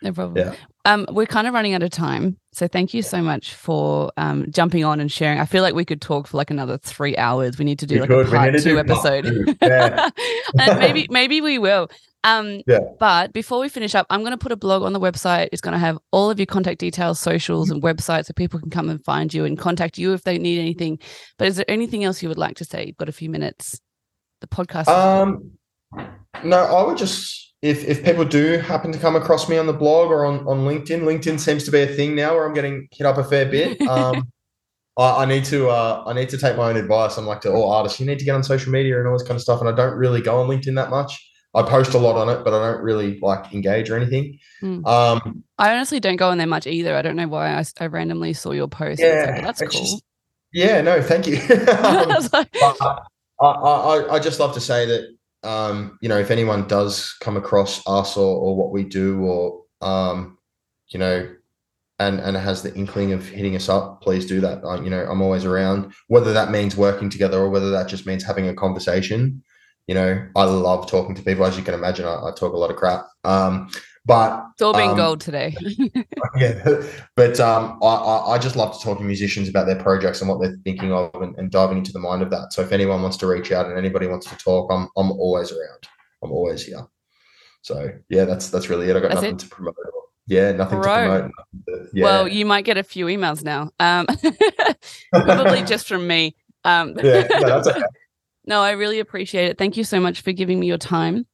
No 0.03 0.12
problem. 0.12 0.37
Yeah. 0.47 0.55
Um, 0.85 1.07
we're 1.11 1.25
kind 1.27 1.47
of 1.47 1.55
running 1.55 1.73
out 1.73 1.83
of 1.83 1.89
time. 1.91 2.37
So 2.53 2.69
thank 2.69 2.93
you 2.93 3.01
so 3.01 3.23
much 3.23 3.55
for 3.55 4.12
um, 4.19 4.45
jumping 4.51 4.85
on 4.85 5.01
and 5.01 5.11
sharing. 5.11 5.41
I 5.41 5.47
feel 5.47 5.62
like 5.62 5.75
we 5.75 5.87
could 5.87 6.03
talk 6.03 6.27
for 6.27 6.37
like 6.37 6.51
another 6.51 6.77
three 6.77 7.17
hours. 7.17 7.59
We 7.59 7.65
need 7.65 7.79
to 7.79 7.87
do 7.87 7.95
we 7.95 8.01
like 8.03 8.11
could. 8.11 8.27
a 8.27 8.31
part 8.31 8.59
two 8.61 8.79
episode. 8.79 9.25
Two. 9.25 9.57
Yeah. 9.62 10.11
and 10.61 10.79
maybe 10.79 11.07
maybe 11.11 11.41
we 11.41 11.59
will. 11.59 11.89
Um, 12.23 12.61
yeah. 12.67 12.81
But 13.01 13.33
before 13.33 13.61
we 13.61 13.69
finish 13.71 13.95
up, 13.95 14.07
I'm 14.11 14.21
going 14.21 14.33
to 14.33 14.39
put 14.39 14.53
a 14.53 14.57
blog 14.57 14.83
on 14.83 14.93
the 14.93 15.01
website. 15.01 15.49
It's 15.53 15.61
going 15.62 15.73
to 15.73 15.79
have 15.79 15.99
all 16.11 16.31
of 16.31 16.39
your 16.39 16.47
contact 16.47 16.81
details, 16.81 17.19
socials, 17.21 17.71
and 17.71 17.83
websites, 17.83 18.27
so 18.27 18.33
people 18.35 18.61
can 18.61 18.71
come 18.71 18.89
and 18.91 19.03
find 19.05 19.33
you 19.33 19.45
and 19.47 19.59
contact 19.59 19.97
you 19.99 20.12
if 20.12 20.23
they 20.25 20.39
need 20.39 20.59
anything. 20.59 20.99
But 21.39 21.49
is 21.49 21.57
there 21.57 21.67
anything 21.69 22.05
else 22.05 22.23
you 22.23 22.29
would 22.29 22.39
like 22.39 22.57
to 22.57 22.65
say? 22.65 22.87
You've 22.87 22.97
got 22.97 23.09
a 23.09 23.12
few 23.12 23.29
minutes. 23.31 23.79
The 24.45 24.55
podcast. 24.55 24.89
Um, 24.89 25.53
no, 26.45 26.59
I 26.59 26.83
would 26.87 26.99
just 26.99 27.55
if 27.63 27.83
if 27.85 28.05
people 28.05 28.27
do 28.27 28.59
happen 28.59 28.93
to 28.93 28.99
come 28.99 29.17
across 29.17 29.49
me 29.49 29.57
on 29.57 29.67
the 29.67 29.73
blog 29.73 30.11
or 30.11 30.27
on, 30.27 30.41
on 30.47 30.67
LinkedIn, 30.67 31.01
LinkedIn 31.01 31.41
seems 31.41 31.65
to 31.65 31.71
be 31.71 31.81
a 31.81 31.87
thing 31.87 32.15
now 32.15 32.35
where 32.35 32.47
I'm 32.47 32.53
getting 32.53 32.89
hit 32.93 33.07
up 33.07 33.17
a 33.17 33.25
fair 33.25 33.47
bit. 33.47 33.81
Um, 33.89 34.31
I, 34.97 35.23
I, 35.23 35.25
need 35.25 35.45
to 35.47 35.71
uh, 35.71 36.05
I 36.07 36.13
need 36.13 36.29
to 36.29 36.39
take 36.39 36.57
my 36.57 36.71
own 36.71 36.77
advice. 36.77 37.17
I'm 37.17 37.27
like 37.27 37.41
to 37.41 37.53
all 37.53 37.73
artists, 37.73 37.99
you 37.99 38.07
need 38.07 38.19
to 38.19 38.25
get 38.25 38.35
on 38.35 38.45
social 38.45 38.71
media 38.71 38.99
and 38.99 39.09
all 39.09 39.15
this 39.15 39.27
kind 39.27 39.35
of 39.35 39.43
stuff. 39.43 39.61
And 39.61 39.69
I 39.69 39.73
don't 39.73 39.97
really 39.97 40.21
go 40.21 40.41
on 40.41 40.49
LinkedIn 40.49 40.77
that 40.77 40.91
much. 40.91 41.19
I 41.55 41.63
post 41.63 41.95
a 41.95 41.99
lot 41.99 42.17
on 42.17 42.29
it, 42.29 42.45
but 42.45 42.53
I 42.53 42.71
don't 42.71 42.83
really 42.83 43.19
like 43.21 43.53
engage 43.53 43.91
or 43.91 43.97
anything. 43.97 44.39
Mm. 44.63 44.87
Um, 44.87 45.43
I 45.59 45.73
honestly 45.73 46.01
don't 46.01 46.17
go 46.17 46.29
on 46.29 46.39
there 46.39 46.47
much 46.47 46.67
either. 46.67 46.95
I 46.95 47.03
don't 47.03 47.17
know 47.17 47.29
why. 47.29 47.55
I, 47.55 47.65
I 47.81 47.87
randomly 47.87 48.35
saw 48.35 48.53
your 48.53 48.69
post. 48.69 49.01
Yeah, 49.01 49.33
like, 49.35 49.43
that's 49.43 49.61
cool. 49.61 49.71
Just, 49.71 50.03
yeah, 50.53 50.81
no, 50.81 51.03
thank 51.03 51.27
you. 51.27 51.37
um, 51.83 52.99
I, 53.41 53.47
I, 53.47 54.14
I 54.14 54.18
just 54.18 54.41
love 54.41 54.55
to 54.55 54.61
say 54.61 54.87
that 54.87 55.14
um, 55.45 55.99
you 56.01 56.09
know, 56.09 56.18
if 56.18 56.30
anyone 56.30 56.66
does 56.66 57.14
come 57.20 57.37
across 57.37 57.87
us 57.87 58.16
or, 58.16 58.37
or 58.37 58.57
what 58.57 58.72
we 58.72 58.82
do, 58.82 59.20
or 59.20 59.62
um, 59.82 60.39
you 60.89 60.99
know, 60.99 61.28
and 61.99 62.18
and 62.20 62.37
has 62.37 62.62
the 62.62 62.74
inkling 62.74 63.12
of 63.12 63.28
hitting 63.28 63.55
us 63.55 63.68
up, 63.68 64.01
please 64.01 64.26
do 64.26 64.41
that. 64.41 64.64
Um, 64.64 64.85
you 64.85 64.91
know, 64.91 65.05
I'm 65.05 65.20
always 65.20 65.45
around. 65.45 65.93
Whether 66.09 66.32
that 66.32 66.51
means 66.51 66.76
working 66.76 67.11
together 67.11 67.39
or 67.39 67.51
whether 67.51 67.70
that 67.70 67.89
just 67.89 68.07
means 68.07 68.24
having 68.24 68.49
a 68.49 68.55
conversation. 68.55 69.43
You 69.87 69.95
know, 69.95 70.26
I 70.35 70.45
love 70.45 70.91
talking 70.91 71.14
to 71.14 71.22
people. 71.22 71.45
As 71.45 71.59
you 71.59 71.62
can 71.62 71.74
imagine, 71.74 72.07
I, 72.07 72.14
I 72.14 72.32
talk 72.35 72.55
a 72.55 72.59
lot 72.59 72.70
of 72.70 72.76
crap. 72.76 73.07
Um, 73.24 73.68
but 74.07 74.45
it's 74.53 74.63
all 74.63 74.75
been 74.75 74.91
um, 74.91 74.97
gold 74.97 75.21
today. 75.21 75.57
yeah, 76.37 76.83
but 77.17 77.41
um, 77.41 77.79
I, 77.83 78.35
I 78.35 78.39
just 78.39 78.57
love 78.57 78.77
to 78.77 78.85
talk 78.85 78.99
to 78.99 79.05
musicians 79.05 79.49
about 79.49 79.67
their 79.67 79.81
projects 79.81 80.21
and 80.21 80.29
what 80.29 80.41
they're 80.41 80.57
thinking 80.65 80.93
of, 80.93 81.15
and, 81.15 81.37
and, 81.39 81.51
diving 81.51 81.79
into 81.79 81.93
the 81.93 81.99
mind 81.99 82.23
of 82.23 82.31
that. 82.31 82.53
So 82.53 82.63
if 82.63 82.73
anyone 82.73 83.03
wants 83.03 83.17
to 83.19 83.27
reach 83.27 83.51
out 83.51 83.67
and 83.67 83.79
anybody 83.79 84.07
wants 84.07 84.27
to 84.29 84.37
talk, 84.37 84.71
I'm 84.71 84.89
I'm 84.97 85.13
always 85.13 85.53
around. 85.53 85.89
I'm 86.23 86.33
always 86.33 86.65
here. 86.65 86.87
So 87.63 87.91
yeah, 88.11 88.25
that's 88.27 88.51
that's 88.51 88.69
really 88.69 88.91
it. 88.91 88.97
I 88.97 89.01
got 89.01 89.09
that's 89.09 89.23
nothing 89.23 89.37
it. 89.37 89.39
to 89.41 89.49
promote. 89.49 89.77
Yeah, 90.27 90.53
nothing 90.53 90.81
Bro. 90.81 90.95
to 90.95 91.09
promote. 91.09 91.31
To, 91.67 91.89
yeah. 91.95 92.05
Well, 92.05 92.29
you 92.29 92.47
might 92.47 92.65
get 92.65 92.77
a 92.77 92.83
few 92.83 93.07
emails 93.07 93.43
now. 93.43 93.71
Um, 93.79 94.07
probably 95.13 95.63
just 95.63 95.89
from 95.89 96.07
me. 96.07 96.35
Um, 96.65 96.95
yeah, 97.03 97.27
no, 97.31 97.41
that's 97.41 97.69
okay. 97.69 97.83
no, 98.47 98.61
I 98.61 98.73
really 98.73 99.01
appreciate 99.01 99.47
it. 99.47 99.59
Thank 99.59 99.77
you 99.77 99.85
so 99.85 100.01
much 100.01 100.23
for 100.23 100.33
giving 100.33 100.61
me 100.61 100.67
your 100.67 100.79
time. 100.79 101.27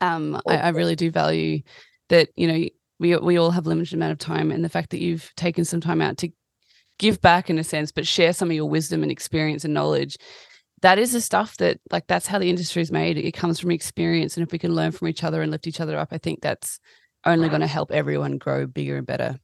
Um, 0.00 0.40
I, 0.48 0.56
I 0.56 0.68
really 0.70 0.96
do 0.96 1.10
value 1.10 1.62
that 2.10 2.28
you 2.36 2.46
know 2.46 2.68
we 3.00 3.16
we 3.16 3.38
all 3.38 3.50
have 3.50 3.66
limited 3.66 3.94
amount 3.94 4.12
of 4.12 4.18
time, 4.18 4.52
and 4.52 4.64
the 4.64 4.68
fact 4.68 4.90
that 4.90 5.00
you've 5.00 5.32
taken 5.36 5.64
some 5.64 5.80
time 5.80 6.02
out 6.02 6.18
to 6.18 6.28
give 6.98 7.20
back 7.22 7.48
in 7.48 7.58
a 7.58 7.64
sense, 7.64 7.90
but 7.90 8.06
share 8.06 8.34
some 8.34 8.50
of 8.50 8.54
your 8.54 8.68
wisdom 8.68 9.02
and 9.02 9.10
experience 9.10 9.64
and 9.64 9.72
knowledge. 9.72 10.18
That 10.82 10.98
is 10.98 11.12
the 11.12 11.20
stuff 11.20 11.56
that 11.56 11.78
like 11.90 12.06
that's 12.06 12.26
how 12.26 12.38
the 12.38 12.50
industry 12.50 12.82
is 12.82 12.92
made. 12.92 13.16
It 13.18 13.32
comes 13.32 13.58
from 13.58 13.70
experience, 13.70 14.36
and 14.36 14.46
if 14.46 14.52
we 14.52 14.58
can 14.58 14.74
learn 14.74 14.92
from 14.92 15.08
each 15.08 15.24
other 15.24 15.42
and 15.42 15.50
lift 15.50 15.66
each 15.66 15.80
other 15.80 15.98
up, 15.98 16.08
I 16.12 16.18
think 16.18 16.42
that's 16.42 16.78
only 17.24 17.48
going 17.48 17.60
to 17.62 17.66
help 17.66 17.90
everyone 17.90 18.38
grow 18.38 18.66
bigger 18.66 18.96
and 18.96 19.06
better. 19.06 19.38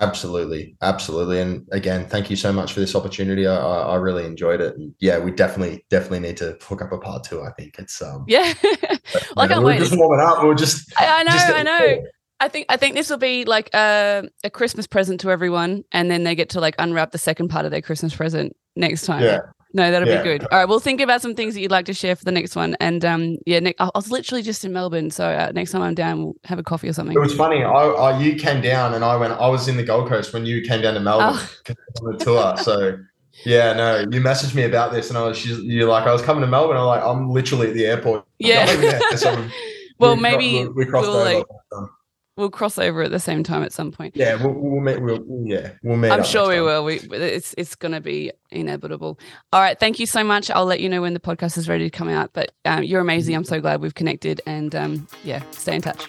Absolutely, 0.00 0.76
absolutely, 0.82 1.40
and 1.40 1.68
again, 1.70 2.06
thank 2.06 2.28
you 2.28 2.34
so 2.34 2.52
much 2.52 2.72
for 2.72 2.80
this 2.80 2.96
opportunity. 2.96 3.46
I, 3.46 3.56
I 3.56 3.94
really 3.94 4.26
enjoyed 4.26 4.60
it. 4.60 4.76
And 4.76 4.92
yeah, 4.98 5.18
we 5.20 5.30
definitely, 5.30 5.86
definitely 5.88 6.20
need 6.20 6.36
to 6.38 6.58
hook 6.60 6.82
up 6.82 6.90
a 6.90 6.98
part 6.98 7.22
two. 7.22 7.42
I 7.42 7.52
think 7.52 7.76
it's 7.78 8.02
um 8.02 8.24
yeah, 8.26 8.52
like 9.36 9.52
I 9.52 9.58
we're 9.60 9.78
just 9.78 9.96
warming 9.96 10.24
up. 10.26 10.42
We're 10.42 10.54
just 10.54 10.92
I, 11.00 11.20
I 11.20 11.22
know, 11.22 11.32
just 11.32 11.48
I 11.48 11.62
know. 11.62 12.02
I 12.40 12.48
think 12.48 12.66
I 12.68 12.76
think 12.76 12.96
this 12.96 13.08
will 13.08 13.18
be 13.18 13.44
like 13.44 13.70
a, 13.72 14.28
a 14.42 14.50
Christmas 14.50 14.88
present 14.88 15.20
to 15.20 15.30
everyone, 15.30 15.84
and 15.92 16.10
then 16.10 16.24
they 16.24 16.34
get 16.34 16.50
to 16.50 16.60
like 16.60 16.74
unwrap 16.78 17.12
the 17.12 17.18
second 17.18 17.48
part 17.48 17.64
of 17.64 17.70
their 17.70 17.82
Christmas 17.82 18.14
present 18.14 18.56
next 18.74 19.06
time. 19.06 19.22
Yeah, 19.22 19.40
no, 19.74 19.90
that'll 19.90 20.08
yeah. 20.08 20.22
be 20.22 20.24
good. 20.24 20.46
All 20.50 20.58
right, 20.58 20.68
we'll 20.68 20.78
think 20.78 21.00
about 21.00 21.20
some 21.20 21.34
things 21.34 21.54
that 21.54 21.60
you'd 21.60 21.72
like 21.72 21.86
to 21.86 21.94
share 21.94 22.14
for 22.14 22.24
the 22.24 22.30
next 22.30 22.54
one. 22.54 22.76
And 22.78 23.04
um, 23.04 23.38
yeah, 23.44 23.58
Nick, 23.58 23.74
I 23.80 23.90
was 23.94 24.08
literally 24.08 24.40
just 24.40 24.64
in 24.64 24.72
Melbourne, 24.72 25.10
so 25.10 25.26
uh, 25.26 25.50
next 25.52 25.72
time 25.72 25.82
I'm 25.82 25.94
down, 25.94 26.22
we'll 26.22 26.36
have 26.44 26.60
a 26.60 26.62
coffee 26.62 26.88
or 26.88 26.92
something. 26.92 27.16
It 27.16 27.20
was 27.20 27.34
funny. 27.34 27.64
I, 27.64 27.70
I, 27.70 28.20
you 28.20 28.36
came 28.36 28.60
down, 28.60 28.94
and 28.94 29.04
I 29.04 29.16
went. 29.16 29.32
I 29.32 29.48
was 29.48 29.66
in 29.66 29.76
the 29.76 29.82
Gold 29.82 30.08
Coast 30.08 30.32
when 30.32 30.46
you 30.46 30.62
came 30.62 30.80
down 30.80 30.94
to 30.94 31.00
Melbourne 31.00 31.40
oh. 31.68 31.74
on 32.06 32.16
the 32.16 32.24
tour. 32.24 32.56
So 32.58 32.98
yeah, 33.44 33.72
no, 33.72 33.98
you 33.98 34.20
messaged 34.20 34.54
me 34.54 34.62
about 34.62 34.92
this, 34.92 35.08
and 35.08 35.18
I 35.18 35.26
was 35.26 35.44
you're 35.44 35.88
like, 35.88 36.06
I 36.06 36.12
was 36.12 36.22
coming 36.22 36.42
to 36.42 36.46
Melbourne. 36.46 36.76
I'm 36.76 36.86
like, 36.86 37.02
I'm 37.02 37.28
literally 37.30 37.68
at 37.68 37.74
the 37.74 37.86
airport. 37.86 38.24
Yeah. 38.38 39.00
so 39.16 39.48
well, 39.98 40.14
we, 40.14 40.22
maybe 40.22 40.64
we, 40.64 40.68
we 40.68 40.86
crossed 40.86 41.08
we'll 41.08 41.16
over. 41.16 41.44
Like, 41.72 41.88
we'll 42.36 42.50
cross 42.50 42.78
over 42.78 43.02
at 43.02 43.10
the 43.10 43.20
same 43.20 43.42
time 43.42 43.62
at 43.62 43.72
some 43.72 43.92
point. 43.92 44.16
Yeah, 44.16 44.42
we'll, 44.42 44.54
we'll 44.54 44.80
meet. 44.80 45.00
We'll, 45.00 45.24
yeah, 45.44 45.72
we'll 45.82 45.96
meet. 45.96 46.10
I'm 46.10 46.24
sure 46.24 46.48
we 46.48 46.56
time. 46.56 46.64
will. 46.64 46.84
We, 46.84 46.96
it's 46.98 47.54
it's 47.56 47.74
going 47.74 47.92
to 47.92 48.00
be 48.00 48.32
inevitable. 48.50 49.18
All 49.52 49.60
right, 49.60 49.78
thank 49.78 49.98
you 49.98 50.06
so 50.06 50.24
much. 50.24 50.50
I'll 50.50 50.66
let 50.66 50.80
you 50.80 50.88
know 50.88 51.02
when 51.02 51.14
the 51.14 51.20
podcast 51.20 51.56
is 51.58 51.68
ready 51.68 51.84
to 51.88 51.96
come 51.96 52.08
out. 52.08 52.30
But 52.32 52.52
um, 52.64 52.82
you're 52.82 53.00
amazing. 53.00 53.34
I'm 53.34 53.44
so 53.44 53.60
glad 53.60 53.80
we've 53.80 53.94
connected, 53.94 54.40
and 54.46 54.74
um, 54.74 55.08
yeah, 55.22 55.42
stay 55.52 55.76
in 55.76 55.82
touch. 55.82 56.08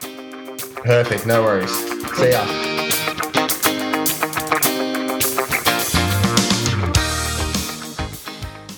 Perfect. 0.76 1.26
No 1.26 1.44
worries. 1.44 1.72
See 2.18 2.32
ya. 2.32 2.46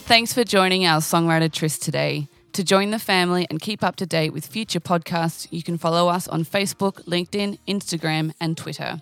Thanks 0.08 0.32
for 0.32 0.46
joining 0.46 0.86
our 0.86 1.02
songwriter 1.02 1.52
tryst 1.52 1.84
today. 1.84 2.30
To 2.54 2.64
join 2.64 2.92
the 2.92 3.00
family 3.00 3.46
and 3.50 3.62
keep 3.62 3.84
up 3.84 3.96
to 3.98 4.06
date 4.06 4.34
with 4.34 4.48
future 4.48 4.80
podcasts, 4.80 5.48
you 5.52 5.62
can 5.62 5.78
follow 5.78 6.08
us 6.08 6.28
on 6.28 6.44
Facebook, 6.44 7.04
LinkedIn, 7.06 7.60
Instagram, 7.68 8.34
and 8.40 8.58
Twitter. 8.58 9.02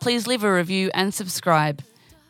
Please 0.00 0.26
leave 0.26 0.44
a 0.44 0.52
review 0.52 0.90
and 0.94 1.12
subscribe. 1.12 1.82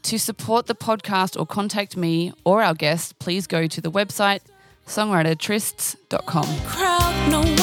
To 0.03 0.19
support 0.19 0.67
the 0.67 0.75
podcast 0.75 1.39
or 1.39 1.47
contact 1.47 1.97
me 1.97 2.33
or 2.45 2.63
our 2.63 2.75
guests, 2.75 3.13
please 3.13 3.47
go 3.47 3.67
to 3.67 3.81
the 3.81 3.91
website 3.91 4.41
songwritertrysts.com. 4.87 6.47
Crowd, 6.67 7.31
no 7.31 7.57